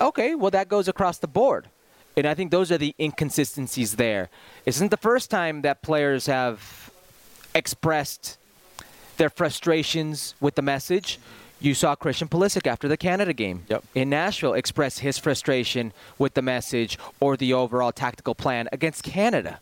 Okay, 0.00 0.34
well 0.34 0.50
that 0.50 0.68
goes 0.68 0.88
across 0.88 1.18
the 1.18 1.28
board. 1.28 1.68
And 2.16 2.26
I 2.26 2.34
think 2.34 2.50
those 2.52 2.70
are 2.70 2.78
the 2.78 2.94
inconsistencies 3.00 3.96
there. 3.96 4.28
It 4.66 4.76
isn't 4.76 4.90
the 4.90 4.96
first 4.96 5.30
time 5.30 5.62
that 5.62 5.82
players 5.82 6.26
have 6.26 6.83
expressed 7.54 8.38
their 9.16 9.30
frustrations 9.30 10.34
with 10.40 10.54
the 10.54 10.62
message. 10.62 11.18
You 11.60 11.72
saw 11.72 11.94
Christian 11.94 12.28
Pulisic 12.28 12.66
after 12.66 12.88
the 12.88 12.96
Canada 12.96 13.32
game 13.32 13.64
Yep. 13.68 13.84
in 13.94 14.10
Nashville 14.10 14.54
express 14.54 14.98
his 14.98 15.18
frustration 15.18 15.92
with 16.18 16.34
the 16.34 16.42
message 16.42 16.98
or 17.20 17.36
the 17.36 17.52
overall 17.54 17.92
tactical 17.92 18.34
plan 18.34 18.68
against 18.72 19.02
Canada. 19.02 19.60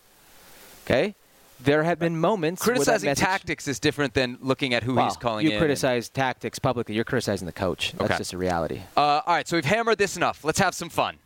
Okay? 0.85 1.15
There 1.61 1.85
have 1.85 2.01
been 2.01 2.19
moments 2.19 2.61
Criticizing 2.63 3.15
tactics 3.15 3.69
is 3.69 3.79
different 3.79 4.15
than 4.15 4.37
looking 4.41 4.75
at 4.75 4.83
who 4.83 4.95
Well, 4.97 5.05
he's 5.05 5.17
calling 5.17 5.47
you 5.49 5.57
criticize 5.59 6.09
tactics 6.09 6.59
publicly. 6.59 6.97
You're 6.97 7.05
criticizing 7.05 7.47
the 7.47 7.53
coach. 7.53 7.93
That's 7.93 8.05
Okay. 8.11 8.19
just 8.19 8.33
a 8.33 8.39
reality. 8.39 8.81
Uh, 8.97 9.01
all 9.01 9.23
right, 9.29 9.47
so 9.47 9.57
we've 9.57 9.65
hammered 9.65 9.99
this 9.99 10.17
enough. 10.17 10.43
Let's 10.45 10.59
have 10.59 10.75
some 10.75 10.89
fun. 10.89 11.19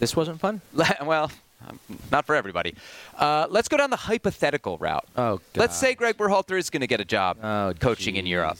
This 0.00 0.16
wasn't 0.16 0.40
fun. 0.40 0.62
well, 1.04 1.30
um, 1.68 1.78
not 2.10 2.26
for 2.26 2.34
everybody. 2.34 2.74
Uh, 3.16 3.46
let's 3.50 3.68
go 3.68 3.76
down 3.76 3.90
the 3.90 3.96
hypothetical 3.96 4.78
route. 4.78 5.06
Oh, 5.16 5.40
Let's 5.56 5.76
say 5.78 5.94
Gregg 5.94 6.16
Berhalter 6.16 6.58
is 6.58 6.70
going 6.70 6.80
to 6.82 6.86
get 6.86 7.00
a 7.00 7.04
job 7.04 7.38
Oh, 7.42 7.72
coaching 7.78 8.16
in. 8.16 8.26
Europe. 8.26 8.58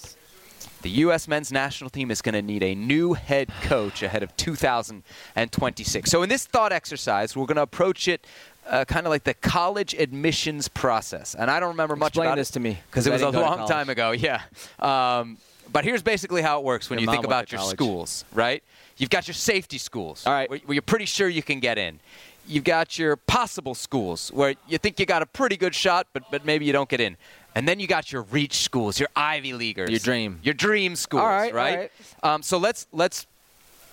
The 0.83 0.91
U.S. 0.91 1.29
men's 1.29 1.53
national 1.53 1.91
team 1.91 2.11
is 2.11 2.21
going 2.23 2.35
to 2.35 2.43
need 2.43 2.63
a 2.63 2.75
new 2.75 3.13
head 3.15 3.51
coach 3.63 4.03
ahead 4.03 4.23
of 4.25 4.37
2026. 4.37 6.11
So, 6.11 6.23
in 6.23 6.29
this 6.29 6.45
thought 6.47 6.73
exercise, 6.73 7.37
we're 7.37 7.47
going 7.47 7.57
to 7.57 7.63
approach 7.63 8.09
it 8.09 8.27
uh, 8.67 8.85
kind 8.85 9.07
of 9.07 9.11
like 9.11 9.25
the 9.25 9.35
college 9.35 9.95
admissions 9.95 10.69
process. 10.69 11.35
And 11.35 11.51
I 11.51 11.61
don't 11.61 11.71
remember 11.71 11.97
much 11.97 12.11
Explain 12.11 12.27
about 12.29 12.37
this 12.37 12.51
it 12.51 12.55
to 12.55 12.61
me, 12.61 12.79
because 12.91 13.07
it 13.07 13.13
was 13.13 13.23
a 13.23 13.27
didn't 13.27 13.35
go 13.35 13.41
to 13.51 13.57
long 13.61 13.69
time 13.69 13.89
ago. 13.91 14.11
Yeah. 14.13 14.43
Um, 14.79 15.39
but 15.73 15.85
here's 15.85 16.03
basically 16.03 16.43
how 16.43 16.59
it 16.59 16.65
works 16.65 16.91
when 16.91 16.99
Your 16.99 17.07
you 17.07 17.13
think 17.13 17.25
about 17.25 17.51
your 17.51 17.61
college. 17.61 17.77
schools, 17.77 18.25
right? 18.35 18.63
You've 18.99 19.11
got 19.11 19.27
your 19.27 19.35
safety 19.35 19.79
schools, 19.79 20.27
All 20.27 20.33
right. 20.33 20.49
where, 20.51 20.59
where 20.67 20.75
you're 20.75 20.83
pretty 20.83 21.07
sure 21.07 21.29
you 21.29 21.43
can 21.43 21.61
get 21.61 21.79
in. 21.79 21.99
You've 22.47 22.65
got 22.65 22.99
your 22.99 23.17
possible 23.17 23.75
schools 23.75 24.31
where 24.35 24.55
you 24.69 24.79
think 24.79 24.99
you 24.99 25.07
got 25.07 25.23
a 25.23 25.27
pretty 25.27 25.57
good 25.57 25.75
shot, 25.75 26.07
but 26.13 26.25
but 26.31 26.45
maybe 26.45 26.65
you 26.65 26.73
don't 26.73 26.89
get 26.89 27.01
in. 27.01 27.17
And 27.55 27.69
then 27.69 27.79
you 27.81 27.87
got 27.87 28.11
your 28.11 28.23
reach 28.23 28.59
schools, 28.65 28.99
your 28.99 29.11
Ivy 29.15 29.53
Leaguers, 29.53 29.91
Your 29.91 29.99
dream. 29.99 30.41
your 30.43 30.55
dream 30.55 30.97
schools, 30.97 31.21
All 31.21 31.29
right, 31.29 31.53
all 31.53 31.59
right. 31.59 31.91
Um, 32.23 32.43
so 32.43 32.57
let's 32.59 32.87
let's 32.93 33.27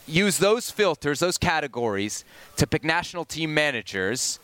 use 0.07 0.37
those 0.37 0.71
filters, 0.71 1.19
those 1.19 1.37
categories 1.37 2.23
to 2.57 2.65
pick 2.65 2.83
national 2.83 3.25
team 3.25 3.53
managers. 3.53 4.39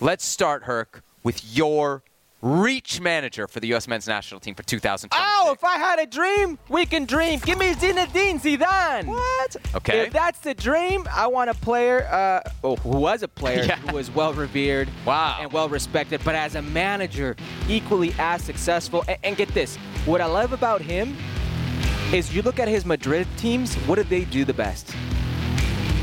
Let's 0.00 0.24
start, 0.24 0.64
Herc, 0.64 1.02
with 1.22 1.44
your 1.56 2.02
reach 2.40 3.00
manager 3.00 3.48
for 3.48 3.58
the 3.60 3.66
U.S. 3.68 3.88
men's 3.88 4.06
national 4.06 4.40
team 4.40 4.54
for 4.54 4.62
2026. 4.62 5.20
Oh, 5.20 5.52
if 5.52 5.64
I 5.64 5.76
had 5.76 5.98
a 5.98 6.06
dream, 6.06 6.58
we 6.68 6.86
can 6.86 7.04
dream. 7.04 7.40
Give 7.40 7.58
me 7.58 7.74
Zinedine 7.74 8.40
Zidane. 8.40 9.06
What? 9.06 9.56
Okay. 9.74 10.00
If 10.02 10.12
that's 10.12 10.38
the 10.40 10.54
dream, 10.54 11.06
I 11.12 11.26
want 11.26 11.50
a 11.50 11.54
player 11.54 12.06
uh, 12.06 12.48
oh, 12.62 12.76
who 12.76 12.90
was 12.90 13.22
a 13.22 13.28
player 13.28 13.64
Yeah. 13.68 13.76
who 13.78 13.96
was 13.96 14.10
well 14.12 14.32
revered 14.32 14.88
Wow. 15.04 15.38
and 15.40 15.52
well 15.52 15.68
respected, 15.68 16.20
but 16.24 16.34
as 16.36 16.54
a 16.54 16.62
manager, 16.62 17.34
equally 17.68 18.14
as 18.18 18.42
successful. 18.44 19.04
And, 19.08 19.18
and 19.24 19.36
get 19.36 19.48
this, 19.48 19.76
what 20.06 20.20
I 20.20 20.26
love 20.26 20.52
about 20.52 20.80
him 20.80 21.16
is 22.12 22.34
you 22.34 22.42
look 22.42 22.58
at 22.60 22.68
his 22.68 22.86
Madrid 22.86 23.26
teams. 23.36 23.74
What 23.86 23.96
did 23.96 24.08
they 24.08 24.24
do 24.24 24.44
the 24.44 24.54
best? 24.54 24.94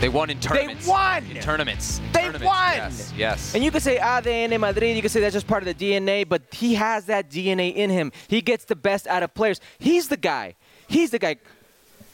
They 0.02 0.10
won 0.10 0.30
in 0.30 0.40
tournaments. 0.40 0.86
They 0.86 0.92
won! 0.92 1.24
In 1.26 1.42
tournaments. 1.42 2.00
In 2.00 2.12
They 2.12 2.20
tournaments. 2.22 2.46
won! 2.46 2.74
Yes. 2.76 3.14
Yes. 3.16 3.56
And 3.56 3.64
you 3.64 3.72
could 3.72 3.82
say 3.82 3.98
ah, 3.98 4.22
ADN 4.22 4.60
Madrid, 4.60 4.96
you 4.96 5.02
could 5.02 5.12
say 5.12 5.20
that's 5.22 5.34
just 5.34 5.48
part 5.48 5.66
of 5.66 5.68
the 5.68 5.74
DNA, 5.74 6.28
but 6.28 6.42
he 6.52 6.76
has 6.76 7.06
that 7.06 7.30
DNA 7.30 7.74
in 7.74 7.90
him. 7.90 8.12
He 8.28 8.42
gets 8.42 8.66
the 8.66 8.76
best 8.76 9.08
out 9.08 9.24
of 9.24 9.34
players. 9.34 9.60
He's 9.80 10.08
the 10.10 10.18
guy. 10.18 10.56
He's 10.88 11.12
the 11.12 11.20
guy. 11.20 11.38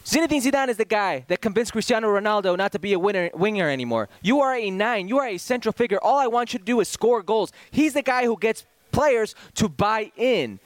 Zinedine 0.05 0.41
Zidane 0.41 0.69
is 0.69 0.77
the 0.77 0.85
guy 0.85 1.25
that 1.27 1.41
convinced 1.41 1.73
Cristiano 1.73 2.07
Ronaldo 2.07 2.57
not 2.57 2.71
to 2.71 2.79
be 2.79 2.93
a 2.93 2.99
winner, 2.99 3.29
winger 3.33 3.69
anymore. 3.69 4.09
You 4.21 4.41
are 4.41 4.55
a 4.55 4.69
nine. 4.71 5.07
You 5.07 5.19
are 5.19 5.27
a 5.27 5.37
central 5.37 5.73
figure. 5.73 5.99
All 6.01 6.17
I 6.17 6.27
want 6.27 6.53
you 6.53 6.59
to 6.59 6.65
do 6.65 6.79
is 6.79 6.87
score 6.87 7.21
goals. 7.21 7.51
He's 7.69 7.93
the 7.93 8.01
guy 8.01 8.25
who 8.25 8.37
gets 8.37 8.65
players 8.91 9.35
to 9.55 9.69
buy 9.69 10.11
in. 10.17 10.59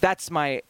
That's 0.00 0.30
my 0.30 0.62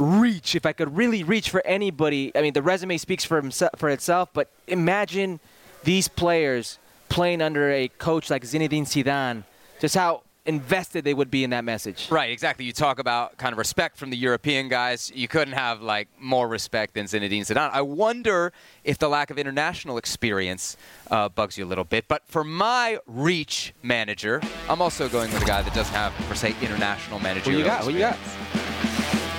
reach. 0.00 0.54
If 0.54 0.66
I 0.66 0.72
could 0.72 0.96
really 0.96 1.22
reach 1.22 1.50
for 1.50 1.64
anybody, 1.66 2.32
I 2.34 2.42
mean, 2.42 2.52
the 2.52 2.62
resume 2.62 2.96
speaks 2.96 3.24
for 3.24 3.40
himself, 3.40 3.72
for 3.76 3.90
itself. 3.90 4.30
But 4.32 4.48
imagine 4.66 5.40
these 5.84 6.08
players 6.08 6.78
playing 7.08 7.42
under 7.42 7.70
a 7.70 7.88
coach 7.88 8.30
like 8.30 8.42
Zinedine 8.42 8.82
Zidane. 8.82 9.44
Just 9.80 9.94
how 9.94 10.22
invested 10.46 11.04
they 11.04 11.14
would 11.14 11.30
be 11.30 11.44
in 11.44 11.50
that 11.50 11.64
message. 11.64 12.08
Right, 12.10 12.30
exactly. 12.30 12.64
You 12.64 12.72
talk 12.72 12.98
about 12.98 13.36
kind 13.36 13.52
of 13.52 13.58
respect 13.58 13.96
from 13.96 14.10
the 14.10 14.16
European 14.16 14.68
guys. 14.68 15.12
You 15.14 15.28
couldn't 15.28 15.54
have 15.54 15.82
like 15.82 16.08
more 16.18 16.48
respect 16.48 16.94
than 16.94 17.06
Zinedine 17.06 17.42
Zidane. 17.42 17.70
I 17.72 17.82
wonder 17.82 18.52
if 18.82 18.98
the 18.98 19.08
lack 19.08 19.30
of 19.30 19.38
international 19.38 19.98
experience 19.98 20.76
uh, 21.10 21.28
bugs 21.28 21.58
you 21.58 21.64
a 21.64 21.68
little 21.68 21.84
bit. 21.84 22.08
But 22.08 22.22
for 22.26 22.42
my 22.42 22.98
reach 23.06 23.74
manager, 23.82 24.40
I'm 24.68 24.80
also 24.80 25.08
going 25.08 25.32
with 25.32 25.42
a 25.42 25.46
guy 25.46 25.62
that 25.62 25.74
doesn't 25.74 25.94
have 25.94 26.12
per 26.28 26.34
se 26.34 26.56
international 26.62 27.20
manager. 27.20 27.50
Who 27.50 27.58
you 27.58 27.64
got? 27.64 27.84
Who 27.84 27.90
you 27.90 27.98
got? 27.98 28.16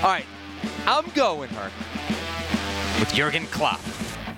All 0.04 0.10
right, 0.10 0.26
I'm 0.86 1.10
going 1.12 1.50
her 1.50 1.72
with 3.00 3.14
Jurgen 3.14 3.46
Klopp. 3.48 3.82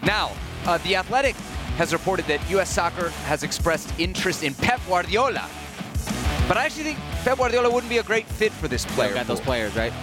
Now, 0.04 0.32
uh, 0.66 0.78
the 0.80 0.96
Athletic 0.96 1.36
has 1.78 1.94
reported 1.94 2.26
that 2.28 2.48
U.S. 2.52 2.70
Soccer 2.70 3.10
has 3.26 3.44
expressed 3.44 3.92
interest 4.00 4.44
in 4.44 4.54
Pep 4.54 4.80
Guardiola. 4.88 5.50
But 6.48 6.58
I 6.58 6.66
actually 6.66 6.84
think 6.84 7.00
Pep 7.24 7.38
Guardiola 7.38 7.70
wouldn't 7.72 7.90
be 7.90 7.98
a 8.00 8.04
great 8.04 8.28
fit 8.28 8.52
for 8.52 8.68
this 8.68 8.86
player. 8.86 9.14
Got 9.14 9.28
those 9.28 9.40
players, 9.40 9.76
right? 9.76 9.94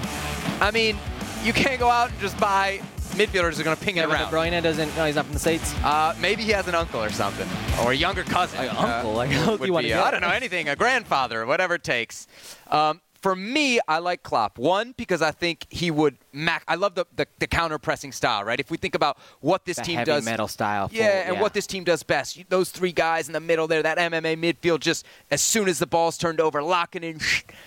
I 0.60 0.70
mean, 0.70 0.96
you 1.44 1.52
can't 1.52 1.78
go 1.78 1.88
out 1.88 2.10
and 2.10 2.18
just 2.20 2.38
buy 2.38 2.80
midfielders 3.12 3.54
who 3.54 3.60
are 3.60 3.64
going 3.64 3.76
to 3.76 3.84
ping 3.84 3.96
it 3.96 4.00
Kevin 4.00 4.16
De 4.16 4.22
around. 4.22 4.32
Bruyne 4.32 4.62
doesn't. 4.62 4.96
No, 4.96 5.04
he's 5.04 5.16
not 5.16 5.26
from 5.26 5.34
the 5.34 5.40
states. 5.40 5.74
Uh, 5.84 6.14
maybe 6.20 6.42
he 6.42 6.50
has 6.52 6.66
an 6.68 6.74
uncle 6.74 7.02
or 7.02 7.10
something, 7.10 7.48
or 7.84 7.92
a 7.92 7.94
younger 7.94 8.24
cousin. 8.24 8.58
Like, 8.58 8.74
uh, 8.74 8.78
uncle? 8.78 9.12
Like, 9.12 9.30
how 9.30 9.44
do 9.44 9.56
would 9.58 9.66
you 9.66 9.72
wanna 9.72 9.88
be. 9.88 9.94
I 9.94 10.10
don't 10.10 10.20
know 10.22 10.28
anything. 10.28 10.68
A 10.68 10.76
grandfather, 10.76 11.44
whatever 11.46 11.74
it 11.74 11.84
takes. 11.84 12.26
Um, 12.68 13.00
for 13.20 13.36
me, 13.36 13.80
I 13.86 13.98
like 13.98 14.22
Klopp. 14.22 14.58
One 14.58 14.94
because 14.96 15.20
I 15.22 15.30
think 15.30 15.66
he 15.70 15.90
would. 15.90 16.16
Mac- 16.32 16.64
I 16.66 16.74
love 16.76 16.94
the, 16.94 17.04
the, 17.16 17.26
the 17.38 17.46
counter 17.46 17.78
pressing 17.78 18.12
style. 18.12 18.44
Right. 18.44 18.58
If 18.58 18.70
we 18.70 18.76
think 18.78 18.94
about 18.94 19.18
what 19.40 19.64
this 19.64 19.76
The 19.76 19.82
team 19.82 19.96
heavy 19.96 20.06
does, 20.10 20.24
metal 20.24 20.48
style. 20.48 20.88
full- 20.88 20.96
yeah, 20.98 21.30
and 21.30 21.40
what 21.40 21.52
this 21.52 21.66
team 21.66 21.84
does 21.84 22.02
best. 22.02 22.36
You- 22.36 22.44
Those 22.48 22.70
three 22.70 22.92
guys 22.92 23.26
in 23.28 23.32
the 23.32 23.40
middle 23.40 23.66
there, 23.68 23.82
that 23.82 23.98
MMA 23.98 24.36
midfield, 24.36 24.80
just 24.80 25.04
as 25.30 25.42
soon 25.42 25.68
as 25.68 25.78
the 25.78 25.86
ball's 25.86 26.16
turned 26.16 26.40
over, 26.40 26.62
locking 26.62 27.04
in 27.04 27.20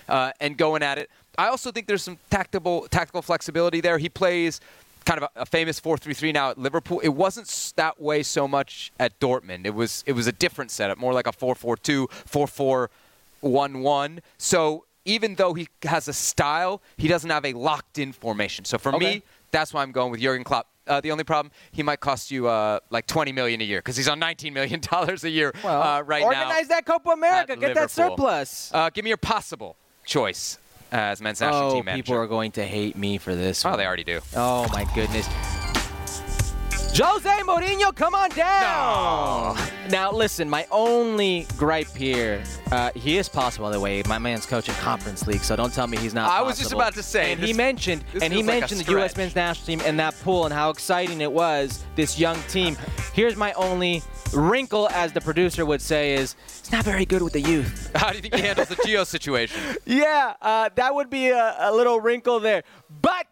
uh, 0.08 0.32
and 0.40 0.56
going 0.56 0.82
at 0.82 0.98
it. 0.98 1.08
I 1.38 1.48
also 1.48 1.70
think 1.72 1.86
there's 1.86 2.02
some 2.02 2.18
tactical 2.30 2.86
tactical 2.90 3.20
flexibility 3.22 3.80
there. 3.80 3.98
He 3.98 4.08
plays 4.08 4.60
kind 5.04 5.22
of 5.22 5.28
a, 5.36 5.42
a 5.42 5.46
famous 5.46 5.78
4-3-3 5.80 6.32
now 6.32 6.50
at 6.50 6.58
Liverpool. 6.58 6.98
It 7.00 7.08
wasn't 7.10 7.72
that 7.76 8.00
way 8.00 8.22
so 8.22 8.48
much 8.48 8.90
at 8.98 9.18
Dortmund. 9.20 9.66
It 9.66 9.74
was 9.74 10.02
it 10.06 10.12
was 10.12 10.26
a 10.26 10.32
different 10.32 10.70
setup, 10.70 10.96
more 10.98 11.12
like 11.12 11.26
a 11.26 11.32
4-4-2, 11.32 12.88
4-4-1-1. 13.42 14.20
So 14.38 14.84
even 15.04 15.34
though 15.34 15.54
he 15.54 15.68
has 15.84 16.08
a 16.08 16.12
style, 16.12 16.80
he 16.96 17.08
doesn't 17.08 17.30
have 17.30 17.44
a 17.44 17.52
locked-in 17.52 18.12
formation. 18.12 18.64
So 18.64 18.78
for 18.78 18.94
Okay. 18.94 19.04
me, 19.16 19.22
that's 19.50 19.72
why 19.74 19.82
I'm 19.82 19.92
going 19.92 20.10
with 20.10 20.20
Jurgen 20.20 20.44
Klopp. 20.44 20.66
Uh, 20.86 21.00
the 21.00 21.10
only 21.10 21.24
problem, 21.24 21.50
he 21.72 21.82
might 21.82 22.00
cost 22.00 22.30
you 22.30 22.46
uh, 22.46 22.78
like 22.90 23.06
20 23.06 23.32
million 23.32 23.60
a 23.60 23.64
year 23.64 23.78
because 23.78 23.96
he's 23.96 24.08
on 24.08 24.18
19 24.18 24.52
million 24.52 24.80
dollars 24.90 25.24
a 25.24 25.30
year 25.30 25.52
Well, 25.64 25.82
uh, 25.82 26.00
right 26.02 26.20
now. 26.20 26.26
organize 26.26 26.68
that 26.68 26.84
Copa 26.84 27.10
America. 27.10 27.52
at 27.52 27.60
Get 27.60 27.74
that 27.74 27.90
surplus. 27.90 28.70
Uh, 28.72 28.90
give 28.90 29.04
me 29.04 29.08
your 29.10 29.16
possible 29.16 29.76
choice 30.04 30.58
as 30.92 31.20
men's 31.22 31.40
national 31.40 31.70
oh, 31.70 31.74
team 31.74 31.84
manager. 31.86 32.02
people 32.02 32.14
are 32.16 32.26
going 32.26 32.52
to 32.52 32.64
hate 32.64 32.96
me 32.96 33.16
for 33.18 33.34
this. 33.34 33.64
oh, 33.64 33.70
one. 33.70 33.78
they 33.78 33.86
already 33.86 34.04
do. 34.04 34.20
Oh 34.36 34.68
my 34.72 34.84
goodness. 34.94 35.26
Jose 36.96 37.28
Mourinho, 37.42 37.92
come 37.92 38.14
on 38.14 38.30
down. 38.30 39.58
Now 39.90 40.12
listen, 40.12 40.48
my 40.48 40.64
only 40.70 41.44
gripe 41.56 41.88
here, 41.88 42.44
uh, 42.70 42.92
he 42.94 43.18
is 43.18 43.28
possible 43.28 43.66
by 43.66 43.72
the 43.72 43.80
way. 43.80 44.02
My 44.06 44.18
man's 44.18 44.46
coaching 44.46 44.76
conference 44.76 45.26
league, 45.26 45.42
so 45.42 45.56
don't 45.56 45.74
tell 45.74 45.88
me 45.88 45.96
he's 45.96 46.14
not. 46.14 46.30
I 46.30 46.42
was 46.42 46.56
just 46.56 46.72
about 46.72 46.94
to 46.94 47.02
say, 47.02 47.32
And 47.32 47.40
he 47.40 47.52
mentioned, 47.52 48.04
and 48.22 48.32
he 48.32 48.42
feels 48.42 48.46
like 48.46 48.60
mentioned 48.60 48.80
the 48.82 48.92
U.S. 48.92 49.16
men's 49.16 49.34
national 49.34 49.66
team 49.66 49.82
and 49.84 49.98
that 49.98 50.14
pool 50.22 50.44
and 50.44 50.54
how 50.54 50.70
exciting 50.70 51.20
it 51.20 51.32
was. 51.32 51.84
This 51.96 52.16
young 52.18 52.40
team. 52.48 52.76
Here's 53.12 53.34
my 53.36 53.52
only 53.54 54.02
wrinkle, 54.32 54.88
as 54.90 55.12
the 55.12 55.20
producer 55.20 55.66
would 55.66 55.80
say, 55.80 56.14
is 56.14 56.36
it's 56.58 56.70
not 56.72 56.84
very 56.84 57.04
good 57.04 57.22
with 57.22 57.32
the 57.32 57.40
youth. 57.40 57.90
How 57.96 58.10
do 58.10 58.16
you 58.16 58.22
think 58.22 58.34
he 58.34 58.40
handles 58.40 58.68
the 58.68 58.76
Gio 58.76 59.06
situation? 59.06 59.60
Yeah, 59.86 60.34
uh, 60.40 60.70
that 60.74 60.94
would 60.94 61.10
be 61.10 61.28
a, 61.28 61.56
a 61.58 61.72
little 61.72 62.00
wrinkle 62.00 62.40
there. 62.40 62.64
But 63.02 63.23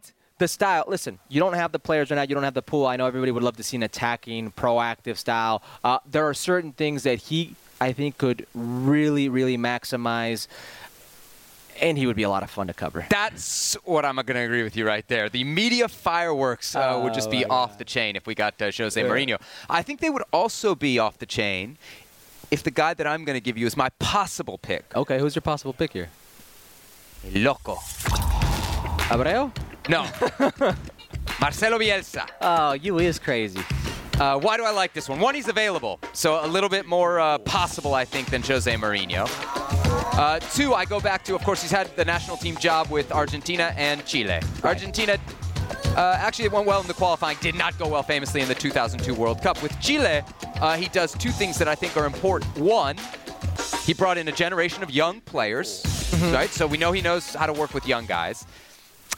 the 0.43 0.49
style. 0.49 0.85
Listen, 0.89 1.21
you 1.29 1.39
don't 1.39 1.55
have 1.55 1.71
the 1.71 1.79
players 1.79 2.11
right 2.11 2.17
now. 2.17 2.23
You 2.23 2.35
don't 2.35 2.43
have 2.43 2.55
the 2.55 2.63
pool. 2.63 2.87
I 2.87 2.97
know 2.97 3.07
everybody 3.07 3.31
would 3.31 3.45
love 3.45 3.57
to 3.59 3.63
see 3.63 3.77
an 3.77 3.85
attacking, 3.85 4.51
proactive 4.53 5.17
style. 5.17 5.63
Uh, 5.85 6.01
there 6.11 6.27
are 6.27 6.35
certain 6.35 6.73
things 6.73 7.05
that 7.05 7.19
he, 7.19 7.55
I 7.81 7.93
think, 7.93 8.19
could 8.19 8.47
really, 8.53 9.29
really 9.29 9.57
maximize. 9.57 10.49
And 11.81 11.97
he 11.97 12.07
would 12.07 12.17
be 12.17 12.25
a 12.25 12.29
lot 12.29 12.43
of 12.43 12.51
fun 12.51 12.67
to 12.67 12.75
cover. 12.75 13.07
That's 13.09 13.75
what 13.85 14.05
I'm 14.05 14.17
going 14.17 14.27
to 14.27 14.41
agree 14.41 14.65
with 14.65 14.77
you 14.77 14.85
right 14.87 15.07
there. 15.07 15.29
The 15.29 15.45
media 15.45 15.89
fireworks 15.89 16.75
uh, 16.75 17.01
would 17.03 17.15
just 17.15 17.31
be 17.31 17.45
Oh, 17.45 17.49
my 17.49 17.55
off 17.55 17.79
the 17.79 17.85
chain 17.85 18.17
if 18.17 18.27
we 18.27 18.35
got 18.35 18.61
uh, 18.61 18.71
Jose 18.77 19.01
Mourinho. 19.01 19.41
I 19.71 19.83
think 19.83 20.01
they 20.01 20.11
would 20.11 20.25
also 20.33 20.75
be 20.75 20.99
off 20.99 21.19
the 21.19 21.27
chain 21.27 21.79
if 22.51 22.63
the 22.65 22.71
guy 22.71 22.95
that 22.95 23.07
I'm 23.07 23.25
going 23.25 23.37
to 23.37 23.41
give 23.41 23.57
you 23.57 23.67
is 23.67 23.77
my 23.77 23.91
possible 24.01 24.59
pick. 24.59 24.85
Okay, 24.95 25.19
who's 25.21 25.35
your 25.37 25.43
possible 25.43 25.73
pick 25.73 25.93
here? 25.93 26.11
Loco. 27.33 27.77
Abreu? 29.09 29.53
No. 29.89 30.07
Marcelo 31.41 31.79
Bielsa. 31.79 32.29
Oh, 32.41 32.73
you 32.73 32.99
is 32.99 33.19
crazy. 33.19 33.61
Uh, 34.19 34.39
why 34.39 34.57
do 34.57 34.65
I 34.65 34.71
like 34.71 34.93
this 34.93 35.09
one? 35.09 35.19
One, 35.21 35.35
he's 35.35 35.49
available, 35.49 35.99
so 36.13 36.45
a 36.45 36.47
little 36.47 36.69
bit 36.69 36.87
more 36.87 37.19
uh, 37.19 37.39
possible, 37.39 37.95
I 37.95 38.05
think, 38.05 38.31
than 38.31 38.43
Jose 38.43 38.73
Mourinho. 38.75 39.27
Uh, 40.17 40.39
two, 40.39 40.75
I 40.75 40.85
go 40.85 41.01
back 41.01 41.25
to, 41.25 41.35
of 41.35 41.43
course, 41.43 41.63
he's 41.63 41.71
had 41.71 41.95
the 41.97 42.05
national 42.05 42.37
team 42.37 42.57
job 42.59 42.91
with 42.91 43.11
Argentina 43.11 43.73
and 43.77 44.05
Chile. 44.05 44.41
Argentina 44.63 45.19
uh, 45.97 46.17
actually 46.19 46.47
it 46.47 46.53
went 46.53 46.67
well 46.67 46.81
in 46.81 46.87
the 46.87 46.95
qualifying, 46.95 47.37
did 47.41 47.55
not 47.55 47.79
go 47.79 47.87
well 47.89 48.03
famously 48.03 48.41
in 48.41 48.49
the 48.49 48.55
2002 48.55 49.15
World 49.15 49.43
Cup. 49.43 49.63
With 49.63 49.79
Chile, 49.81 50.23
uh, 50.61 50.77
he 50.77 50.89
does 50.89 51.13
two 51.13 51.31
things 51.31 51.59
that 51.59 51.69
I 51.69 51.75
think 51.75 51.97
are 51.97 52.07
important. 52.07 52.57
One, 52.59 52.97
he 53.85 53.93
brought 53.93 54.17
in 54.17 54.29
a 54.29 54.33
generation 54.33 54.83
of 54.83 54.91
young 54.91 55.21
players, 55.21 55.83
right? 56.33 56.49
So 56.49 56.67
we 56.67 56.79
know 56.79 56.93
he 56.93 57.03
knows 57.03 57.35
how 57.35 57.47
to 57.47 57.53
work 57.53 57.75
with 57.75 57.87
young 57.87 58.07
guys. 58.07 58.47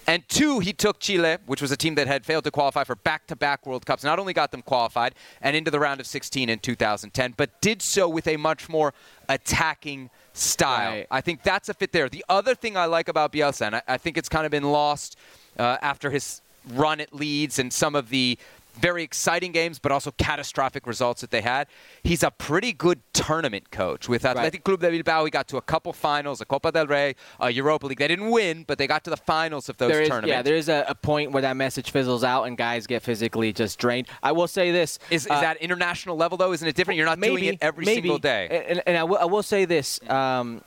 And 0.06 0.28
two, 0.28 0.58
he 0.58 0.72
took 0.72 1.00
Chile, 1.00 1.38
which 1.46 1.62
was 1.62 1.70
a 1.70 1.76
team 1.76 1.94
that 1.94 2.06
had 2.06 2.26
failed 2.26 2.44
to 2.44 2.50
qualify 2.50 2.84
for 2.84 2.96
back 2.96 3.26
to 3.28 3.36
back 3.36 3.66
World 3.66 3.86
Cups, 3.86 4.04
not 4.04 4.18
only 4.18 4.32
got 4.32 4.50
them 4.50 4.62
qualified 4.62 5.14
and 5.40 5.56
into 5.56 5.70
the 5.70 5.80
round 5.80 6.00
of 6.00 6.06
16 6.06 6.48
in 6.48 6.58
2010, 6.58 7.34
but 7.36 7.60
did 7.60 7.80
so 7.80 8.08
with 8.08 8.26
a 8.28 8.36
much 8.36 8.68
more 8.68 8.92
attacking 9.28 10.10
style. 10.32 10.92
Right. 10.92 11.06
I 11.10 11.20
think 11.20 11.42
that's 11.42 11.68
a 11.68 11.74
fit 11.74 11.92
there. 11.92 12.08
The 12.08 12.24
other 12.28 12.54
thing 12.54 12.76
I 12.76 12.86
like 12.86 13.08
about 13.08 13.32
Bielsa, 13.32 13.66
and 13.66 13.76
I, 13.76 13.82
I 13.88 13.96
think 13.96 14.18
it's 14.18 14.28
kind 14.28 14.44
of 14.44 14.50
been 14.50 14.64
lost 14.70 15.16
uh, 15.58 15.78
after 15.80 16.10
his 16.10 16.42
run 16.72 17.00
at 17.00 17.14
Leeds 17.14 17.58
and 17.58 17.72
some 17.72 17.94
of 17.94 18.08
the 18.08 18.38
very 18.74 19.02
exciting 19.02 19.52
games, 19.52 19.78
but 19.78 19.92
also 19.92 20.10
catastrophic 20.12 20.86
results 20.86 21.20
that 21.20 21.30
they 21.30 21.40
had. 21.40 21.68
He's 22.02 22.22
a 22.22 22.30
pretty 22.30 22.72
good 22.72 23.00
tournament 23.12 23.70
coach. 23.70 24.08
With 24.08 24.24
Athletic 24.24 24.64
Club 24.64 24.80
de 24.80 24.90
Bilbao, 24.90 25.24
he 25.24 25.30
got 25.30 25.48
to 25.48 25.56
a 25.56 25.62
couple 25.62 25.92
finals, 25.92 26.40
a 26.40 26.44
Copa 26.44 26.72
del 26.72 26.86
Rey, 26.86 27.14
a 27.40 27.50
Europa 27.50 27.86
League. 27.86 27.98
They 27.98 28.08
didn't 28.08 28.30
win, 28.30 28.64
but 28.66 28.78
they 28.78 28.86
got 28.86 29.04
to 29.04 29.10
the 29.10 29.16
finals 29.16 29.68
of 29.68 29.76
those 29.76 29.90
There 29.90 30.02
is, 30.02 30.08
tournaments. 30.08 30.30
yeah, 30.30 30.42
there 30.42 30.56
is 30.56 30.68
a, 30.68 30.84
a 30.88 30.94
point 30.94 31.32
where 31.32 31.42
that 31.42 31.56
message 31.56 31.90
fizzles 31.90 32.24
out 32.24 32.44
and 32.44 32.56
guys 32.56 32.86
get 32.86 33.02
physically 33.02 33.52
just 33.52 33.78
drained. 33.78 34.08
I 34.22 34.32
will 34.32 34.48
say 34.48 34.70
this: 34.70 34.98
is, 35.10 35.24
is 35.26 35.30
uh, 35.30 35.40
that 35.40 35.56
international 35.58 36.16
level 36.16 36.36
though? 36.36 36.52
Isn't 36.52 36.66
it 36.66 36.76
different? 36.76 36.96
You're 36.96 37.06
not 37.06 37.18
maybe, 37.18 37.36
doing 37.36 37.54
it 37.54 37.58
every 37.60 37.84
maybe. 37.84 38.02
single 38.02 38.18
day. 38.18 38.64
And, 38.68 38.82
and 38.86 38.96
I, 38.96 39.04
will, 39.04 39.28
will 39.28 39.42
say 39.42 39.64
this. 39.64 40.00
Um, 40.08 40.62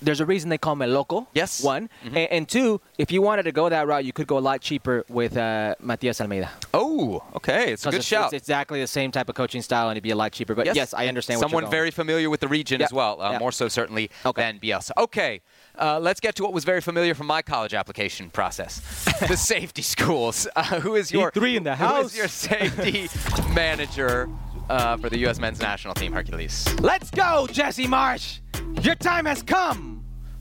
there's 0.00 0.20
a 0.20 0.26
reason 0.26 0.50
they 0.50 0.58
call 0.58 0.76
me 0.76 0.86
loco. 0.86 1.26
Yes. 1.34 1.62
One. 1.62 1.88
Mm-hmm. 2.04 2.16
And, 2.16 2.30
and 2.32 2.48
two, 2.48 2.80
if 2.98 3.10
you 3.10 3.22
wanted 3.22 3.44
to 3.44 3.52
go 3.52 3.68
that 3.68 3.86
route, 3.86 4.04
you 4.04 4.12
could 4.12 4.26
go 4.26 4.38
a 4.38 4.40
lot 4.40 4.60
cheaper 4.60 5.04
with 5.08 5.36
uh, 5.36 5.74
Matias 5.80 6.20
Almeyda. 6.20 6.50
oh, 6.74 7.22
okay, 7.34 7.72
it's 7.72 7.86
a 7.86 7.90
good 7.90 7.98
it's, 7.98 8.06
shout. 8.06 8.32
It's 8.32 8.42
exactly 8.42 8.80
the 8.80 8.86
same 8.86 9.10
type 9.10 9.28
of 9.28 9.34
coaching 9.34 9.62
style, 9.62 9.88
and 9.88 9.96
it'd 9.96 10.02
be 10.02 10.10
a 10.10 10.16
lot 10.16 10.32
cheaper. 10.32 10.54
But 10.54 10.74
yes, 10.74 10.94
I 10.94 11.06
understand. 11.08 11.40
what 11.40 11.50
Someone 11.50 11.70
very 11.70 11.90
familiar 11.90 12.30
with 12.30 12.40
the 12.40 12.48
region 12.48 12.82
as 12.82 12.92
well, 12.92 13.20
uh, 13.20 13.38
more 13.38 13.52
so 13.52 13.68
certainly 13.68 14.10
Okay. 14.24 14.42
than 14.42 14.58
Bielsa. 14.58 14.90
Okay, 14.96 15.40
uh, 15.78 15.98
let's 15.98 16.20
get 16.20 16.34
to 16.36 16.42
what 16.42 16.52
was 16.52 16.64
very 16.64 16.80
familiar 16.80 17.14
from 17.14 17.26
my 17.26 17.42
college 17.42 17.74
application 17.74 18.30
process: 18.30 18.80
the 19.28 19.36
safety 19.36 19.82
schools. 19.82 20.46
Uh, 20.54 20.80
who 20.80 20.94
is 20.94 21.12
your 21.12 21.30
E3 21.32 21.56
in 21.56 21.62
the 21.64 21.74
house. 21.76 22.12
is 22.12 22.16
your 22.16 22.28
safety 22.28 23.08
manager 23.54 24.28
uh, 24.68 24.96
for 24.96 25.08
the 25.08 25.18
U.S. 25.20 25.38
men's 25.38 25.60
national 25.60 25.94
team, 25.94 26.12
Herculez? 26.12 26.80
Let's 26.80 27.10
go, 27.10 27.46
Jesse 27.50 27.86
Marsch. 27.86 28.40
Your 28.82 28.94
time 28.94 29.24
has 29.26 29.42
come. 29.42 29.87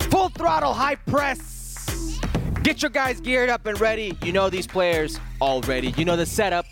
Full 0.09 0.29
throttle, 0.29 0.73
high 0.73 0.95
press. 0.95 2.19
Get 2.63 2.81
your 2.81 2.91
guys 2.91 3.19
geared 3.21 3.49
up 3.49 3.65
and 3.65 3.79
ready. 3.79 4.17
You 4.23 4.33
know 4.33 4.49
these 4.49 4.67
players 4.67 5.19
already. 5.41 5.93
You 5.97 6.05
know 6.05 6.15
the 6.15 6.25
setup. 6.25 6.65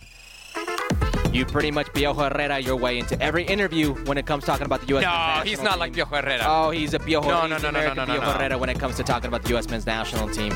You 1.31 1.45
pretty 1.45 1.69
much 1.71 1.88
Piojo 1.88 2.29
Herrera 2.31 2.59
your 2.59 2.77
way 2.77 2.97
into 2.97 3.21
every 3.21 3.43
interview 3.43 3.93
when 4.05 4.17
it 4.17 4.25
comes 4.25 4.45
talking 4.45 4.65
about 4.65 4.81
the 4.81 4.88
U.S. 4.88 5.03
men's 5.03 5.11
No, 5.13 5.17
national 5.17 5.45
he's 5.49 5.61
not 5.61 5.79
like 5.79 5.93
team. 5.93 6.05
Piojo 6.05 6.21
Herrera. 6.21 6.43
Oh, 6.45 6.69
he's 6.71 6.93
a 6.93 6.99
Piojo. 6.99 7.27
No, 7.27 7.45
no, 7.47 7.57
no, 7.57 7.71
no, 7.71 7.93
no, 7.93 7.93
no, 7.93 8.05
Piojo 8.05 8.21
no. 8.21 8.31
Herrera 8.31 8.57
when 8.57 8.69
it 8.69 8.79
comes 8.79 8.95
to 8.97 9.03
talking 9.03 9.27
about 9.27 9.43
the 9.43 9.49
U.S. 9.49 9.69
men's 9.69 9.86
national 9.86 10.29
team. 10.29 10.53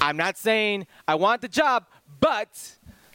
I'm 0.00 0.16
not 0.16 0.38
saying 0.38 0.86
I 1.06 1.16
want 1.16 1.42
the 1.42 1.48
job, 1.48 1.84
but 2.18 2.48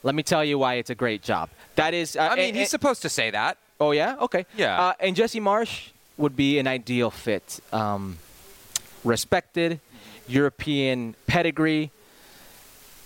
let 0.04 0.14
me 0.14 0.22
tell 0.22 0.46
you 0.46 0.60
why 0.60 0.76
it's 0.76 0.92
a 0.92 0.96
great 0.96 1.24
job. 1.24 1.50
That 1.76 1.96
is, 1.96 2.16
uh, 2.16 2.22
I 2.32 2.36
mean, 2.36 2.50
and- 2.50 2.58
he's 2.58 2.70
supposed 2.70 3.02
to 3.02 3.10
say 3.10 3.32
that. 3.32 3.58
Oh 3.80 3.92
yeah, 3.92 4.16
okay. 4.22 4.46
Yeah. 4.56 4.80
Uh, 4.80 4.94
and 5.00 5.16
Jesse 5.16 5.42
Marsch 5.42 5.90
would 6.18 6.36
be 6.36 6.60
an 6.60 6.68
ideal 6.68 7.10
fit. 7.12 7.60
Um, 7.74 8.20
respected, 9.06 9.80
European 10.28 11.16
pedigree, 11.28 11.92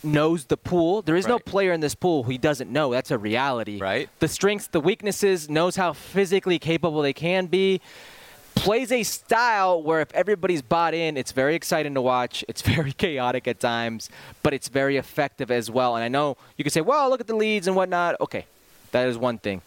knows 0.04 0.46
the 0.46 0.58
pool. 0.58 1.02
There 1.02 1.16
is 1.16 1.28
no 1.28 1.40
player 1.40 1.72
in 1.74 1.82
this 1.82 1.96
pool 1.96 2.24
who 2.24 2.32
he 2.32 2.38
doesn't 2.38 2.72
know. 2.72 2.92
That's 2.92 3.12
a 3.12 3.18
reality. 3.18 3.80
Right. 3.80 4.10
The 4.20 4.28
strengths, 4.28 4.68
the 4.68 4.80
weaknesses, 4.80 5.50
knows 5.50 5.76
how 5.76 5.94
physically 5.94 6.60
capable 6.60 7.02
they 7.02 7.14
can 7.14 7.48
be. 7.48 7.82
Plays 8.56 8.92
a 8.92 9.04
style 9.04 9.82
where 9.82 10.02
if 10.02 10.12
everybody's 10.14 10.62
bought 10.62 10.94
in, 10.94 11.18
it's 11.18 11.32
very 11.32 11.56
exciting 11.56 11.94
to 11.94 12.02
watch. 12.02 12.44
It's 12.48 12.62
very 12.76 12.92
chaotic 12.92 13.48
at 13.48 13.60
times, 13.60 14.10
but 14.44 14.54
it's 14.54 14.68
very 14.68 14.98
effective 14.98 15.52
as 15.52 15.70
well. 15.70 15.96
And 15.96 16.04
I 16.04 16.08
know 16.08 16.38
you 16.58 16.64
could 16.64 16.74
say, 16.74 16.82
well, 16.82 17.10
look 17.10 17.22
at 17.22 17.28
the 17.28 17.36
leads 17.36 17.68
and 17.68 17.76
whatnot. 17.76 18.20
Okay, 18.22 18.46
that 18.92 19.08
is 19.08 19.18
one 19.18 19.38
thing. 19.38 19.62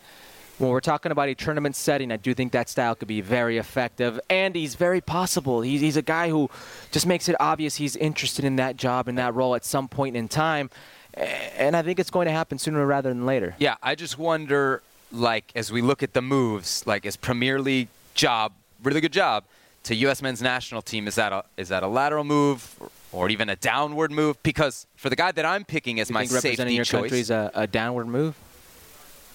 When 0.63 0.71
we're 0.71 0.81
talking 0.81 1.11
about 1.11 1.29
a 1.29 1.35
tournament 1.35 1.75
setting, 1.75 2.13
I 2.13 2.17
do 2.17 2.35
think 2.35 2.53
that 2.53 2.69
style 2.69 2.95
could 2.95 3.09
be 3.09 3.21
very 3.21 3.59
effective, 3.59 4.21
and 4.31 4.55
he's 4.55 4.77
very 4.77 5.01
possible. 5.01 5.61
He's, 5.61 5.81
he's 5.81 5.97
a 5.97 6.03
guy 6.03 6.29
who 6.29 6.49
just 6.93 7.05
makes 7.05 7.29
it 7.29 7.35
obvious 7.41 7.75
he's 7.75 7.97
interested 7.97 8.45
in 8.45 8.55
that 8.57 8.77
job 8.77 9.09
and 9.09 9.19
that 9.19 9.35
role 9.35 9.57
at 9.57 9.65
some 9.65 9.89
point 9.89 10.17
in 10.17 10.29
time, 10.29 10.71
and 11.15 11.75
I 11.75 11.83
think 11.83 11.99
it's 11.99 12.11
going 12.11 12.27
to 12.27 12.33
happen 12.33 12.59
sooner 12.59 12.87
rather 12.87 13.09
than 13.09 13.27
later. 13.27 13.57
Yeah, 13.59 13.75
I 13.83 13.97
just 13.97 14.19
wonder, 14.19 14.85
like, 15.11 15.51
as 15.57 15.73
we 15.73 15.83
look 15.83 16.01
at 16.01 16.13
the 16.13 16.23
moves, 16.23 16.87
like, 16.87 17.05
as 17.07 17.17
Premier 17.17 17.61
League 17.61 17.89
job, 18.15 18.53
really 18.85 19.01
good 19.01 19.13
job, 19.13 19.43
to 19.83 19.97
U.S. 19.97 20.23
men's 20.23 20.41
national 20.41 20.81
team, 20.81 21.09
is 21.09 21.17
that 21.17 21.33
a, 21.33 21.43
is 21.57 21.71
that 21.71 21.83
a 21.83 21.89
lateral 21.89 22.23
move 22.23 22.79
or, 23.11 23.29
even 23.31 23.49
a 23.49 23.57
downward 23.57 24.13
move? 24.13 24.41
Because 24.45 24.87
for 24.95 25.11
the 25.11 25.17
guy 25.17 25.33
that 25.33 25.45
I'm 25.45 25.65
picking 25.65 25.99
as 25.99 26.09
You 26.09 26.15
my 26.15 26.21
think 26.21 26.35
representing 26.35 26.57
safety 26.57 26.75
your 26.77 26.85
choice, 26.85 27.01
country 27.01 27.19
is 27.19 27.31
a, 27.31 27.51
a 27.53 27.67
downward 27.67 28.07
move? 28.07 28.37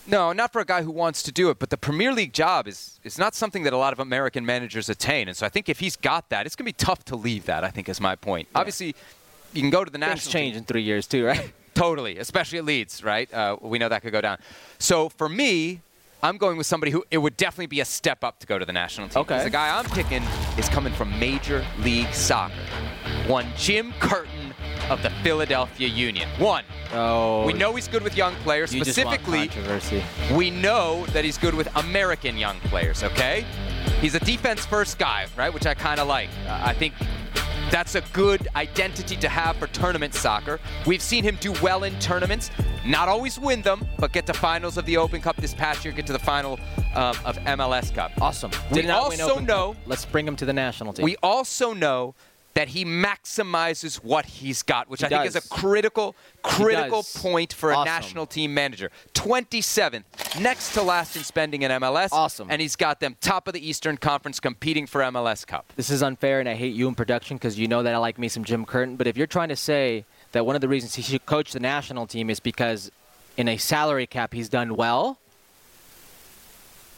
No, 0.07 0.31
not 0.33 0.53
for 0.53 0.61
a 0.61 0.65
guy 0.65 0.81
who 0.81 0.91
wants 0.91 1.21
to 1.23 1.31
do 1.31 1.49
it, 1.49 1.59
but 1.59 1.69
the 1.69 1.77
Premier 1.77 2.13
League 2.13 2.33
job 2.33 2.67
is 2.67 2.99
is 3.03 3.17
not 3.17 3.35
something 3.35 3.63
that 3.63 3.73
a 3.73 3.77
lot 3.77 3.93
of 3.93 3.99
American 3.99 4.45
managers 4.45 4.89
attain, 4.89 5.27
and 5.27 5.35
so 5.35 5.45
I 5.45 5.49
think 5.49 5.69
if 5.69 5.79
he's 5.79 5.95
got 5.95 6.29
that, 6.29 6.45
it's 6.45 6.55
gonna 6.55 6.65
be 6.65 6.73
tough 6.73 7.03
to 7.05 7.15
leave 7.15 7.45
that. 7.45 7.63
I 7.63 7.69
think 7.69 7.89
is 7.89 7.99
my 8.01 8.15
point. 8.15 8.47
Obviously, 8.55 8.95
you 9.53 9.61
can 9.61 9.69
go 9.69 9.83
to 9.83 9.91
the 9.91 9.97
national 9.97 10.15
Things 10.17 10.25
team. 10.25 10.31
change 10.31 10.55
in 10.57 10.63
three 10.63 10.83
years 10.83 11.07
too, 11.07 11.25
right? 11.25 11.51
Totally, 11.73 12.17
especially 12.17 12.57
at 12.57 12.65
Leeds, 12.65 13.03
right? 13.03 13.31
Uh, 13.31 13.57
we 13.61 13.77
know 13.77 13.87
that 13.89 14.01
could 14.01 14.11
go 14.11 14.21
down. 14.21 14.39
So 14.79 15.09
for 15.09 15.29
me, 15.29 15.81
I'm 16.23 16.37
going 16.37 16.57
with 16.57 16.65
somebody 16.65 16.91
who 16.91 17.03
it 17.11 17.19
would 17.19 17.37
definitely 17.37 17.67
be 17.67 17.81
a 17.81 17.85
step 17.85 18.23
up 18.23 18.39
to 18.39 18.47
go 18.47 18.57
to 18.57 18.65
the 18.65 18.73
national 18.73 19.09
team. 19.09 19.21
Okay. 19.21 19.43
The 19.43 19.49
guy 19.51 19.77
I'm 19.77 19.85
picking 19.85 20.23
is 20.57 20.67
coming 20.69 20.91
from 20.93 21.17
Major 21.19 21.63
League 21.79 22.11
Soccer. 22.13 22.55
One 23.27 23.45
Jim 23.55 23.93
Curtin 23.99 24.31
of 24.89 25.01
the 25.03 25.09
Philadelphia 25.23 25.87
Union. 25.87 26.27
One. 26.39 26.63
Oh, 26.93 27.45
We 27.45 27.53
know 27.53 27.75
he's 27.75 27.87
good 27.87 28.03
with 28.03 28.15
young 28.15 28.35
players. 28.37 28.73
you 28.73 28.83
just 28.83 28.97
want 29.03 29.09
Specifically, 29.19 29.47
controversy. 29.49 30.03
we 30.33 30.49
know 30.49 31.05
that 31.07 31.25
he's 31.25 31.37
good 31.37 31.53
with 31.53 31.67
American 31.75 32.37
young 32.37 32.59
players, 32.61 33.03
okay? 33.03 33.45
He's 34.01 34.15
a 34.15 34.19
defense 34.19 34.65
first 34.65 34.97
guy, 34.97 35.27
right? 35.35 35.53
Which 35.53 35.65
I 35.65 35.73
kind 35.73 35.99
of 35.99 36.07
like. 36.07 36.29
Uh, 36.47 36.61
I 36.63 36.73
think 36.73 36.93
that's 37.69 37.95
a 37.95 38.01
good 38.13 38.47
identity 38.55 39.17
to 39.17 39.27
have 39.27 39.57
for 39.57 39.67
tournament 39.67 40.13
soccer. 40.13 40.59
We've 40.85 41.01
seen 41.01 41.23
him 41.23 41.37
do 41.41 41.51
well 41.61 41.83
in 41.83 41.97
tournaments, 41.99 42.49
not 42.85 43.09
always 43.09 43.37
win 43.37 43.61
them, 43.61 43.85
but 43.99 44.13
get 44.13 44.25
to 44.27 44.33
finals 44.33 44.77
of 44.77 44.85
the 44.85 44.95
Open 44.97 45.19
Cup 45.19 45.35
this 45.37 45.53
past 45.53 45.83
year, 45.83 45.93
get 45.93 46.05
to 46.07 46.13
the 46.13 46.19
final 46.19 46.53
um, 46.95 47.15
of 47.25 47.37
MLS 47.39 47.93
Cup. 47.93 48.11
Awesome. 48.21 48.51
We 48.71 48.75
Did 48.75 48.85
win 48.85 48.91
also 48.93 49.39
know- 49.39 49.73
Cup. 49.73 49.81
Let's 49.87 50.05
bring 50.05 50.25
him 50.25 50.37
to 50.37 50.45
the 50.45 50.53
national 50.53 50.93
team. 50.93 51.03
We 51.03 51.17
also 51.21 51.73
know 51.73 52.15
that 52.57 52.69
he 52.69 52.83
maximizes 52.83 53.97
what 54.03 54.25
he's 54.25 54.63
got, 54.63 54.89
which 54.89 55.01
He 55.01 55.05
I 55.05 55.09
think 55.09 55.25
is 55.27 55.35
a 55.35 55.47
critical, 55.47 56.15
critical 56.41 57.05
point 57.17 57.53
for 57.53 57.69
a 57.69 57.85
national 57.85 58.25
team 58.25 58.51
manager. 58.51 58.89
27th, 59.13 60.41
next 60.41 60.73
to 60.73 60.81
last 60.81 61.15
in 61.15 61.23
spending 61.23 61.61
in 61.61 61.69
MLS. 61.69 62.09
Awesome. 62.11 62.47
And 62.49 62.59
he's 62.59 62.75
got 62.75 62.99
them 62.99 63.15
top 63.21 63.47
of 63.47 63.53
the 63.53 63.69
Eastern 63.69 63.97
Conference 63.97 64.39
competing 64.39 64.87
for 64.87 65.01
MLS 65.01 65.45
Cup. 65.45 65.71
this 65.75 65.91
is 65.91 66.01
unfair, 66.01 66.39
and 66.39 66.49
I 66.49 66.55
hate 66.55 66.73
you 66.73 66.87
in 66.87 66.95
production 66.95 67.37
because 67.37 67.59
you 67.59 67.67
know 67.67 67.83
that 67.83 67.93
I 67.93 67.99
like 67.99 68.17
me 68.17 68.27
some 68.27 68.43
Jim 68.43 68.65
Curtin. 68.65 68.95
But 68.95 69.05
if 69.05 69.17
you're 69.17 69.27
trying 69.27 69.49
to 69.49 69.55
say 69.55 70.05
that 70.31 70.43
one 70.43 70.55
of 70.55 70.61
the 70.61 70.67
reasons 70.67 70.95
he 70.95 71.03
should 71.03 71.27
coach 71.27 71.51
the 71.53 71.59
national 71.59 72.07
team 72.07 72.27
is 72.27 72.39
because 72.39 72.89
in 73.37 73.47
a 73.47 73.57
salary 73.57 74.07
cap 74.07 74.33
he's 74.33 74.49
done 74.49 74.75
well, 74.75 75.19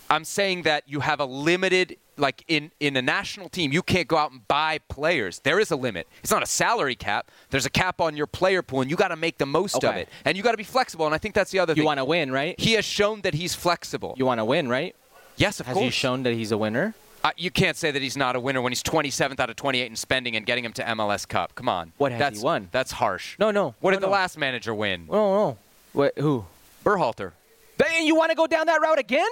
I'm 0.09 0.23
saying 0.23 0.61
that 0.61 0.85
you 0.87 1.01
have 1.01 1.19
a 1.19 1.25
limited 1.25 1.97
like 2.19 2.43
in 2.47 2.71
in 2.79 2.95
a 2.95 3.01
national 3.01 3.49
team, 3.49 3.71
you 3.71 3.81
can't 3.81 4.07
go 4.07 4.17
out 4.17 4.31
and 4.31 4.47
buy 4.47 4.79
players. 4.89 5.39
There 5.39 5.59
is 5.59 5.71
a 5.71 5.75
limit. 5.75 6.07
It's 6.21 6.31
not 6.31 6.43
a 6.43 6.47
salary 6.47 6.95
cap. 6.95 7.31
There's 7.49 7.65
a 7.65 7.69
cap 7.69 8.01
on 8.01 8.15
your 8.15 8.27
player 8.27 8.61
pool, 8.61 8.81
and 8.81 8.91
you 8.91 8.97
got 8.97 9.09
to 9.09 9.15
make 9.15 9.37
the 9.37 9.45
most 9.45 9.83
of 9.83 9.95
it. 9.95 10.09
And 10.25 10.37
you 10.37 10.43
got 10.43 10.51
to 10.51 10.57
be 10.57 10.63
flexible. 10.63 11.05
And 11.05 11.15
I 11.15 11.17
think 11.17 11.35
that's 11.35 11.51
the 11.51 11.59
other 11.59 11.71
You 11.71 11.75
thing. 11.75 11.83
You 11.83 11.87
want 11.87 11.99
to 11.99 12.05
win, 12.05 12.31
right? 12.31 12.59
he 12.59 12.73
has 12.73 12.85
shown 12.85 13.21
that 13.21 13.33
he's 13.33 13.55
flexible. 13.55 14.15
You 14.17 14.25
want 14.25 14.39
to 14.39 14.45
win, 14.45 14.67
right? 14.67 14.95
yes, 15.37 15.59
of 15.59 15.65
Has 15.65 15.73
course. 15.73 15.85
Has 15.85 15.93
he 15.93 15.97
shown 15.97 16.23
that 16.23 16.33
he's 16.33 16.51
a 16.51 16.57
winner? 16.57 16.93
Uh, 17.23 17.31
you 17.35 17.51
can't 17.51 17.75
say 17.75 17.91
that 17.91 18.01
he's 18.01 18.15
not 18.15 18.35
a 18.35 18.39
winner 18.39 18.61
when 18.61 18.71
he's 18.71 18.83
27th 18.83 19.39
out 19.39 19.49
of 19.49 19.55
28 19.57 19.85
in 19.87 19.95
spending 19.95 20.35
and 20.35 20.45
getting 20.45 20.63
him 20.63 20.71
to 20.73 20.83
MLS 20.83 21.27
Cup. 21.27 21.53
Come 21.55 21.67
on. 21.67 21.91
What 21.97 22.11
has 22.11 22.19
he 22.19 22.23
that's, 22.23 22.41
won? 22.41 22.69
That's 22.71 22.91
harsh. 22.91 23.37
No, 23.39 23.51
no. 23.51 23.75
What 23.81 23.91
no, 23.91 23.97
did 23.97 24.03
the 24.03 24.09
last 24.09 24.37
manager 24.37 24.73
win? 24.73 25.07
No, 25.11 25.57
no. 25.95 26.11
Who? 26.17 26.45
Berhalter. 26.85 27.33
Then 27.77 28.05
you 28.05 28.15
want 28.15 28.29
to 28.29 28.35
go 28.35 28.47
down 28.47 28.67
that 28.67 28.81
route 28.81 28.99
again? 28.99 29.27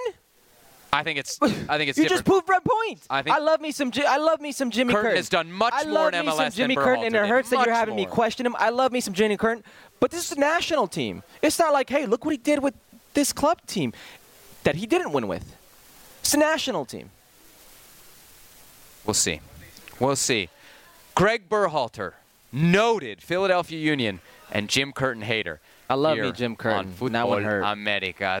I 0.92 1.02
think 1.02 1.18
it's. 1.18 1.38
I 1.42 1.46
think 1.46 1.90
it's 1.90 1.98
you 1.98 2.04
different. 2.04 2.08
just 2.10 2.24
proved 2.24 2.48
my 2.48 2.58
point. 2.64 3.02
I 3.10 3.22
think- 3.22 3.38
love 3.38 3.60
me 3.60 3.72
some. 3.72 3.92
I 4.06 4.16
love 4.18 4.40
me 4.40 4.52
some 4.52 4.70
Jimmy 4.70 4.92
Curtin 4.92 5.04
Curtin. 5.04 5.16
has 5.16 5.28
done 5.28 5.52
much 5.52 5.74
I 5.74 5.84
more 5.84 5.92
love 5.94 6.14
in 6.14 6.26
me 6.26 6.32
some 6.32 6.50
Jimmy 6.50 6.74
than 6.74 6.84
Curtin, 6.84 7.04
and 7.04 7.14
it 7.14 7.26
hurts 7.26 7.50
that 7.50 7.64
you're 7.66 7.74
having 7.74 7.96
me 7.96 8.06
question 8.06 8.46
him. 8.46 8.56
I 8.58 8.70
love 8.70 8.92
me 8.92 9.00
some 9.00 9.14
Jimmy 9.14 9.36
Curtin, 9.36 9.64
but 10.00 10.10
this 10.10 10.24
is 10.24 10.30
the 10.30 10.40
national 10.40 10.86
team. 10.86 11.22
It's 11.42 11.58
not 11.58 11.72
like, 11.72 11.90
hey, 11.90 12.06
look 12.06 12.24
what 12.24 12.32
he 12.32 12.38
did 12.38 12.62
with 12.62 12.74
this 13.14 13.32
club 13.32 13.60
team 13.66 13.92
that 14.64 14.76
he 14.76 14.86
didn't 14.86 15.12
win 15.12 15.28
with. 15.28 15.56
It's 16.20 16.34
a 16.34 16.38
national 16.38 16.84
team. 16.84 17.10
We'll 19.04 19.14
see. 19.14 19.40
We'll 19.98 20.16
see. 20.16 20.48
Gregg 21.14 21.48
Berhalter, 21.48 22.12
noted 22.52 23.22
Philadelphia 23.22 23.78
Union, 23.78 24.20
and 24.50 24.68
Jim 24.68 24.92
Curtin 24.92 25.22
hater. 25.22 25.60
I 25.90 25.94
love 25.94 26.18
me 26.18 26.30
Jim 26.32 26.52
On 26.52 26.56
Curtin. 26.56 26.92
Futbol 26.92 27.12
That 27.12 27.28
one 27.28 27.44
hurt. 27.44 27.62
America. 27.62 28.40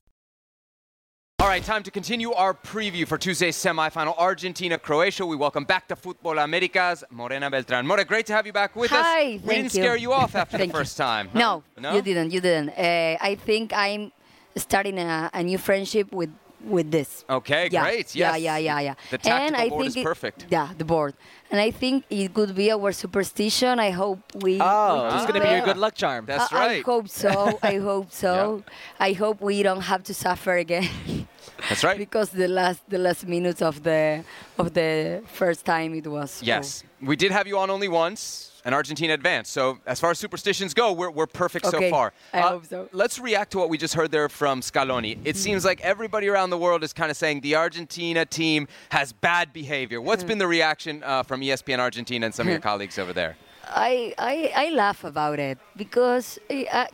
All 1.41 1.47
right, 1.47 1.63
time 1.63 1.81
to 1.83 1.89
continue 1.91 2.31
our 2.33 2.53
preview 2.53 3.07
for 3.07 3.17
Tuesday's 3.17 3.57
semifinal 3.57 4.15
Argentina 4.19 4.77
Croatia. 4.77 5.25
We 5.25 5.35
welcome 5.35 5.63
back 5.63 5.87
to 5.87 5.95
Futbol 5.95 6.41
Americas, 6.41 7.03
Morena 7.09 7.49
Beltran. 7.49 7.87
More, 7.87 8.03
great 8.03 8.27
to 8.27 8.33
have 8.33 8.45
you 8.45 8.53
back 8.53 8.75
with 8.75 8.91
us. 8.91 8.99
Hi, 9.03 9.39
We 9.43 9.55
didn't 9.55 9.63
you. 9.73 9.81
scare 9.81 9.95
you 9.97 10.13
off 10.13 10.35
after 10.35 10.57
the 10.57 10.59
Thank 10.59 10.73
you. 10.73 10.77
first 10.79 10.97
time. 10.97 11.29
huh? 11.33 11.39
No, 11.39 11.63
no, 11.79 11.95
you 11.95 12.03
didn't. 12.03 12.29
You 12.31 12.41
didn't. 12.41 12.69
Uh, 12.77 13.17
I 13.19 13.35
think 13.35 13.73
I'm 13.73 14.11
starting 14.55 14.99
a, 14.99 15.31
a 15.33 15.41
new 15.43 15.57
friendship 15.57 16.11
with 16.13 16.29
with 16.63 16.91
this. 16.91 17.25
Okay, 17.27 17.69
yeah. 17.71 17.81
great. 17.85 18.13
Yeah, 18.13 18.35
Yes. 18.35 18.41
yeah, 18.43 18.57
yeah, 18.57 18.79
yeah. 18.81 18.93
The 19.09 19.15
and 19.15 19.23
tactical 19.55 19.61
I 19.65 19.69
board 19.69 19.79
think 19.81 19.87
is 19.87 19.95
it- 19.97 20.03
perfect. 20.03 20.45
Yeah, 20.51 20.69
the 20.77 20.85
board. 20.85 21.15
And 21.49 21.59
I 21.59 21.71
think 21.71 22.05
it 22.11 22.31
could 22.35 22.53
be 22.53 22.71
our 22.71 22.91
superstition. 22.91 23.79
I 23.79 23.89
hope 23.89 24.19
we. 24.35 24.59
Oh, 24.61 25.09
we 25.09 25.15
it's 25.15 25.25
going 25.25 25.41
to 25.41 25.47
be 25.47 25.49
your 25.55 25.65
good 25.65 25.77
luck 25.77 25.95
charm. 25.95 26.27
That's 26.27 26.53
I, 26.53 26.55
right. 26.55 26.79
I 26.79 26.81
hope 26.81 27.09
so. 27.09 27.57
I 27.63 27.75
hope 27.89 28.11
so. 28.11 28.63
I 28.99 29.13
hope 29.13 29.41
we 29.41 29.63
don't 29.63 29.81
have 29.81 30.03
to 30.03 30.13
suffer 30.13 30.53
again. 30.55 30.87
That's 31.69 31.83
right. 31.83 31.97
because 31.97 32.29
the 32.29 32.47
last 32.47 32.81
the 32.89 32.97
last 32.97 33.27
minutes 33.27 33.61
of 33.61 33.83
the 33.83 34.23
of 34.57 34.73
the 34.73 35.21
first 35.33 35.65
time 35.65 35.93
it 35.95 36.07
was. 36.07 36.41
Yes, 36.43 36.83
we 37.01 37.15
did 37.15 37.31
have 37.31 37.47
you 37.47 37.57
on 37.57 37.69
only 37.69 37.87
once, 37.87 38.61
and 38.65 38.73
Argentina 38.75 39.13
advanced. 39.13 39.51
So 39.51 39.79
as 39.85 39.99
far 39.99 40.11
as 40.11 40.19
superstitions 40.19 40.73
go, 40.73 40.91
we're, 40.93 41.11
we're 41.11 41.27
perfect 41.27 41.65
so 41.65 41.77
Okay, 41.77 41.89
far. 41.89 42.13
Uh, 42.33 42.37
I 42.37 42.41
hope 42.41 42.65
so. 42.65 42.89
Let's 42.91 43.19
react 43.19 43.51
to 43.51 43.57
what 43.57 43.69
we 43.69 43.77
just 43.77 43.93
heard 43.93 44.11
there 44.11 44.29
from 44.29 44.61
Scaloni. 44.61 45.17
It 45.23 45.37
seems 45.37 45.65
like 45.65 45.81
everybody 45.81 46.27
around 46.27 46.49
the 46.49 46.57
world 46.57 46.83
is 46.83 46.93
kind 46.93 47.11
of 47.11 47.17
saying 47.17 47.41
the 47.41 47.55
Argentina 47.55 48.25
team 48.25 48.67
has 48.89 49.13
bad 49.13 49.53
behavior. 49.53 50.01
What's 50.01 50.23
been 50.23 50.37
the 50.37 50.47
reaction 50.47 51.03
uh, 51.03 51.23
from 51.23 51.41
ESPN 51.41 51.79
Argentina 51.79 52.25
and 52.25 52.35
some 52.35 52.47
of 52.47 52.51
your 52.51 52.61
colleagues 52.71 52.99
over 52.99 53.13
there? 53.13 53.37
I, 53.67 54.13
I, 54.17 54.51
I 54.55 54.69
laugh 54.71 55.03
about 55.03 55.39
it 55.39 55.57
because 55.77 56.37
I, 56.49 56.67
I, 56.71 56.87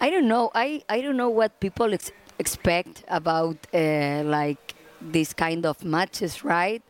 I 0.00 0.10
don't 0.10 0.28
know 0.28 0.50
I, 0.54 0.82
I 0.88 1.00
don't 1.00 1.16
know 1.16 1.30
what 1.30 1.58
people 1.60 1.92
ex- 1.94 2.12
expect 2.38 3.04
about 3.08 3.56
uh, 3.74 4.22
like 4.24 4.74
this 5.00 5.32
kind 5.32 5.66
of 5.66 5.84
matches 5.84 6.44
right? 6.44 6.82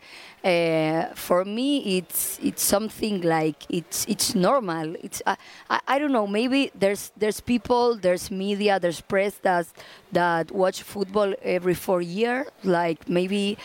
Uh, 0.45 1.05
for 1.15 1.45
me 1.45 1.99
it's 1.99 2.39
it's 2.43 2.63
something 2.63 3.23
like 3.23 3.65
it's 3.69 4.05
it's 4.09 4.35
normal. 4.35 4.97
It's 5.01 5.23
uh, 5.25 5.37
I, 5.71 5.81
I 5.87 5.99
don't 5.99 6.13
know 6.13 6.27
maybe 6.27 6.71
there's 6.75 7.13
there's 7.17 7.41
people 7.41 7.97
there's 7.97 8.31
media 8.31 8.81
there's 8.81 9.01
press 9.01 9.35
that 9.43 9.67
that 10.11 10.51
watch 10.51 10.83
football 10.83 11.33
every 11.43 11.75
four 11.75 12.03
years 12.03 12.49
like 12.65 13.09
maybe 13.09 13.57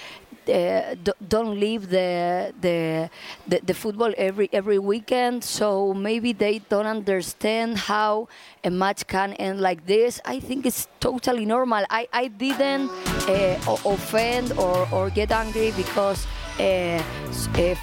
don't 1.27 1.59
leave 1.59 1.89
the, 1.89 2.53
the 2.61 3.09
the 3.47 3.59
the 3.65 3.73
football 3.73 4.13
every 4.17 4.49
every 4.51 4.79
weekend. 4.79 5.43
So 5.43 5.93
maybe 5.93 6.33
they 6.33 6.59
don't 6.69 6.85
understand 6.87 7.77
how 7.77 8.27
a 8.63 8.69
match 8.69 9.07
can 9.07 9.33
end 9.33 9.61
like 9.61 9.85
this. 9.85 10.19
I 10.25 10.39
think 10.39 10.65
it's 10.65 10.87
totally 10.99 11.45
normal. 11.45 11.85
I 11.89 12.07
i 12.13 12.27
didn't 12.27 12.89
uh, 13.27 13.77
offend 13.85 14.51
or 14.57 14.87
or 14.91 15.09
get 15.09 15.31
angry 15.31 15.71
because 15.75 16.25
uh, 16.25 16.29
uh, 16.29 16.46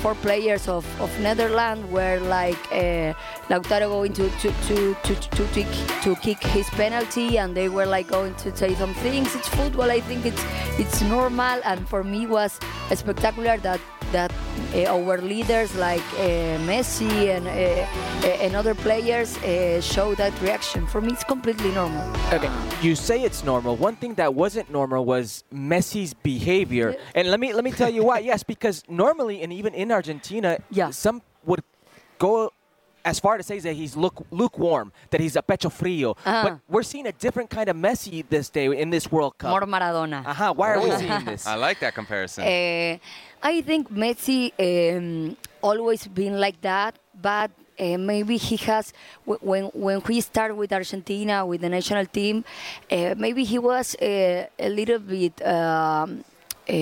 four 0.00 0.14
players 0.16 0.68
of, 0.68 0.84
of 1.00 1.10
Netherlands 1.20 1.88
were 1.90 2.18
like 2.20 2.58
uh, 2.72 3.14
Lautaro 3.48 3.88
going 3.88 4.12
to 4.14 4.28
to, 4.30 4.50
to, 4.66 4.94
to, 5.02 5.14
to, 5.14 5.46
to, 5.54 5.64
to 6.02 6.14
kick 6.16 6.42
his 6.42 6.68
penalty 6.70 7.38
and 7.38 7.56
they 7.56 7.68
were 7.68 7.86
like 7.86 8.08
going 8.08 8.34
to 8.36 8.54
say 8.56 8.74
some 8.74 8.94
things. 8.94 9.34
It's 9.34 9.48
football. 9.48 9.90
I 9.90 10.00
think 10.00 10.26
it's 10.26 10.42
it's 10.78 11.02
normal 11.02 11.60
and 11.64 11.88
for 11.88 12.04
me 12.04 12.26
was 12.26 12.58
spectacular 12.94 13.58
that 13.58 13.80
that 14.14 14.32
uh, 14.74 14.86
our 14.94 15.18
leaders 15.20 15.74
like 15.76 16.06
uh, 16.14 16.56
Messi 16.70 17.10
and 17.36 17.46
uh, 17.46 17.50
uh, 17.50 18.44
and 18.44 18.54
other 18.54 18.74
players 18.74 19.36
uh, 19.38 19.80
show 19.80 20.14
that 20.14 20.32
reaction. 20.40 20.86
For 20.86 21.00
me, 21.00 21.12
it's 21.12 21.24
completely 21.24 21.70
normal. 21.72 22.02
Okay, 22.32 22.50
you 22.80 22.94
say 22.94 23.22
it's 23.22 23.42
normal. 23.44 23.76
One 23.76 23.96
thing 23.96 24.14
that 24.14 24.32
wasn't 24.34 24.70
normal 24.70 25.04
was 25.04 25.42
Messi's 25.52 26.14
behavior, 26.14 26.94
and 27.14 27.28
let 27.30 27.40
me 27.40 27.52
let 27.52 27.64
me 27.64 27.72
tell 27.72 27.90
you 27.90 28.04
why. 28.04 28.18
Yes, 28.20 28.42
because 28.42 28.82
normally, 28.88 29.42
and 29.42 29.52
even 29.52 29.74
in 29.74 29.90
Argentina, 29.92 30.58
Yeah. 30.70 30.90
some 30.90 31.20
would 31.44 31.62
go 32.18 32.50
as 33.04 33.20
far 33.20 33.36
to 33.36 33.42
say 33.42 33.58
that 33.60 33.74
he's 33.74 33.96
luke, 33.96 34.24
lukewarm, 34.30 34.90
that 35.10 35.20
he's 35.20 35.36
a 35.36 35.42
pecho 35.42 35.70
frio. 35.70 36.12
Uh-huh. 36.24 36.42
But 36.44 36.52
we're 36.72 36.82
seeing 36.82 37.06
a 37.06 37.12
different 37.12 37.50
kind 37.50 37.68
of 37.68 37.76
Messi 37.76 38.24
this 38.30 38.48
day 38.48 38.66
in 38.82 38.88
this 38.90 39.12
World 39.12 39.36
Cup. 39.36 39.50
More 39.50 39.60
Maradona. 39.68 40.24
Uh-huh. 40.24 40.54
Why 40.56 40.72
are 40.72 40.80
we 40.80 40.90
seeing 41.02 41.24
this? 41.26 41.46
I 41.46 41.56
like 41.56 41.80
that 41.80 41.94
comparison. 41.94 42.44
Uh, 42.44 42.96
I 43.44 43.60
think 43.60 43.90
Messi 43.92 44.52
um, 44.58 45.36
always 45.62 46.06
been 46.06 46.40
like 46.40 46.60
that, 46.62 46.94
but 47.20 47.50
uh, 47.78 47.98
maybe 47.98 48.36
he 48.38 48.56
has 48.68 48.92
when 49.26 49.64
when 49.74 50.00
we 50.08 50.20
started 50.22 50.54
with 50.56 50.72
Argentina 50.72 51.44
with 51.44 51.60
the 51.60 51.68
national 51.68 52.06
team, 52.06 52.44
uh, 52.90 53.14
maybe 53.18 53.44
he 53.44 53.58
was 53.58 53.94
uh, 53.96 54.46
a 54.58 54.68
little 54.68 54.98
bit. 54.98 55.34
Um, 55.46 56.24
uh, 56.66 56.72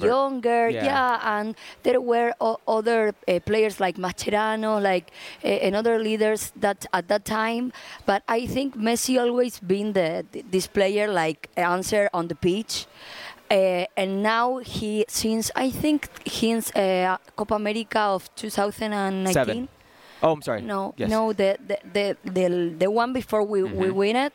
younger, 0.00 0.70
Yeah. 0.70 0.84
yeah. 0.84 1.20
and 1.40 1.54
there 1.82 2.00
were 2.00 2.32
o- 2.40 2.56
other 2.66 3.12
uh, 3.28 3.38
players 3.44 3.78
like 3.78 3.98
Mascherano, 3.98 4.80
like 4.80 5.12
uh, 5.44 5.48
and 5.48 5.76
other 5.76 5.98
leaders 5.98 6.52
that 6.56 6.86
at 6.94 7.08
that 7.08 7.26
time. 7.26 7.70
But 8.06 8.22
I 8.26 8.46
think 8.46 8.76
Messi 8.78 9.20
always 9.20 9.58
been 9.60 9.92
the 9.92 10.24
this 10.50 10.66
player 10.66 11.06
like 11.12 11.50
answer 11.56 12.08
on 12.14 12.28
the 12.28 12.34
pitch, 12.34 12.86
Uh, 13.50 13.84
and 13.96 14.22
now 14.22 14.58
he 14.58 15.04
since 15.08 15.50
I 15.56 15.70
think 15.70 16.08
since 16.26 16.70
uh, 16.76 17.16
Copa 17.36 17.54
America 17.56 17.98
of 17.98 18.32
2019. 18.36 19.32
Seven. 19.32 19.68
Oh, 20.22 20.32
I'm 20.32 20.42
sorry. 20.42 20.60
No, 20.62 20.92
Yes. 20.96 21.10
no, 21.10 21.32
the 21.32 21.56
the, 21.66 21.78
the 21.92 22.16
the 22.30 22.74
the 22.78 22.90
one 22.90 23.12
before 23.12 23.42
we, 23.42 23.62
we 23.62 23.90
win 23.90 24.16
it, 24.16 24.32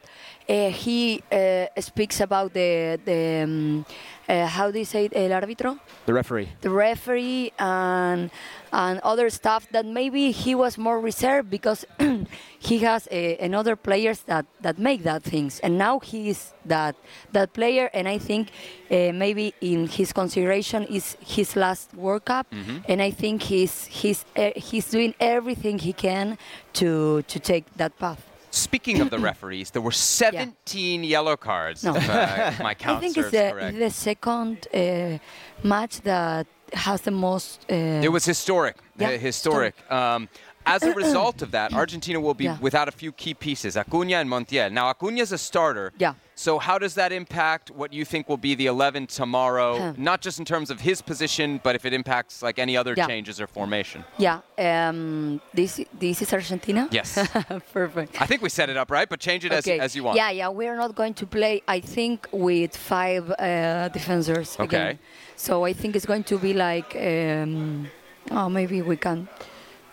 uh, 0.50 0.70
he 0.70 1.22
uh, 1.32 1.68
speaks 1.80 2.20
about 2.22 2.54
the 2.54 3.00
the 3.06 3.44
um, 3.44 3.86
uh, 4.28 4.46
how 4.48 4.72
do 4.72 4.80
you 4.80 4.86
say 4.86 5.06
it, 5.06 5.14
el 5.16 5.30
árbitro, 5.32 5.80
The 6.06 6.14
referee. 6.14 6.48
the 6.62 6.70
referee 6.70 7.52
and 7.60 8.30
and 8.72 9.00
other 9.04 9.30
stuff 9.30 9.68
that 9.72 9.86
maybe 9.86 10.32
he 10.32 10.54
was 10.56 10.78
more 10.78 11.00
reserved 11.00 11.50
because 11.50 11.86
he 12.60 12.80
has 12.80 13.08
uh, 13.08 13.16
another 13.40 13.76
players 13.76 14.20
that 14.26 14.46
that 14.62 14.78
make 14.80 15.04
that 15.04 15.24
things, 15.24 15.60
and 15.62 15.78
now 15.78 16.00
he 16.00 16.30
is 16.30 16.54
that 16.66 16.96
that 17.32 17.54
player, 17.54 17.90
and 17.94 18.08
I 18.08 18.18
think 18.18 18.50
uh, 18.92 19.12
maybe 19.14 19.54
in 19.62 19.88
his 19.88 20.12
consideration 20.12 20.84
is 20.90 21.16
his 21.22 21.56
last 21.56 21.94
World 21.94 22.26
Cup, 22.26 22.48
and 22.88 23.02
I 23.02 23.12
think 23.12 23.44
he's 23.44 23.86
he's 23.86 24.26
uh, 24.36 24.52
he's 24.56 24.90
doing 24.92 25.14
everything 25.20 25.80
he 25.80 25.94
can 25.94 26.38
to 26.74 27.22
to 27.28 27.40
take 27.40 27.66
that 27.78 27.98
path. 27.98 28.20
Speaking 28.56 29.02
of 29.02 29.10
the 29.10 29.20
referees, 29.32 29.72
there 29.72 29.82
were 29.82 29.92
17 29.92 31.04
yellow 31.04 31.36
cards. 31.38 31.84
No. 31.84 31.96
If, 31.96 32.10
uh, 32.10 32.52
my 32.64 32.76
I 32.86 33.00
think 33.00 33.18
it's 33.18 33.32
the 33.32 33.74
the 33.78 33.90
second 33.90 34.68
uh, 34.74 35.18
match 35.64 36.02
that 36.02 36.48
has 36.74 37.02
the 37.02 37.12
most. 37.12 37.66
Uh, 37.70 37.76
It 38.08 38.12
was 38.12 38.26
historic. 38.26 38.76
Yeah, 38.98 39.10
uh, 39.10 39.18
historic. 39.18 39.76
Um, 39.92 40.30
as 40.66 40.84
a 40.84 40.94
result 40.94 41.42
of 41.42 41.52
that, 41.52 41.74
Argentina 41.74 42.20
will 42.20 42.34
be 42.34 42.46
Yeah. 42.46 42.58
without 42.60 42.88
a 42.88 42.92
few 42.92 43.12
key 43.12 43.34
pieces, 43.34 43.76
Acuna 43.78 44.16
and 44.18 44.30
Montiel. 44.30 44.72
Now, 44.72 44.90
Acuna 44.90 45.22
is 45.22 45.32
a 45.32 45.38
starter. 45.38 45.92
Yeah. 45.98 46.14
So 46.38 46.60
how 46.60 46.78
does 46.78 46.96
that 46.96 47.12
impact 47.14 47.72
what 47.72 47.94
you 47.94 48.04
think 48.04 48.28
will 48.28 48.36
be 48.50 48.56
the 48.56 48.66
11 48.66 49.08
tomorrow? 49.08 49.78
Huh. 49.78 49.94
Not 49.98 50.22
just 50.22 50.38
in 50.38 50.44
terms 50.46 50.70
of 50.70 50.82
his 50.82 51.02
position, 51.02 51.62
but 51.64 51.76
if 51.76 51.86
it 51.86 51.94
impacts 51.94 52.42
like 52.42 52.60
any 52.60 52.76
other 52.76 52.94
Yeah. 52.98 53.08
changes 53.08 53.40
or 53.40 53.48
formation. 53.48 54.04
Yeah. 54.18 54.40
Um, 54.58 55.40
this 55.54 55.80
this 56.00 56.22
is 56.22 56.34
Argentina. 56.34 56.88
Yes. 56.92 57.10
Perfect. 57.74 58.22
I 58.22 58.26
think 58.26 58.42
we 58.42 58.50
set 58.50 58.70
it 58.70 58.76
up 58.78 58.92
right, 58.92 59.08
but 59.08 59.20
change 59.22 59.46
it 59.46 59.52
as, 59.54 59.66
as 59.68 59.96
you 59.96 60.04
want. 60.04 60.18
Yeah, 60.18 60.30
yeah. 60.32 60.50
We're 60.50 60.76
not 60.76 60.94
going 60.96 61.14
to 61.16 61.26
play. 61.26 61.62
I 61.68 61.80
think 61.80 62.28
with 62.32 62.76
five 62.76 63.32
uh, 63.32 63.88
defenders 63.90 64.58
Okay. 64.60 64.66
again. 64.66 65.00
So 65.38 65.66
I 65.66 65.74
think 65.74 65.96
it's 65.96 66.06
going 66.06 66.24
to 66.26 66.38
be 66.38 66.54
like. 66.54 66.96
Um, 66.96 67.88
oh, 68.32 68.50
maybe 68.50 68.82
we 68.82 68.98
can 68.98 69.28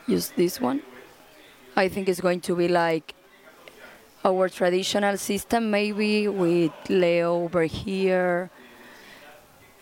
use 0.06 0.30
this 0.36 0.60
one. 0.60 0.82
I 1.76 1.88
think 1.88 2.08
it's 2.08 2.20
going 2.20 2.40
to 2.42 2.56
be 2.56 2.68
like 2.68 3.14
our 4.24 4.48
traditional 4.48 5.16
system, 5.16 5.70
maybe 5.70 6.28
with 6.28 6.72
Leo 6.88 7.44
over 7.44 7.64
here. 7.64 8.50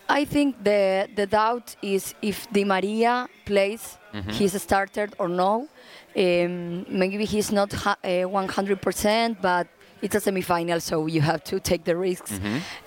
I 0.09 0.25
think 0.25 0.63
the 0.63 1.07
the 1.15 1.25
doubt 1.27 1.75
is 1.81 2.15
if 2.21 2.49
Di 2.51 2.63
Maria 2.65 3.27
plays, 3.45 3.97
he's 4.29 4.55
a 4.55 4.59
starter 4.59 5.07
or 5.17 5.29
no. 5.29 5.67
Um, 6.17 6.85
maybe 6.89 7.23
he's 7.25 7.51
not 7.51 7.71
ha- 7.71 7.95
uh, 8.03 8.27
100%, 8.27 9.37
but 9.41 9.67
it's 10.01 10.15
a 10.15 10.19
semifinal, 10.19 10.81
so 10.81 11.05
you 11.07 11.21
have 11.21 11.43
to 11.45 11.59
take 11.59 11.83
the 11.83 11.95
risks. 11.95 12.31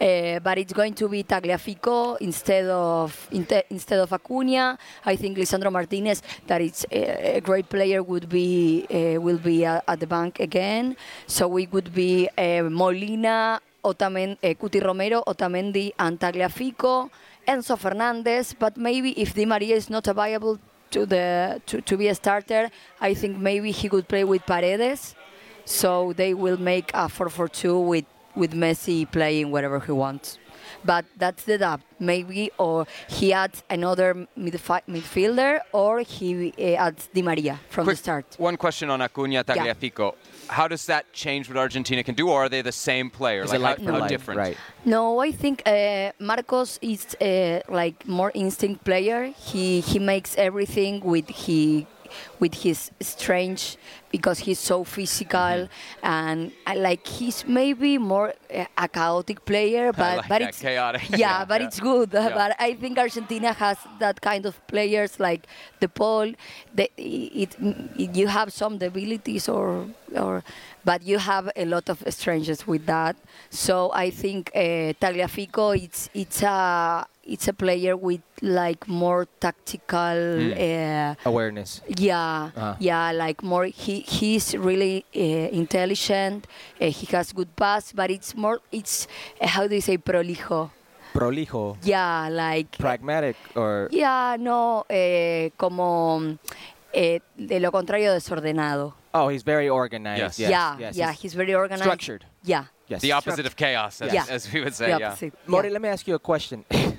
Uh, 0.00 0.40
but 0.40 0.58
it's 0.58 0.72
going 0.72 0.94
to 0.94 1.08
be 1.08 1.22
Tagliafico 1.22 2.16
instead 2.20 2.66
of 2.66 3.28
inte- 3.32 3.64
instead 3.70 4.00
of 4.00 4.12
Acuna. 4.12 4.78
I 5.04 5.16
think 5.16 5.38
Lisandro 5.38 5.70
Martinez, 5.70 6.22
that 6.46 6.60
is 6.60 6.86
a, 6.90 7.36
a 7.36 7.40
great 7.40 7.68
player, 7.68 8.02
would 8.02 8.28
be 8.28 8.86
uh, 8.90 9.20
will 9.20 9.38
be 9.38 9.64
uh, 9.64 9.80
at 9.86 10.00
the 10.00 10.06
bank 10.06 10.40
again. 10.40 10.96
So 11.26 11.56
it 11.56 11.72
would 11.72 11.94
be 11.94 12.28
uh, 12.36 12.62
Molina, 12.68 13.60
Otamen, 13.82 14.36
uh, 14.42 14.54
Cuti 14.54 14.80
Romero, 14.80 15.22
Otamendi, 15.26 15.92
and 15.98 16.18
Tagliafico, 16.18 17.10
Enzo 17.46 17.78
Fernandez. 17.78 18.54
But 18.58 18.76
maybe 18.76 19.12
if 19.20 19.34
Di 19.34 19.46
Maria 19.46 19.76
is 19.76 19.88
not 19.88 20.08
available 20.08 20.58
to 20.90 21.06
the 21.06 21.60
to, 21.66 21.80
to 21.80 21.96
be 21.96 22.08
a 22.08 22.14
starter, 22.14 22.70
I 23.00 23.14
think 23.14 23.38
maybe 23.38 23.70
he 23.70 23.88
could 23.88 24.08
play 24.08 24.24
with 24.24 24.44
Paredes. 24.46 25.14
So 25.64 26.12
they 26.12 26.34
will 26.34 26.58
make 26.58 26.90
a 26.94 27.06
4-4-2 27.08 27.86
with 27.86 28.04
with 28.34 28.52
Messi 28.52 29.10
playing 29.10 29.50
wherever 29.50 29.78
he 29.80 29.92
wants. 29.92 30.38
But 30.84 31.04
that's 31.16 31.44
the 31.44 31.56
doubt. 31.58 31.80
Maybe 31.98 32.50
or 32.58 32.86
he 33.08 33.32
adds 33.32 33.62
another 33.70 34.26
midfi- 34.38 34.82
midfielder 34.88 35.60
or 35.72 36.00
he 36.00 36.52
uh, 36.58 36.86
adds 36.86 37.08
Di 37.14 37.22
Maria 37.22 37.58
from 37.70 37.84
Quick, 37.84 37.96
the 37.96 38.02
start. 38.02 38.26
One 38.38 38.56
question 38.56 38.90
on 38.90 39.00
Acuna 39.00 39.44
Tagliafico. 39.44 40.14
How 40.48 40.68
does 40.68 40.84
that 40.86 41.10
change 41.12 41.48
what 41.48 41.56
Argentina 41.56 42.02
can 42.02 42.14
do, 42.14 42.28
or 42.28 42.44
are 42.44 42.48
they 42.50 42.60
the 42.60 42.72
same 42.72 43.08
player? 43.08 43.44
Is 43.44 43.50
like 43.50 43.60
it 43.60 43.62
like 43.62 43.78
how, 43.78 43.84
for 43.84 44.00
how 44.00 44.06
different? 44.06 44.38
Right. 44.38 44.56
No, 44.84 45.20
I 45.20 45.30
think 45.32 45.62
uh, 45.64 46.12
Marcos 46.18 46.78
is 46.82 47.14
uh, 47.14 47.60
like 47.68 48.06
more 48.06 48.30
instinct 48.34 48.84
player. 48.84 49.32
He 49.36 49.80
he 49.80 49.98
makes 49.98 50.36
everything 50.36 51.00
with 51.00 51.28
he 51.28 51.86
with 52.38 52.54
his 52.54 52.90
strange 53.00 53.76
because 54.10 54.38
he's 54.38 54.60
so 54.60 54.84
physical 54.84 55.68
and 56.02 56.52
uh, 56.66 56.74
like 56.76 57.04
he's 57.04 57.44
maybe 57.48 57.98
more 57.98 58.32
uh, 58.54 58.64
a 58.78 58.88
chaotic 58.88 59.44
player, 59.44 59.92
but 59.96 60.18
like 60.18 60.28
but 60.28 60.38
that, 60.38 60.48
it's 60.50 60.60
chaotic. 60.60 61.10
Yeah, 61.10 61.16
Yeah, 61.24 61.44
but 61.44 61.60
yeah. 61.60 61.66
it's 61.66 61.80
good. 61.80 62.10
Yeah. 62.12 62.34
But 62.34 62.56
I 62.60 62.74
think 62.74 62.98
Argentina 62.98 63.52
has 63.52 63.78
that 63.98 64.20
kind 64.20 64.46
of 64.46 64.54
players 64.68 65.18
like 65.18 65.46
De 65.80 65.88
Paul. 65.88 66.32
The, 66.74 66.90
it, 66.96 67.56
it 67.60 68.16
you 68.16 68.28
have 68.28 68.52
some 68.52 68.78
debilities 68.78 69.48
or 69.48 69.86
or 70.14 70.44
but 70.84 71.02
you 71.02 71.18
have 71.18 71.50
a 71.56 71.64
lot 71.64 71.88
of 71.88 72.02
strengths 72.08 72.66
with 72.66 72.86
that. 72.86 73.16
So 73.50 73.90
I 73.92 74.10
think 74.10 74.50
uh, 74.54 74.94
Tagliafico 75.00 75.76
it's 75.76 76.08
it's 76.14 76.42
a 76.42 77.06
it's 77.26 77.48
a 77.48 77.52
player 77.52 77.96
with 77.96 78.20
like 78.42 78.86
more 78.88 79.26
tactical. 79.40 80.52
Uh, 80.52 81.14
Awareness. 81.24 81.80
yeah, 81.98 82.50
Ah. 82.56 82.76
yeah, 82.78 83.12
like 83.12 83.42
more. 83.42 83.66
He 83.66 84.00
he's 84.00 84.54
really 84.56 85.04
uh, 85.14 85.48
intelligent. 85.52 86.46
Uh, 86.80 86.86
he 86.86 87.06
has 87.16 87.32
good 87.32 87.54
pass, 87.56 87.92
but 87.92 88.10
it's 88.10 88.34
more. 88.36 88.60
It's 88.72 89.06
uh, 89.40 89.46
how 89.48 89.66
do 89.66 89.74
you 89.74 89.80
say 89.80 89.98
prolijo? 89.98 90.70
Prolijo. 91.14 91.76
Yeah, 91.82 92.28
like 92.30 92.76
Pragmatic 92.78 93.36
or 93.54 93.88
yeah, 93.92 94.36
no, 94.38 94.84
eh, 94.90 95.50
como 95.56 96.38
eh, 96.92 97.20
de 97.36 97.60
lo 97.60 97.70
contrario 97.70 98.12
desordenado. 98.12 98.94
oh, 99.14 99.28
he's 99.28 99.44
very 99.44 99.68
organized. 99.68 100.20
Yes. 100.20 100.38
Yes. 100.40 100.50
yeah, 100.50 100.76
yes, 100.78 100.96
yeah, 100.96 101.12
he's 101.12 101.20
he's 101.22 101.34
very 101.34 101.54
organized. 101.54 101.82
structured. 101.84 102.24
Yeah. 102.42 102.64
Yes. 102.88 103.00
The 103.00 103.12
opposite 103.12 103.46
of 103.46 103.54
chaos, 103.56 104.02
as, 104.02 104.12
Yeah. 104.12 104.26
as 104.28 104.52
we 104.52 104.60
would 104.60 104.74
say. 104.74 104.90
the 104.92 104.98
yeah. 104.98 105.08
opposite. 105.08 105.32
Mori, 105.46 105.68
yeah. 105.68 105.72
let 105.72 105.80
me 105.82 105.88
ask 105.88 106.06
you 106.06 106.14
a 106.16 106.18
question. 106.18 106.64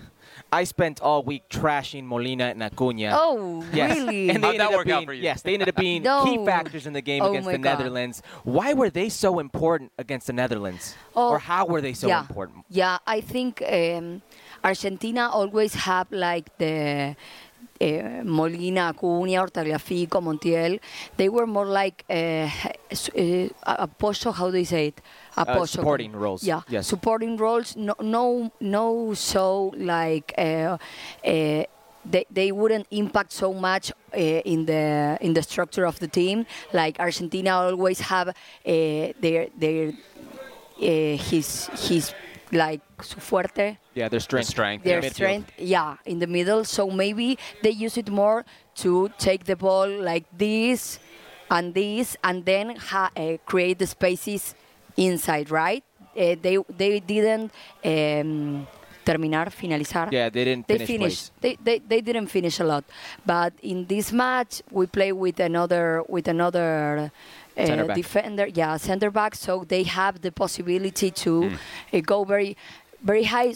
I 0.59 0.63
spent 0.75 0.95
all 1.07 1.21
week 1.31 1.43
trashing 1.57 2.03
Molina 2.13 2.45
and 2.53 2.61
Acuna. 2.69 3.09
Oh, 3.23 3.63
Yes. 3.73 3.97
really? 3.97 4.29
And 4.31 4.41
they 4.43 4.47
How'd 4.47 4.59
that 4.59 4.61
ended 4.61 4.61
up 4.67 4.71
work 4.79 4.89
out 4.89 4.99
being, 4.99 5.07
for 5.09 5.13
you? 5.17 5.23
Yes, 5.29 5.37
they 5.45 5.53
ended 5.55 5.69
up 5.73 5.75
being 5.87 6.01
No. 6.11 6.17
key 6.25 6.37
factors 6.51 6.83
in 6.89 6.93
the 6.99 7.05
game 7.11 7.21
Oh 7.23 7.29
against 7.31 7.47
my 7.47 7.55
the 7.57 7.63
God. 7.67 7.71
Netherlands. 7.79 8.15
Why 8.57 8.69
were 8.79 8.89
they 8.99 9.09
so 9.25 9.39
important 9.47 9.87
against 10.03 10.25
the 10.29 10.33
Netherlands? 10.41 10.83
Oh, 11.15 11.29
or 11.33 11.39
how 11.51 11.63
were 11.71 11.81
they 11.87 11.93
so 12.03 12.07
yeah. 12.07 12.21
important? 12.27 12.59
Yeah, 12.81 12.97
I 13.15 13.19
think 13.33 13.51
um, 13.79 14.21
Argentina 14.63 15.29
always 15.39 15.73
have 15.89 16.07
like 16.11 16.47
the 16.57 17.15
uh, 17.81 18.23
Molina, 18.23 18.83
Acuna, 18.95 19.41
or 19.43 19.47
Tagliafico, 19.47 20.17
Montiel. 20.27 20.79
They 21.17 21.29
were 21.29 21.47
more 21.57 21.65
like 21.81 21.97
uh, 22.09 22.47
s- 22.89 23.09
uh, 23.09 23.49
apoyo. 23.87 24.33
How 24.33 24.49
do 24.51 24.57
you 24.57 24.65
say 24.75 24.87
it? 24.91 25.01
Apoyo. 25.37 25.67
supporting 25.67 26.11
roles, 26.13 26.43
Yeah, 26.43 26.61
yes. 26.69 26.87
supporting 26.87 27.37
roles. 27.37 27.75
No, 27.75 27.93
no, 28.01 28.51
no. 28.59 29.13
So 29.13 29.73
like. 29.77 30.33
Uh, 30.37 30.77
uh, 31.25 31.63
they, 32.07 32.23
they 32.29 32.51
wouldn't 32.51 32.85
impact 32.91 33.31
so 33.33 33.51
much 33.51 33.91
uh, 34.13 34.17
in 34.19 34.67
the 34.67 35.17
in 35.21 35.33
the 35.33 35.41
structure 35.41 35.87
of 35.87 35.97
the 35.97 36.07
team. 36.07 36.45
Like 36.71 36.99
Argentina 36.99 37.49
always 37.57 37.99
have 38.01 38.27
uh, 38.29 38.33
their 38.63 39.47
their 39.57 39.89
uh, 39.89 41.17
his 41.17 41.67
his 41.87 42.13
like 42.51 42.81
su 43.01 43.19
fuerte 43.19 43.77
Yeah, 43.95 44.07
their 44.09 44.19
strength. 44.19 44.49
strength, 44.49 44.83
their 44.83 45.01
Yeah. 45.03 45.09
strength 45.09 45.51
yeah 45.57 45.97
in 46.05 46.19
the 46.19 46.27
middle 46.27 46.63
so 46.63 46.91
maybe 46.91 47.39
they 47.63 47.71
use 47.71 47.97
it 47.97 48.09
more 48.09 48.45
to 48.83 49.09
take 49.17 49.45
the 49.45 49.55
ball 49.55 49.89
like 49.89 50.25
this 50.37 50.99
and 51.49 51.73
this 51.73 52.15
and 52.23 52.45
then 52.45 52.75
ha- 52.75 53.09
uh, 53.17 53.37
create 53.45 53.79
the 53.79 53.87
spaces 53.87 54.53
inside 54.97 55.49
right 55.51 55.83
uh, 56.17 56.35
they 56.41 56.57
they 56.77 56.99
didn't 56.99 57.51
um, 57.83 58.65
terminar 59.05 59.47
finalizar 59.49 60.11
Yeah, 60.11 60.29
they 60.29 60.43
didn't 60.45 60.67
they 60.67 60.77
finish 60.77 60.87
finished. 60.87 61.31
They, 61.41 61.57
they 61.63 61.77
they 61.79 62.01
didn't 62.01 62.27
finish 62.27 62.59
a 62.59 62.63
lot, 62.63 62.83
but 63.25 63.53
in 63.61 63.85
this 63.85 64.11
match 64.11 64.61
we 64.71 64.87
play 64.87 65.11
with 65.11 65.39
another 65.39 66.01
with 66.09 66.27
another 66.27 67.11
uh, 67.57 67.93
defender, 67.93 68.47
yeah, 68.47 68.75
center 68.77 69.11
back. 69.11 69.35
So 69.35 69.63
they 69.63 69.83
have 69.83 70.21
the 70.21 70.31
possibility 70.31 71.11
to 71.23 71.31
Hmm. 71.49 71.55
uh, 71.93 71.99
go 72.01 72.23
very 72.23 72.57
very 73.03 73.23
high. 73.25 73.53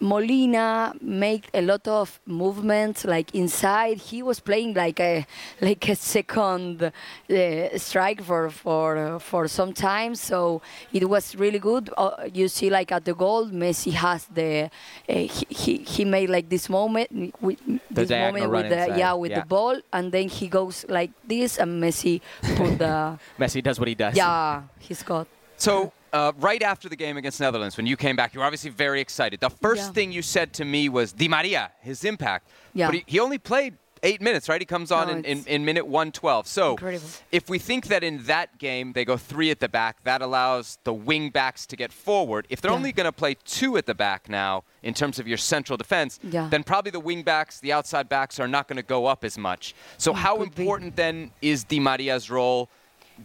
Molina 0.00 0.94
made 1.00 1.46
a 1.54 1.60
lot 1.62 1.86
of 1.88 2.20
movements 2.26 3.04
like 3.04 3.34
inside. 3.34 3.98
He 3.98 4.22
was 4.22 4.40
playing 4.40 4.74
like 4.74 5.00
a 5.00 5.26
like 5.60 5.88
a 5.88 5.96
second 5.96 6.82
uh, 6.82 7.78
strike 7.78 8.22
for 8.22 8.50
for 8.50 8.96
uh, 8.96 9.18
for 9.18 9.48
some 9.48 9.72
time. 9.72 10.14
So 10.14 10.62
it 10.92 11.08
was 11.08 11.34
really 11.36 11.58
good. 11.58 11.90
Uh, 11.96 12.28
you 12.32 12.48
see, 12.48 12.70
like 12.70 12.92
at 12.92 13.04
the 13.04 13.14
goal, 13.14 13.46
Messi 13.48 13.92
has 13.92 14.26
the 14.26 14.70
uh, 15.08 15.12
he, 15.12 15.46
he 15.48 15.76
he 15.78 16.04
made 16.04 16.30
like 16.30 16.48
this 16.48 16.68
moment 16.68 17.10
with 17.40 17.58
this 17.90 18.10
moment 18.10 18.50
with 18.50 18.68
the 18.68 18.82
inside, 18.84 18.98
yeah 18.98 19.12
with 19.14 19.30
yeah. 19.30 19.40
the 19.40 19.46
ball, 19.46 19.80
and 19.92 20.12
then 20.12 20.28
he 20.28 20.48
goes 20.48 20.84
like 20.88 21.10
this, 21.26 21.58
and 21.58 21.82
Messi 21.82 22.20
put 22.56 22.78
the 22.78 23.18
Messi 23.38 23.62
does 23.62 23.78
what 23.78 23.88
he 23.88 23.94
does. 23.94 24.16
yeah 24.16 24.62
he's 24.78 25.02
got. 25.02 25.26
So, 25.58 25.92
uh, 26.16 26.32
right 26.38 26.62
after 26.62 26.88
the 26.88 26.96
game 26.96 27.16
against 27.16 27.40
Netherlands, 27.40 27.76
when 27.76 27.86
you 27.86 27.96
came 27.96 28.16
back, 28.16 28.32
you 28.34 28.40
were 28.40 28.46
obviously 28.46 28.70
very 28.70 29.00
excited. 29.00 29.40
The 29.40 29.50
first 29.50 29.86
Yeah. 29.86 29.92
thing 29.92 30.12
you 30.12 30.22
said 30.22 30.52
to 30.54 30.64
me 30.64 30.88
was 30.88 31.12
Di 31.12 31.28
Maria, 31.28 31.72
his 31.80 32.04
impact. 32.04 32.48
Yeah. 32.74 32.86
But 32.88 32.94
he, 32.96 33.04
he 33.06 33.20
only 33.20 33.38
played 33.38 33.74
eight 34.02 34.20
minutes, 34.20 34.48
right? 34.48 34.60
He 34.60 34.66
comes 34.66 34.92
on 34.92 35.08
No, 35.08 35.14
in, 35.14 35.24
in, 35.24 35.44
in 35.46 35.64
minute 35.64 35.86
112. 35.86 36.46
So, 36.46 36.70
incredible. 36.72 37.08
if 37.32 37.48
we 37.48 37.58
think 37.58 37.86
that 37.88 38.04
in 38.04 38.22
that 38.24 38.58
game 38.58 38.92
they 38.92 39.04
go 39.04 39.16
three 39.16 39.50
at 39.50 39.58
the 39.58 39.68
back, 39.68 40.04
that 40.04 40.20
allows 40.22 40.78
the 40.84 40.92
wing 40.94 41.30
backs 41.30 41.66
to 41.66 41.76
get 41.76 41.92
forward. 41.92 42.46
If 42.48 42.60
they're 42.60 42.70
Yeah. 42.70 42.76
only 42.76 42.92
going 42.92 43.06
to 43.06 43.12
play 43.12 43.34
two 43.44 43.76
at 43.76 43.86
the 43.86 43.94
back 43.94 44.28
now, 44.28 44.64
in 44.82 44.94
terms 44.94 45.18
of 45.18 45.26
your 45.26 45.38
central 45.38 45.76
defense, 45.76 46.20
Yeah. 46.22 46.48
then 46.50 46.62
probably 46.62 46.92
the 46.92 47.00
wing 47.00 47.22
backs, 47.24 47.58
the 47.58 47.72
outside 47.72 48.08
backs 48.08 48.38
are 48.38 48.46
not 48.48 48.68
going 48.68 48.76
to 48.76 48.82
go 48.96 49.06
up 49.06 49.24
as 49.24 49.36
much. 49.36 49.74
So, 49.98 50.12
how 50.12 50.36
could 50.36 50.54
be. 50.54 50.62
important 50.62 50.94
then 50.96 51.32
is 51.42 51.64
Di 51.64 51.80
Maria's 51.80 52.30
role? 52.30 52.68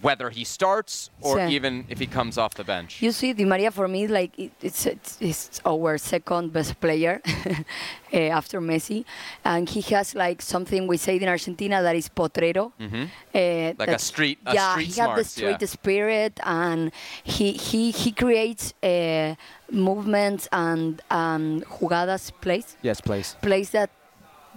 Whether 0.01 0.29
he 0.29 0.45
starts 0.45 1.09
or 1.21 1.35
Sí. 1.37 1.51
even 1.51 1.85
if 1.89 1.99
he 1.99 2.07
comes 2.07 2.37
off 2.37 2.53
the 2.53 2.63
bench. 2.63 3.01
You 3.01 3.11
see, 3.11 3.33
Di 3.33 3.43
Maria 3.45 3.71
for 3.71 3.87
me, 3.89 4.07
like 4.07 4.31
it, 4.39 4.51
it's, 4.61 4.85
it's 4.85 5.17
it's 5.19 5.59
our 5.65 5.97
second 5.97 6.53
best 6.53 6.79
player 6.79 7.21
eh, 8.13 8.29
after 8.29 8.61
Messi, 8.61 9.03
and 9.43 9.67
he 9.67 9.81
has 9.93 10.15
like 10.15 10.41
something 10.41 10.87
we 10.87 10.95
say 10.97 11.17
in 11.17 11.27
Argentina 11.27 11.81
that 11.83 11.95
is 11.95 12.07
potrero, 12.09 12.71
Mhm. 12.79 13.09
eh, 13.33 13.73
Like 13.77 13.89
a 13.89 13.99
street- 13.99 14.39
a 14.45 14.53
yeah, 14.53 14.71
street 14.71 14.87
he 14.95 15.01
has 15.01 15.15
the 15.17 15.23
street 15.25 15.57
yeah. 15.61 15.67
spirit, 15.67 16.39
and 16.43 16.91
he 17.23 17.51
he 17.51 17.91
he 17.91 18.11
creates 18.13 18.73
uh, 18.81 19.35
movements 19.69 20.47
and 20.51 21.01
um, 21.11 21.61
jugadas 21.79 22.31
plays 22.41 22.77
Yes, 22.81 23.01
please. 23.01 23.35
plays 23.41 23.69
that 23.71 23.89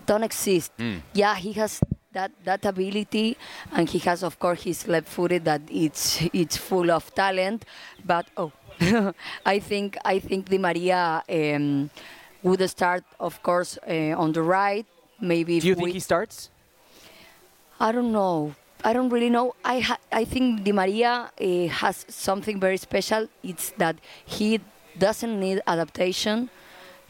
don't 0.07 0.23
exist. 0.23 0.71
Mm. 0.79 1.01
Yeah, 1.13 1.35
he 1.35 1.53
has 1.55 1.81
that 2.15 2.33
that 2.45 2.65
ability, 2.65 3.37
and 3.73 3.89
he 3.89 3.99
has, 4.01 4.23
of 4.23 4.39
course, 4.39 4.63
his 4.63 4.89
left-footed 4.89 5.45
that 5.45 5.63
it's 5.71 6.23
it's 6.33 6.57
full 6.57 6.91
of 6.91 7.15
talent. 7.15 7.65
But 8.05 8.27
oh, 8.37 8.53
I 9.47 9.59
think 9.59 9.99
I 10.05 10.19
think 10.19 10.49
Di 10.49 10.59
Maria 10.59 11.23
um, 11.29 11.91
would 12.43 12.69
start, 12.71 13.05
of 13.21 13.43
course, 13.43 13.79
uh, 13.87 14.15
on 14.17 14.33
the 14.33 14.43
right. 14.43 14.87
Maybe 15.21 15.61
Do 15.61 15.69
you 15.69 15.75
think 15.75 15.87
we, 15.87 15.93
he 15.93 16.01
starts? 16.01 16.51
I 17.79 17.93
don't 17.93 18.13
know. 18.13 18.55
I 18.85 18.93
don't 18.93 19.09
really 19.09 19.31
know. 19.31 19.55
I 19.65 19.81
ha- 19.81 20.03
I 20.13 20.25
think 20.25 20.65
Di 20.65 20.73
Maria 20.73 21.31
uh, 21.41 21.67
has 21.69 22.05
something 22.09 22.61
very 22.61 22.77
special. 22.77 23.29
It's 23.43 23.71
that 23.79 23.97
he 24.25 24.61
doesn't 24.99 25.41
need 25.41 25.63
adaptation. 25.67 26.51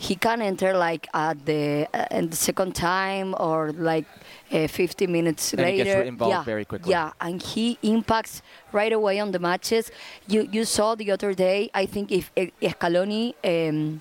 He 0.07 0.15
can 0.27 0.39
enter 0.51 0.71
like 0.89 1.05
at 1.15 1.37
the 1.51 1.65
uh, 1.95 2.21
the 2.33 2.37
second 2.49 2.73
time 2.75 3.29
or 3.49 3.73
like 3.93 4.07
uh, 4.53 4.67
50 4.69 5.07
minutes 5.07 5.53
And 5.53 5.63
later. 5.63 5.85
gets 5.85 6.09
involved 6.09 6.31
yeah, 6.35 6.45
very 6.45 6.65
quickly. 6.65 6.91
Yeah, 6.91 7.13
and 7.27 7.41
he 7.43 7.79
impacts 7.83 8.43
right 8.73 8.93
away 9.01 9.21
on 9.25 9.29
the 9.33 9.39
matches. 9.51 9.85
You 10.33 10.41
you 10.55 10.65
saw 10.65 10.89
the 11.03 11.09
other 11.17 11.33
day. 11.47 11.59
I 11.83 11.85
think 11.87 12.07
if 12.13 12.25
E- 12.37 12.53
Scaloni. 12.75 13.25
Um, 13.45 14.01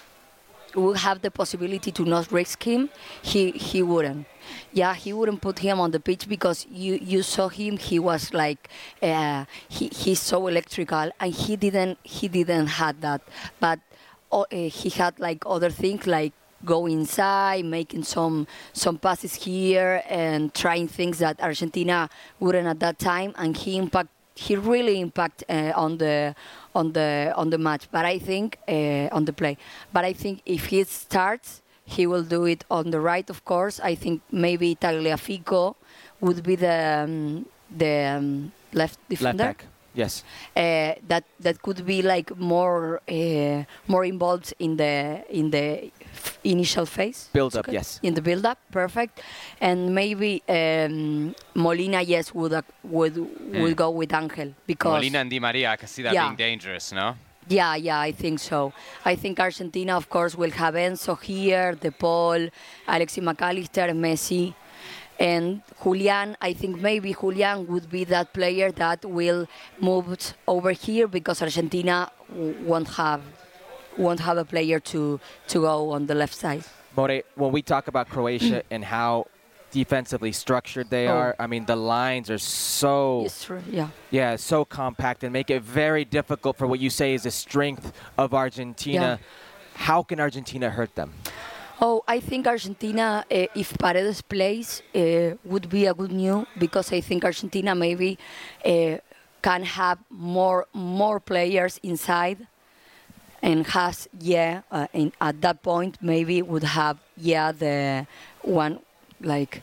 would 0.75 0.97
have 0.97 1.21
the 1.21 1.29
possibility 1.29 1.91
to 1.91 2.03
not 2.03 2.31
risk 2.31 2.63
him, 2.71 2.89
he 3.21 3.51
he 3.51 3.79
wouldn't. 3.83 4.25
Yeah, 4.79 4.95
he 5.03 5.13
wouldn't 5.13 5.39
put 5.47 5.59
him 5.59 5.77
on 5.79 5.91
the 5.91 5.99
pitch 5.99 6.23
because 6.27 6.65
you 6.83 6.93
you 7.11 7.21
saw 7.21 7.47
him. 7.47 7.77
He 7.77 7.99
was 7.99 8.33
like 8.33 8.61
uh, 9.09 9.45
he 9.75 9.83
he's 10.01 10.19
so 10.31 10.47
electrical, 10.47 11.07
and 11.21 11.31
he 11.43 11.53
didn't 11.65 11.99
he 12.15 12.25
didn't 12.27 12.69
had 12.81 12.95
that. 13.01 13.21
But 13.59 13.79
uh, 14.41 14.45
he 14.51 14.89
had 14.89 15.19
like 15.19 15.43
other 15.45 15.69
things 15.69 16.05
like 16.07 16.33
go 16.65 16.85
inside, 16.85 17.65
making 17.65 18.03
some 18.03 18.47
some 18.73 18.97
passes 18.97 19.33
here, 19.35 20.03
and 20.09 20.53
trying 20.53 20.87
things 20.87 21.19
that 21.19 21.39
Argentina 21.41 22.09
wouldn't 22.39 22.67
at 22.67 22.79
that 22.79 22.99
time, 22.99 23.33
and 23.37 23.55
he 23.57 23.77
impact 23.77 24.09
he 24.35 24.55
really 24.55 24.99
impact 24.99 25.43
uh, 25.49 25.71
on 25.75 25.97
the 25.97 26.35
on 26.73 26.93
the 26.93 27.33
on 27.35 27.49
the 27.49 27.57
match. 27.57 27.87
But 27.91 28.05
I 28.05 28.17
think 28.19 28.57
uh, 28.67 29.07
on 29.11 29.25
the 29.25 29.33
play. 29.33 29.57
But 29.91 30.05
I 30.05 30.13
think 30.13 30.41
if 30.45 30.65
he 30.67 30.83
starts, 30.85 31.61
he 31.85 32.07
will 32.07 32.23
do 32.23 32.45
it 32.45 32.63
on 32.69 32.91
the 32.91 32.99
right. 32.99 33.29
Of 33.29 33.45
course, 33.45 33.79
I 33.79 33.95
think 33.95 34.21
maybe 34.31 34.75
Tagliafico 34.75 35.75
would 36.21 36.43
be 36.43 36.55
the 36.55 37.03
um, 37.03 37.45
the 37.69 38.17
um, 38.17 38.51
left 38.73 38.97
Left 39.09 39.09
defender. 39.09 39.43
back. 39.43 39.65
Yes. 39.95 40.23
Uh, 40.55 40.93
that 41.07 41.23
that 41.39 41.61
could 41.61 41.85
be 41.85 42.01
like 42.01 42.35
more 42.37 43.01
uh, 43.07 43.63
more 43.87 44.05
involved 44.05 44.53
in 44.59 44.75
the 44.77 45.23
in 45.29 45.51
the 45.51 45.91
f- 46.13 46.39
initial 46.43 46.85
phase. 46.85 47.29
Build 47.33 47.51
It's 47.53 47.57
up, 47.57 47.67
yes. 47.71 47.99
In 48.01 48.13
the 48.13 48.21
build 48.21 48.45
up, 48.45 48.57
perfect. 48.71 49.21
And 49.61 49.93
maybe 49.93 50.41
um, 50.49 51.35
Molina, 51.55 52.01
yes, 52.01 52.33
would 52.33 52.53
uh, 52.53 52.61
would 52.83 53.15
would 53.61 53.75
go 53.75 53.89
with 53.91 54.13
Angel 54.13 54.53
because 54.65 54.93
Molina 54.95 55.19
and 55.19 55.29
Di 55.29 55.39
Maria, 55.39 55.71
I 55.71 55.75
can 55.77 55.87
see 55.87 56.01
that 56.03 56.13
Yeah. 56.13 56.23
being 56.27 56.35
dangerous, 56.37 56.91
no? 56.91 57.15
yeah, 57.49 57.75
yeah, 57.75 57.99
I 57.99 58.13
think 58.13 58.39
so. 58.39 58.71
I 59.03 59.15
think 59.15 59.37
Argentina, 59.39 59.97
of 59.97 60.09
course, 60.09 60.33
will 60.33 60.51
have 60.51 60.75
Enzo 60.75 61.19
here, 61.21 61.73
De 61.75 61.91
Paul, 61.91 62.47
Alexis 62.87 63.21
Mac 63.21 63.41
Allister, 63.41 63.89
Messi, 63.93 64.53
and 65.19 65.61
Julian. 65.83 66.35
I 66.41 66.53
think 66.53 66.81
maybe 66.81 67.13
Julian 67.13 67.67
would 67.67 67.89
be 67.89 68.03
that 68.05 68.33
player 68.33 68.71
that 68.73 69.05
will 69.05 69.47
move 69.79 70.33
over 70.47 70.71
here 70.71 71.07
because 71.07 71.41
Argentina 71.41 72.11
won't 72.29 72.87
have 72.89 73.21
won't 73.97 74.19
have 74.21 74.37
a 74.37 74.45
player 74.45 74.79
to 74.79 75.19
to 75.47 75.59
go 75.61 75.91
on 75.91 76.07
the 76.07 76.15
left 76.15 76.33
side. 76.35 76.63
More, 76.95 77.21
when 77.35 77.51
we 77.51 77.61
talk 77.61 77.87
about 77.87 78.09
Croatia 78.09 78.63
and 78.71 78.83
how 78.85 79.27
defensively 79.71 80.31
structured 80.31 80.89
they 80.91 81.07
Oh. 81.07 81.17
are, 81.17 81.35
I 81.39 81.47
mean, 81.47 81.65
the 81.65 81.75
lines 81.75 82.29
are 82.29 82.37
so, 82.37 83.27
yeah. 83.71 83.87
yeah, 84.11 84.35
so 84.35 84.63
compact 84.65 85.23
and 85.23 85.33
make 85.33 85.49
it 85.49 85.63
very 85.63 86.05
difficult 86.05 86.57
for 86.57 86.67
what 86.67 86.79
you 86.79 86.91
say 86.91 87.15
is 87.15 87.23
the 87.23 87.31
strength 87.31 87.91
of 88.17 88.33
Argentina. 88.35 89.19
How 89.73 90.03
can 90.03 90.19
Argentina 90.19 90.69
hurt 90.69 90.93
them? 90.93 91.13
Oh, 91.81 92.03
I 92.07 92.19
think 92.19 92.47
Argentina, 92.47 93.25
uh, 93.29 93.45
if 93.55 93.77
Paredes 93.77 94.21
plays, 94.21 94.81
uh, 94.95 95.35
would 95.43 95.69
be 95.69 95.85
a 95.87 95.93
good 95.93 96.11
news 96.11 96.45
because 96.57 96.93
I 96.93 97.01
think 97.01 97.25
Argentina 97.25 97.75
maybe 97.75 98.17
uh, 98.65 98.97
can 99.41 99.63
have 99.63 99.97
more 100.09 100.67
more 100.73 101.19
players 101.19 101.79
inside, 101.83 102.47
and 103.41 103.65
has 103.67 104.07
yeah, 104.19 104.61
uh, 104.71 104.87
in, 104.93 105.11
at 105.19 105.41
that 105.41 105.61
point 105.61 105.97
maybe 106.01 106.41
would 106.41 106.63
have 106.63 106.97
yeah 107.17 107.51
the 107.51 108.07
one 108.43 108.79
like 109.19 109.61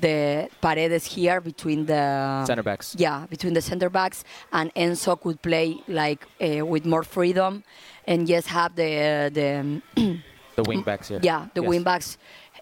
the 0.00 0.48
Paredes 0.60 1.06
here 1.06 1.40
between 1.40 1.86
the 1.86 2.44
Center 2.46 2.62
backs. 2.62 2.96
yeah, 2.98 3.26
between 3.26 3.52
the 3.54 3.60
center 3.62 3.90
backs, 3.90 4.24
and 4.52 4.74
Enzo 4.74 5.20
could 5.20 5.40
play 5.42 5.78
like 5.86 6.26
uh, 6.40 6.64
with 6.64 6.84
more 6.86 7.04
freedom, 7.04 7.62
and 8.06 8.28
yes, 8.28 8.46
have 8.46 8.74
the 8.74 9.30
the 9.32 10.20
The 10.58 10.64
wing 10.70 10.82
backs 10.82 11.08
here. 11.08 11.20
yeah, 11.22 11.46
the 11.54 11.62
Yes. 11.62 11.68
wing 11.70 11.82
backs 11.90 12.08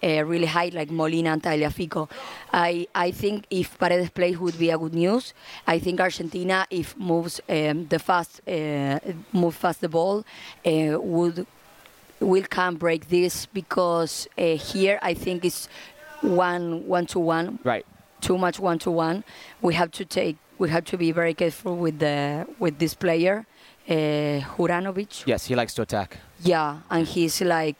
uh, 0.02 0.22
really 0.32 0.46
high, 0.56 0.70
like 0.80 0.90
Molina 0.90 1.30
and 1.34 1.42
Tagliafico. 1.42 2.02
I, 2.52 2.86
I 3.06 3.10
think 3.10 3.46
if 3.50 3.78
Paredes 3.78 4.10
plays 4.10 4.36
would 4.38 4.58
be 4.58 4.68
a 4.70 4.78
good 4.82 4.94
news. 4.94 5.32
I 5.66 5.78
think 5.84 6.00
Argentina, 6.00 6.66
if 6.70 6.88
moves 6.98 7.40
um, 7.48 7.86
the 7.92 7.98
fast, 7.98 8.32
uh, 8.46 8.98
move 9.32 9.54
fast 9.54 9.80
the 9.80 9.88
ball, 9.88 10.16
uh, 10.66 10.98
would 11.00 11.46
will 12.20 12.44
can 12.58 12.72
break 12.76 13.08
this 13.08 13.34
because 13.46 14.26
uh, 14.38 14.42
here 14.72 14.98
I 15.02 15.12
think 15.14 15.44
it's 15.44 15.68
one 16.22 16.86
one 16.86 17.06
to 17.12 17.18
one 17.20 17.58
Right. 17.64 17.84
too 18.20 18.38
much 18.38 18.58
one 18.60 18.78
to 18.80 18.90
one. 18.90 19.24
We 19.60 19.72
have 19.74 19.90
to 19.92 20.04
take 20.04 20.36
we 20.58 20.68
have 20.70 20.84
to 20.92 20.96
be 20.96 21.12
very 21.12 21.34
careful 21.34 21.74
with 21.84 21.98
the 21.98 22.46
with 22.58 22.78
this 22.78 22.94
player, 22.94 23.46
uh, 23.88 23.92
Juranovic. 24.56 25.26
Yes, 25.26 25.46
he 25.46 25.54
likes 25.54 25.74
to 25.74 25.82
attack. 25.82 26.18
Yeah, 26.40 26.78
and 26.90 27.06
he's 27.06 27.40
like 27.42 27.76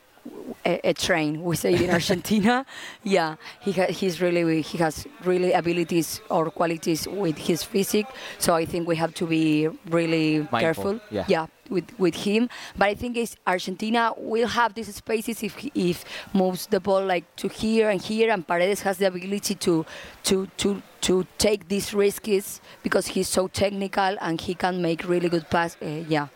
a, 0.65 0.81
a 0.91 0.95
train. 0.95 1.43
We 1.43 1.57
say 1.57 1.75
in 1.85 1.91
Argentina. 1.91 2.65
yeah, 3.03 3.37
he 3.61 3.73
ha- 3.73 3.93
he's 3.93 4.21
really 4.21 4.63
he 4.63 4.79
has 4.79 5.07
really 5.25 5.53
abilities 5.53 6.21
or 6.31 6.51
qualities 6.51 7.07
with 7.09 7.39
his 7.39 7.63
physique. 7.63 8.07
So 8.39 8.55
I 8.55 8.65
think 8.67 8.87
we 8.89 8.97
have 8.97 9.15
to 9.15 9.27
be 9.27 9.69
really 9.89 10.47
careful. 10.61 11.01
yeah. 11.29 11.47
with 11.69 11.89
with 11.99 12.15
him. 12.15 12.49
But 12.79 12.89
I 12.89 12.95
think 12.95 13.17
it's 13.17 13.37
Argentina 13.47 14.13
will 14.17 14.49
have 14.49 14.75
these 14.75 14.95
spaces 14.95 15.43
if 15.43 15.57
he- 15.57 15.73
if 15.91 16.05
moves 16.33 16.67
the 16.67 16.79
ball 16.81 17.05
like 17.05 17.25
to 17.37 17.49
here 17.49 17.91
and 17.91 18.01
here, 18.01 18.31
and 18.31 18.47
Paredes 18.47 18.83
has 18.83 18.99
the 18.99 19.07
ability 19.07 19.55
to 19.67 19.85
to 20.25 20.47
to 20.59 20.83
to 21.01 21.25
take 21.39 21.69
these 21.69 21.93
risks 21.95 22.61
because 22.83 23.07
he's 23.09 23.29
so 23.29 23.47
technical 23.49 24.17
and 24.21 24.41
he 24.41 24.55
can 24.55 24.81
make 24.83 25.09
really 25.09 25.29
good 25.29 25.49
pass. 25.51 25.77
Uh, 25.83 26.03
yeah. 26.09 26.29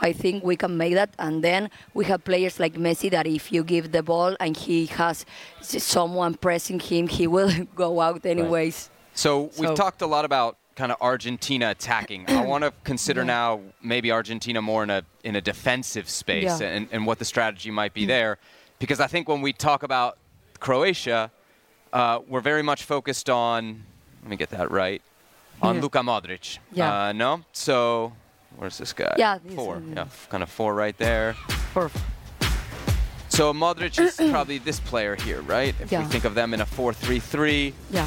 I 0.00 0.12
think 0.12 0.44
we 0.44 0.56
can 0.56 0.76
make 0.76 0.94
that. 0.94 1.10
And 1.18 1.42
then 1.42 1.70
we 1.94 2.04
have 2.06 2.24
players 2.24 2.60
like 2.60 2.74
Messi 2.74 3.10
that 3.10 3.26
if 3.26 3.50
you 3.52 3.64
give 3.64 3.92
the 3.92 4.02
ball 4.02 4.36
and 4.40 4.56
he 4.56 4.86
has 4.86 5.26
someone 5.60 6.34
pressing 6.34 6.80
him, 6.80 7.08
he 7.08 7.26
will 7.26 7.50
go 7.74 8.00
out 8.00 8.24
anyways. 8.24 8.90
So 9.14 9.50
we've 9.58 9.74
talked 9.74 10.02
a 10.02 10.06
lot 10.06 10.24
about 10.24 10.56
kind 10.76 10.92
of 10.92 10.98
Argentina 11.00 11.70
attacking. 11.70 12.24
I 12.28 12.42
want 12.44 12.62
to 12.66 12.72
consider 12.84 13.22
Yeah. 13.22 13.26
now 13.26 13.60
maybe 13.82 14.12
Argentina 14.12 14.62
more 14.62 14.84
in 14.84 14.90
a 14.90 15.02
in 15.24 15.34
a 15.36 15.40
defensive 15.40 16.08
space 16.08 16.44
Yeah. 16.60 16.68
Mm. 16.70 16.76
and, 16.76 16.88
and 16.92 17.06
what 17.06 17.18
the 17.18 17.24
strategy 17.24 17.70
might 17.72 17.92
be 17.94 18.06
there, 18.06 18.38
because 18.78 19.00
I 19.00 19.08
think 19.08 19.28
when 19.28 19.42
we 19.42 19.52
talk 19.52 19.82
about 19.82 20.16
Croatia, 20.60 21.30
uh, 21.92 22.20
we're 22.28 22.40
very 22.40 22.62
much 22.62 22.84
focused 22.84 23.28
on. 23.28 23.82
Let 24.22 24.30
me 24.30 24.36
get 24.36 24.50
that 24.50 24.70
right. 24.70 25.02
On 25.62 25.74
Yeah. 25.76 25.82
Luka 25.82 25.98
Modric. 26.00 26.58
Yeah. 26.72 27.06
Uh, 27.06 27.12
no. 27.12 27.42
So 27.52 28.12
where's 28.58 28.76
this 28.78 28.92
guy? 28.92 29.14
Yeah, 29.16 29.38
this 29.42 29.54
Four. 29.54 29.82
Yeah. 29.94 30.06
Kind 30.28 30.42
of 30.42 30.50
four 30.50 30.74
right 30.74 30.96
there. 30.98 31.34
Perfect. 31.72 32.04
So 33.28 33.52
Modric 33.52 33.98
is 34.00 34.16
probably 34.30 34.58
this 34.58 34.80
player 34.80 35.14
here, 35.14 35.42
right? 35.42 35.74
If 35.80 35.90
we 35.92 36.04
think 36.04 36.24
of 36.24 36.34
them 36.34 36.54
in 36.54 36.60
a 36.60 36.66
4-3-3. 36.66 37.72
Yeah. 37.90 38.06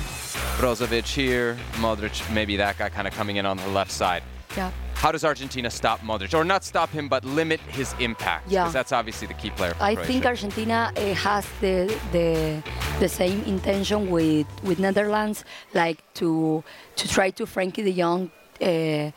Brozovic 0.58 1.06
here, 1.06 1.58
Modric, 1.74 2.32
maybe 2.34 2.58
that 2.58 2.78
guy 2.78 2.89
kind 2.89 3.08
of 3.08 3.14
coming 3.14 3.38
in 3.38 3.45
on 3.45 3.58
the 3.58 3.68
left 3.70 3.91
side. 3.91 4.24
Yeah. 4.58 4.72
How 4.95 5.12
does 5.12 5.24
Argentina 5.24 5.70
stop 5.72 6.02
Modric? 6.02 6.34
Or 6.38 6.43
not 6.43 6.64
stop 6.64 6.89
him, 6.89 7.08
but 7.08 7.24
limit 7.24 7.60
his 7.62 7.95
impact? 7.99 8.52
Yeah. 8.52 8.64
Because 8.64 8.74
that's 8.74 8.91
obviously 8.91 9.28
the 9.28 9.34
key 9.36 9.49
player 9.52 9.74
for 9.74 9.84
I 9.84 9.95
Croatia. 9.95 10.12
think 10.12 10.26
Argentina 10.26 10.91
uh, 10.95 11.14
has 11.14 11.47
the, 11.62 11.97
the 12.12 12.62
the 12.99 13.10
same 13.10 13.41
intention 13.45 14.12
with 14.12 14.45
with 14.64 14.78
Netherlands, 14.80 15.43
like 15.74 16.04
to 16.16 16.64
to 16.97 17.08
try 17.08 17.32
to 17.32 17.45
Frenkie 17.47 17.84
de 17.84 17.93
Jong 17.93 18.30
uh, 18.62 19.12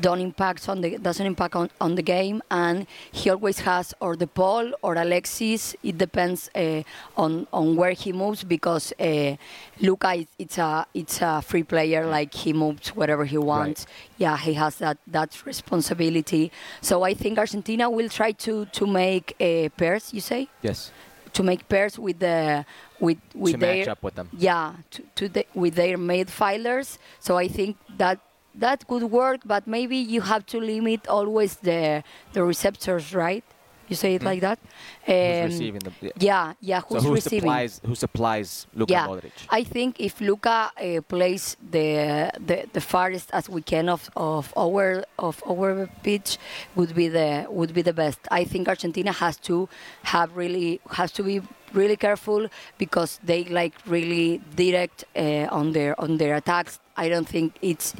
don't 0.00 0.20
impact 0.20 0.68
on 0.68 0.80
the 0.80 0.98
doesn't 0.98 1.26
impact 1.26 1.54
on, 1.56 1.70
on 1.80 1.94
the 1.94 2.02
game, 2.02 2.42
and 2.50 2.86
he 3.12 3.30
always 3.30 3.60
has 3.60 3.94
or 4.00 4.16
the 4.16 4.26
ball 4.26 4.72
or 4.82 4.94
Alexis. 4.94 5.74
It 5.82 5.98
depends 5.98 6.50
uh, 6.54 6.82
on 7.16 7.46
on 7.52 7.76
where 7.76 7.92
he 7.92 8.12
moves 8.12 8.44
because 8.44 8.92
uh, 9.00 9.36
Luka 9.80 10.12
is 10.14 10.26
it's 10.38 10.58
a 10.58 10.86
it's 10.94 11.20
a 11.22 11.42
free 11.42 11.62
player, 11.62 12.06
like 12.06 12.34
he 12.34 12.52
moves 12.52 12.88
wherever 12.94 13.24
he 13.24 13.38
wants. 13.38 13.86
Yeah, 14.18 14.36
he 14.36 14.54
has 14.54 14.76
that 14.76 14.98
that 15.06 15.30
responsibility. 15.46 16.50
So 16.80 17.02
I 17.02 17.14
think 17.14 17.38
Argentina 17.38 17.88
will 17.90 18.08
try 18.08 18.32
to 18.46 18.66
to 18.66 18.86
make 18.86 19.34
uh, 19.40 19.68
pairs. 19.76 20.12
You 20.12 20.20
say 20.20 20.48
Yes. 20.62 20.90
to 21.32 21.42
make 21.42 21.68
pairs 21.68 21.98
with 21.98 22.18
the 22.20 22.64
with 23.00 23.18
with 23.34 23.54
To 23.54 23.58
their 23.58 23.76
match 23.78 23.88
up 23.88 24.02
with 24.02 24.14
them. 24.14 24.28
yeah 24.38 24.74
to, 24.92 25.02
to 25.16 25.28
the, 25.28 25.44
with 25.54 25.74
their 25.74 25.98
midfielders. 25.98 26.98
So 27.18 27.36
I 27.36 27.48
think 27.48 27.76
that 27.98 28.18
that 28.54 28.86
could 28.86 29.04
work, 29.04 29.40
but 29.44 29.66
maybe 29.66 29.96
you 29.96 30.20
have 30.22 30.44
to 30.46 30.58
limit 30.60 31.06
always 31.08 31.56
the 31.56 32.02
the 32.32 32.42
receptors, 32.44 33.14
right? 33.14 33.44
You 33.88 33.96
say 33.96 34.14
it 34.14 34.22
like 34.22 34.40
that. 34.40 34.58
Mm-hmm. 35.06 35.12
Who's 35.12 35.40
Um, 35.44 35.50
receiving 35.50 35.80
the? 35.80 35.92
Yeah, 36.18 36.54
yeah. 36.60 36.80
So 36.80 36.86
Who's 36.94 37.02
who 37.04 37.14
receiving? 37.14 37.40
supplies? 37.50 37.80
Who 37.84 37.94
supplies 37.94 38.66
Luka 38.74 38.92
yeah, 38.92 39.06
Modric? 39.06 39.32
I 39.50 39.62
think 39.62 40.00
if 40.00 40.20
Luka 40.22 40.70
uh, 40.72 41.00
plays 41.06 41.56
the, 41.70 42.30
the 42.48 42.64
the 42.72 42.80
farthest 42.80 43.28
as 43.32 43.48
we 43.50 43.60
can 43.60 43.90
of, 43.90 44.08
of 44.16 44.54
our 44.56 45.04
of 45.18 45.42
our 45.46 45.86
pitch, 46.02 46.38
would 46.76 46.94
be 46.94 47.08
the 47.08 47.46
would 47.50 47.74
be 47.74 47.82
the 47.82 47.92
best. 47.92 48.20
I 48.30 48.44
think 48.44 48.68
Argentina 48.68 49.12
has 49.12 49.36
to 49.48 49.68
have 50.04 50.34
really 50.34 50.80
has 50.92 51.12
to 51.12 51.22
be 51.22 51.42
really 51.74 51.96
careful 51.96 52.48
because 52.78 53.20
they 53.22 53.44
like 53.44 53.74
really 53.86 54.40
direct 54.56 55.04
uh, 55.14 55.46
on 55.58 55.72
their 55.72 55.92
on 56.00 56.16
their 56.16 56.34
attacks. 56.36 56.80
I 56.96 57.10
don't 57.10 57.28
think 57.28 57.52
it's 57.60 57.92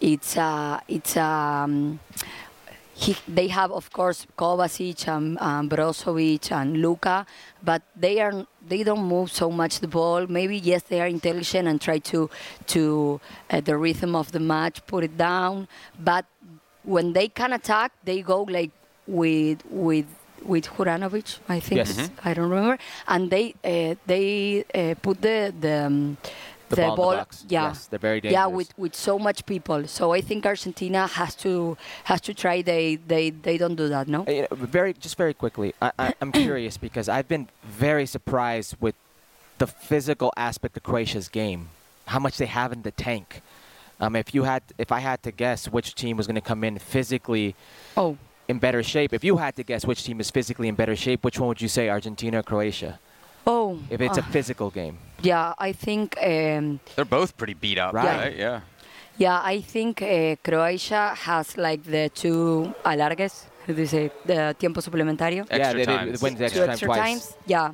it's 0.00 0.36
uh, 0.36 0.80
it's 0.88 1.16
um, 1.16 2.00
he, 2.98 3.16
they 3.28 3.46
have, 3.48 3.70
of 3.70 3.92
course, 3.92 4.26
Kovacic 4.36 5.06
and, 5.06 5.38
and 5.40 5.70
Brozovic 5.70 6.50
and 6.50 6.82
Luka, 6.82 7.26
but 7.62 7.82
they 7.94 8.20
are 8.20 8.46
they 8.66 8.82
don't 8.82 9.04
move 9.04 9.30
so 9.30 9.50
much 9.50 9.78
the 9.78 9.86
ball. 9.86 10.26
Maybe 10.26 10.58
yes, 10.58 10.82
they 10.82 11.00
are 11.00 11.06
intelligent 11.06 11.68
and 11.68 11.80
try 11.80 11.98
to 11.98 12.28
to 12.68 13.20
uh, 13.50 13.60
the 13.60 13.76
rhythm 13.76 14.16
of 14.16 14.32
the 14.32 14.40
match 14.40 14.84
put 14.86 15.04
it 15.04 15.16
down. 15.16 15.68
But 15.98 16.24
when 16.82 17.12
they 17.12 17.28
can 17.28 17.52
attack, 17.52 17.92
they 18.04 18.20
go 18.22 18.42
like 18.42 18.72
with 19.06 19.62
with 19.70 20.06
with 20.44 20.66
Juranovic, 20.66 21.38
I 21.48 21.60
think. 21.60 21.78
Yes. 21.78 22.10
I 22.24 22.34
don't 22.34 22.50
remember, 22.50 22.78
and 23.06 23.30
they 23.30 23.54
uh, 23.64 23.94
they 24.06 24.64
uh, 24.74 24.94
put 25.00 25.22
the 25.22 25.54
the. 25.58 25.86
Um, 25.86 26.16
The 26.68 26.76
ball 26.76 27.12
in 27.12 27.18
the 27.18 27.26
yeah, 27.48 27.68
Yes, 27.68 27.86
they're 27.86 27.98
very 27.98 28.20
dangerous. 28.20 28.32
Yeah, 28.32 28.46
with 28.46 28.76
with 28.78 28.94
so 28.94 29.18
much 29.18 29.46
people. 29.46 29.86
So 29.86 30.12
I 30.12 30.20
think 30.20 30.46
Argentina 30.46 31.06
has 31.06 31.34
to 31.36 31.76
has 32.04 32.20
to 32.22 32.34
try. 32.34 32.62
They 32.62 32.96
they 32.96 33.30
they 33.30 33.58
don't 33.58 33.74
do 33.74 33.88
that, 33.88 34.08
no. 34.08 34.24
Uh, 34.26 34.30
you 34.30 34.42
know, 34.42 34.48
very 34.52 34.92
just 34.92 35.16
very 35.16 35.34
quickly. 35.34 35.74
I, 35.80 35.92
I, 35.98 36.14
I'm 36.20 36.32
curious 36.32 36.76
because 36.86 37.08
I've 37.08 37.28
been 37.28 37.48
very 37.64 38.06
surprised 38.06 38.76
with 38.80 38.94
the 39.58 39.66
physical 39.66 40.32
aspect 40.36 40.76
of 40.76 40.82
Croatia's 40.82 41.28
game. 41.28 41.68
How 42.06 42.18
much 42.18 42.38
they 42.38 42.46
have 42.46 42.72
in 42.72 42.82
the 42.82 42.92
tank. 42.92 43.42
Um, 44.00 44.14
if 44.14 44.32
you 44.34 44.44
had, 44.44 44.62
if 44.78 44.92
I 44.92 45.00
had 45.00 45.22
to 45.24 45.32
guess 45.32 45.68
which 45.68 45.94
team 45.94 46.16
was 46.16 46.26
going 46.26 46.36
to 46.36 46.40
come 46.40 46.62
in 46.62 46.78
physically 46.78 47.56
Oh, 47.96 48.16
in 48.46 48.58
better 48.58 48.82
shape, 48.82 49.12
if 49.12 49.24
you 49.24 49.36
had 49.38 49.56
to 49.56 49.64
guess 49.64 49.84
which 49.84 50.04
team 50.04 50.20
is 50.20 50.30
physically 50.30 50.68
in 50.68 50.76
better 50.76 50.94
shape, 50.94 51.24
which 51.24 51.38
one 51.38 51.48
would 51.48 51.60
you 51.60 51.68
say, 51.68 51.88
Argentina 51.88 52.38
or 52.38 52.42
Croatia? 52.42 52.98
oh. 53.46 53.80
If 53.90 54.00
it's 54.00 54.18
a 54.18 54.22
uh, 54.22 54.26
physical 54.26 54.70
game. 54.70 54.98
Yeah, 55.22 55.54
I 55.58 55.72
think 55.72 56.16
um, 56.22 56.80
They're 56.96 57.04
both 57.04 57.36
pretty 57.36 57.54
beat 57.54 57.78
up, 57.78 57.92
Right. 57.94 58.18
right? 58.18 58.36
Yeah. 58.36 58.60
yeah, 59.16 59.40
I 59.42 59.60
think 59.60 60.00
uh, 60.02 60.36
Croatia 60.44 61.14
has 61.14 61.56
like 61.56 61.82
the 61.84 62.08
two 62.14 62.72
alargues. 62.84 63.44
How 63.66 63.74
do 63.74 63.80
you 63.80 63.86
say 63.86 64.10
the 64.24 64.54
tiempo 64.58 64.80
suplementario? 64.80 65.42
Extra 65.50 65.58
yeah, 65.58 65.72
they, 65.72 65.84
they 65.84 65.96
times. 65.96 66.22
win 66.22 66.34
the 66.34 66.38
two 66.38 66.44
extra 66.44 66.64
time 66.66 66.70
extra 66.70 66.86
twice. 66.88 66.98
times. 67.00 67.36
Yeah, 67.46 67.70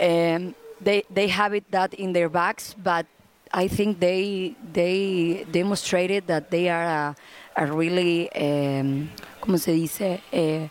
um, 0.00 0.54
they 0.80 1.02
they 1.10 1.28
have 1.28 1.54
it 1.54 1.64
that 1.72 1.94
in 1.94 2.12
their 2.12 2.28
backs, 2.28 2.74
but 2.78 3.06
I 3.52 3.66
think 3.68 3.98
they 4.00 4.54
they 4.72 5.44
demonstrated 5.50 6.26
that 6.28 6.50
they 6.50 6.68
are 6.68 6.84
a, 6.84 7.16
a 7.56 7.66
really 7.72 8.30
um, 8.36 9.10
¿cómo 9.40 9.58
se 9.58 9.72
dice? 9.72 10.20
Uh, 10.32 10.68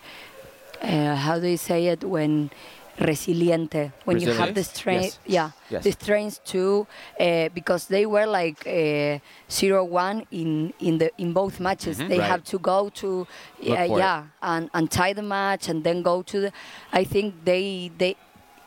uh, 0.86 1.16
how 1.16 1.40
do 1.40 1.48
you 1.48 1.58
say 1.58 1.88
it 1.88 2.04
when 2.04 2.50
resiliente 2.98 3.92
when 4.06 4.20
you 4.20 4.32
have 4.34 4.54
the 4.54 4.64
strength 4.64 5.20
Yes. 5.26 5.36
yeah 5.36 5.50
Yes. 5.70 5.84
the 5.84 5.92
strength 5.92 6.44
to 6.46 6.88
uh, 7.20 7.50
because 7.54 7.88
they 7.88 8.06
were 8.06 8.26
like 8.26 8.66
uh, 8.68 9.20
zero 9.50 9.84
one 9.84 10.26
in 10.32 10.74
in 10.80 10.98
the 10.98 11.12
in 11.18 11.34
both 11.34 11.60
matches 11.60 11.98
they 11.98 12.04
Mm-hmm. 12.06 12.20
Right. 12.20 12.30
have 12.30 12.44
to 12.46 12.58
go 12.60 12.90
to 13.02 13.28
yeah, 13.60 13.84
it. 13.84 13.98
yeah 13.98 14.24
and, 14.42 14.70
and 14.74 14.90
tie 14.90 15.14
the 15.14 15.22
match 15.24 15.68
and 15.70 15.84
then 15.84 16.02
go 16.04 16.22
to 16.22 16.40
the 16.40 16.52
I 16.94 17.04
think 17.04 17.34
they 17.44 17.92
they 17.98 18.16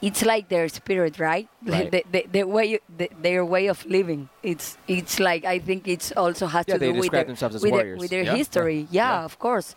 it's 0.01 0.25
like 0.25 0.49
their 0.49 0.69
spirit 0.69 1.19
right, 1.19 1.49
Right. 1.67 1.91
The, 1.91 2.05
the, 2.11 2.27
the 2.31 2.43
way 2.45 2.79
the, 2.97 3.11
their 3.21 3.45
way 3.45 3.67
of 3.69 3.85
living 3.87 4.29
it's 4.43 4.79
it's 4.87 5.19
like 5.19 5.45
I 5.45 5.59
think 5.59 5.89
it's 5.89 6.13
also 6.13 6.47
has 6.47 6.65
Yeah, 6.69 6.75
to 6.75 6.81
do 6.81 6.93
with 7.01 7.11
their, 7.11 7.27
with, 7.27 7.61
their, 7.73 7.97
with 7.97 8.11
their 8.11 8.23
Yeah. 8.25 8.37
history 8.37 8.87
yeah, 8.91 9.11
Yeah. 9.11 9.25
of 9.25 9.39
course 9.39 9.75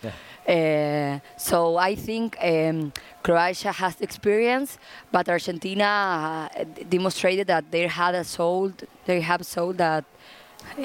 uh, 0.48 1.20
so 1.38 1.78
I 1.78 1.96
think 1.96 2.38
um, 2.42 2.92
Croatia 3.24 3.72
has 3.72 4.02
experience, 4.02 4.78
but 5.12 5.30
Argentina 5.30 6.50
uh, 6.56 6.64
demonstrated 6.90 7.48
that 7.48 7.70
they 7.72 7.86
had 7.88 8.16
a 8.16 8.24
soul. 8.24 8.72
They 9.06 9.22
have 9.22 9.46
soul 9.46 9.74
that 9.74 10.04
uh, 10.80 10.82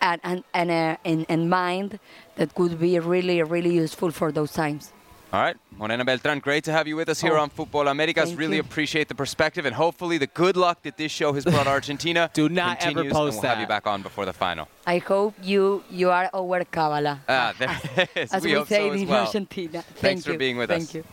and 0.00 0.20
and 0.24 0.44
and, 0.54 0.70
uh, 0.70 0.96
and 1.04 1.26
and 1.28 1.50
mind 1.50 1.98
that 2.36 2.54
could 2.54 2.78
be 2.80 2.98
really 2.98 3.42
really 3.42 3.74
useful 3.74 4.10
for 4.10 4.32
those 4.32 4.52
times. 4.52 4.93
All 5.34 5.40
right. 5.40 5.56
Morena 5.76 6.04
Beltran, 6.04 6.38
great 6.38 6.62
to 6.62 6.70
have 6.70 6.86
you 6.86 6.94
with 6.94 7.08
us 7.08 7.20
here 7.20 7.36
Oh, 7.36 7.40
on 7.42 7.50
Futbol 7.50 7.90
Americas. 7.90 8.28
thank 8.28 8.38
Really 8.38 8.54
you. 8.54 8.60
appreciate 8.60 9.08
the 9.08 9.16
perspective 9.16 9.66
and 9.66 9.74
hopefully 9.74 10.16
the 10.16 10.28
good 10.28 10.56
luck 10.56 10.82
that 10.84 10.96
this 10.96 11.10
show 11.10 11.32
has 11.32 11.44
brought 11.44 11.66
Argentina 11.78 12.30
Do 12.32 12.48
not 12.48 12.86
ever 12.86 13.02
post 13.10 13.38
and 13.38 13.42
we'll 13.42 13.50
have 13.50 13.58
you 13.58 13.66
back 13.66 13.84
on 13.88 14.00
before 14.02 14.26
the 14.26 14.32
final. 14.32 14.68
I 14.86 14.98
hope 14.98 15.34
you 15.42 15.82
you 15.90 16.10
are 16.10 16.30
over 16.32 16.62
Kabbalah. 16.64 17.20
Ah, 17.28 17.52
there 17.58 17.80
it 17.96 18.10
is. 18.14 18.32
As 18.32 18.44
we, 18.44 18.56
we, 18.56 18.64
say 18.66 18.88
so 18.88 18.92
in 18.92 19.08
well. 19.08 19.26
Argentina. 19.26 19.82
Thank 19.82 19.96
Thanks 19.96 20.24
for 20.24 20.38
being 20.38 20.56
with 20.56 20.70
Thank 20.70 20.82
us. 20.84 20.90
Thank 20.92 21.04
you. 21.04 21.10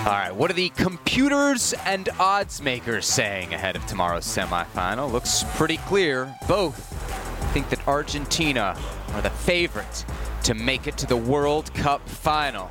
All 0.00 0.16
right, 0.16 0.34
what 0.34 0.50
are 0.50 0.54
the 0.54 0.70
computers 0.70 1.74
and 1.84 2.08
odds 2.18 2.60
makers 2.60 3.06
saying 3.06 3.54
ahead 3.54 3.76
of 3.76 3.86
tomorrow's 3.86 4.24
semifinal? 4.24 5.12
Looks 5.12 5.44
pretty 5.54 5.76
clear. 5.76 6.34
Both 6.48 6.90
think 7.52 7.68
that 7.70 7.86
Argentina 7.88 8.76
are 9.12 9.20
the 9.20 9.30
favorite 9.30 10.04
to 10.44 10.54
make 10.54 10.86
it 10.86 10.96
to 10.98 11.06
the 11.06 11.16
World 11.16 11.74
Cup 11.74 12.08
final. 12.08 12.70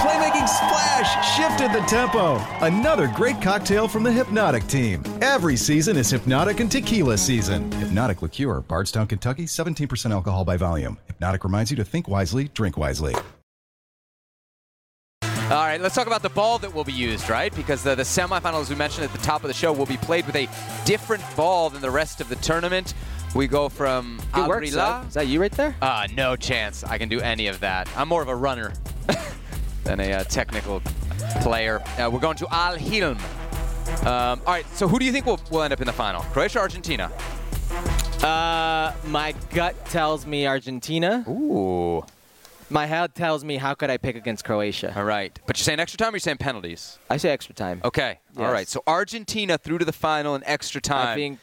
The 0.00 0.06
playmaking 0.06 0.48
splash 0.48 1.36
shifted 1.36 1.72
the 1.78 1.86
tempo. 1.86 2.36
Another 2.64 3.06
great 3.14 3.42
cocktail 3.42 3.86
from 3.86 4.02
the 4.02 4.10
Hypnotic 4.10 4.66
team. 4.66 5.02
Every 5.20 5.56
season 5.56 5.98
is 5.98 6.08
Hypnotic 6.08 6.60
and 6.60 6.72
Tequila 6.72 7.18
season. 7.18 7.70
Hypnotic 7.72 8.22
Liqueur, 8.22 8.62
Bardstown, 8.62 9.06
Kentucky, 9.08 9.44
17% 9.44 10.10
alcohol 10.10 10.46
by 10.46 10.56
volume. 10.56 10.96
Hypnotic 11.06 11.44
reminds 11.44 11.70
you 11.70 11.76
to 11.76 11.84
think 11.84 12.08
wisely, 12.08 12.48
drink 12.54 12.78
wisely. 12.78 13.14
All 15.22 15.66
right, 15.66 15.78
let's 15.82 15.94
talk 15.94 16.06
about 16.06 16.22
the 16.22 16.30
ball 16.30 16.58
that 16.60 16.72
will 16.72 16.84
be 16.84 16.94
used, 16.94 17.28
right? 17.28 17.54
Because 17.54 17.82
the, 17.82 17.94
the 17.94 18.04
semifinals 18.04 18.70
we 18.70 18.76
mentioned 18.76 19.04
at 19.04 19.12
the 19.12 19.18
top 19.18 19.44
of 19.44 19.48
the 19.48 19.54
show 19.54 19.70
will 19.70 19.84
be 19.84 19.98
played 19.98 20.24
with 20.24 20.36
a 20.36 20.48
different 20.86 21.22
ball 21.36 21.68
than 21.68 21.82
the 21.82 21.90
rest 21.90 22.22
of 22.22 22.30
the 22.30 22.36
tournament. 22.36 22.94
We 23.34 23.48
go 23.48 23.68
from 23.68 24.18
Good 24.32 24.48
work, 24.48 24.64
Al 24.64 24.70
Rihla- 24.70 25.08
Is 25.08 25.14
that 25.14 25.26
you 25.26 25.42
right 25.42 25.52
there? 25.52 25.76
Uh, 25.82 26.06
no 26.14 26.36
chance 26.36 26.84
I 26.84 26.96
can 26.96 27.10
do 27.10 27.20
any 27.20 27.48
of 27.48 27.60
that. 27.60 27.86
I'm 27.98 28.08
more 28.08 28.22
of 28.22 28.28
a 28.28 28.34
runner 28.34 28.72
than 29.84 30.00
a 30.00 30.12
uh, 30.12 30.24
technical 30.24 30.80
player. 31.42 31.80
Uh, 31.98 32.10
we're 32.10 32.20
going 32.20 32.36
to 32.36 32.46
Al 32.50 32.76
Hilm. 32.76 33.18
Um, 34.06 34.40
all 34.46 34.54
right, 34.54 34.66
so 34.74 34.86
who 34.88 34.98
do 34.98 35.04
you 35.04 35.12
think 35.12 35.26
will, 35.26 35.40
will 35.50 35.62
end 35.62 35.72
up 35.72 35.80
in 35.80 35.86
the 35.86 35.92
final? 35.92 36.22
Croatia, 36.22 36.58
or 36.58 36.62
Argentina? 36.62 37.10
Uh, 38.22 38.92
my 39.06 39.34
gut 39.54 39.84
tells 39.86 40.26
me 40.26 40.46
Argentina. 40.46 41.24
Ooh. 41.28 42.04
My 42.72 42.86
head 42.86 43.14
tells 43.16 43.42
me 43.44 43.56
how 43.56 43.74
could 43.74 43.90
I 43.90 43.96
pick 43.96 44.14
against 44.14 44.44
Croatia? 44.44 44.92
All 44.96 45.02
right, 45.04 45.36
but 45.46 45.58
you're 45.58 45.64
saying 45.64 45.80
extra 45.80 45.98
time 45.98 46.10
or 46.12 46.16
you're 46.16 46.20
saying 46.20 46.36
penalties? 46.36 46.98
I 47.08 47.16
say 47.16 47.30
extra 47.30 47.52
time. 47.54 47.80
Okay. 47.84 48.20
All 48.36 48.44
Yes. 48.44 48.52
right. 48.52 48.68
So 48.68 48.82
Argentina 48.86 49.58
through 49.58 49.78
to 49.78 49.84
the 49.84 49.92
final 49.92 50.36
in 50.36 50.44
extra 50.44 50.80
time. 50.80 51.08
I 51.08 51.14
think 51.16 51.38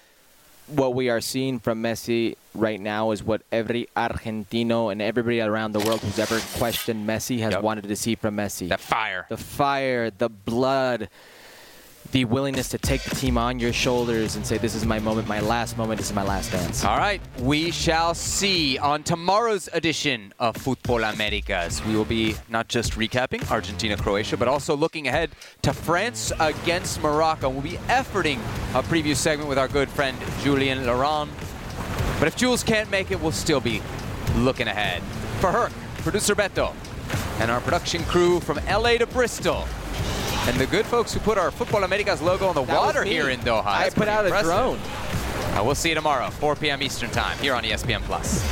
what 0.67 0.93
we 0.93 1.09
are 1.09 1.21
seeing 1.21 1.59
from 1.59 1.81
Messi 1.81 2.35
right 2.53 2.79
now 2.79 3.11
is 3.11 3.23
what 3.23 3.41
every 3.51 3.87
Argentino 3.95 4.91
and 4.91 5.01
everybody 5.01 5.39
around 5.39 5.71
the 5.71 5.79
world 5.79 6.01
who's 6.01 6.19
ever 6.19 6.39
questioned 6.57 7.07
Messi 7.07 7.39
has 7.39 7.53
Yep. 7.53 7.61
wanted 7.63 7.83
to 7.87 7.95
see 7.95 8.15
from 8.15 8.35
Messi. 8.35 8.67
The 8.69 8.77
fire. 8.77 9.25
the 9.29 9.37
fire, 9.37 10.09
the 10.09 10.29
blood, 10.29 11.09
the 12.11 12.25
willingness 12.25 12.69
to 12.69 12.77
take 12.77 13.01
the 13.03 13.15
team 13.15 13.37
on 13.37 13.59
your 13.59 13.73
shoulders 13.73 14.35
and 14.35 14.45
say, 14.45 14.57
"This 14.57 14.75
is 14.75 14.85
my 14.85 14.99
moment, 14.99 15.27
my 15.27 15.39
last 15.39 15.77
moment. 15.77 15.97
This 15.99 16.09
is 16.09 16.15
my 16.15 16.23
last 16.23 16.51
dance." 16.51 16.83
All 16.83 16.97
right, 16.97 17.21
we 17.39 17.71
shall 17.71 18.13
see 18.13 18.77
on 18.77 19.03
tomorrow's 19.03 19.69
edition 19.73 20.33
of 20.39 20.55
Futbol 20.55 21.03
Americas. 21.13 21.83
We 21.85 21.95
will 21.95 22.05
be 22.05 22.35
not 22.49 22.67
just 22.67 22.93
recapping 22.93 23.49
Argentina 23.51 23.97
Croatia, 23.97 24.37
but 24.37 24.47
also 24.47 24.75
looking 24.75 25.07
ahead 25.07 25.31
to 25.63 25.73
France 25.73 26.31
against 26.39 27.01
Morocco. 27.01 27.49
We'll 27.49 27.61
be 27.61 27.79
efforting 27.87 28.39
a 28.73 28.83
preview 28.83 29.15
segment 29.15 29.49
with 29.49 29.57
our 29.57 29.67
good 29.67 29.89
friend 29.89 30.17
Julien 30.43 30.85
Laurens. 30.85 31.31
But 32.19 32.27
if 32.27 32.35
Jules 32.35 32.63
can't 32.63 32.89
make 32.89 33.11
it, 33.11 33.21
we'll 33.21 33.31
still 33.31 33.59
be 33.59 33.81
looking 34.35 34.67
ahead. 34.67 35.01
For 35.39 35.51
Herc, 35.51 35.71
producer 35.99 36.35
Beto, 36.35 36.73
and 37.39 37.51
our 37.51 37.61
production 37.61 38.03
crew 38.05 38.39
from 38.39 38.59
LA 38.67 38.97
to 38.97 39.05
Bristol. 39.05 39.67
And 40.45 40.55
the 40.57 40.65
good 40.67 40.85
folks 40.85 41.13
who 41.13 41.19
put 41.19 41.37
our 41.37 41.51
Futbol 41.51 41.83
Americas 41.83 42.21
logo 42.21 42.47
on 42.47 42.55
the 42.55 42.63
That 42.63 42.77
water 42.77 43.03
here 43.03 43.29
in 43.29 43.39
Doha. 43.41 43.65
I 43.65 43.83
That's 43.83 43.95
put 43.95 44.07
out 44.07 44.25
impressive. 44.25 44.49
a 44.49 44.53
drone. 44.53 44.79
Uh, 44.79 45.63
we'll 45.65 45.75
see 45.75 45.89
you 45.89 45.95
tomorrow, 45.95 46.29
4 46.29 46.55
p.m. 46.55 46.81
Eastern 46.81 47.09
Time, 47.09 47.37
here 47.39 47.53
on 47.53 47.63
ESPN 47.63 48.01
Plus. 48.03 48.43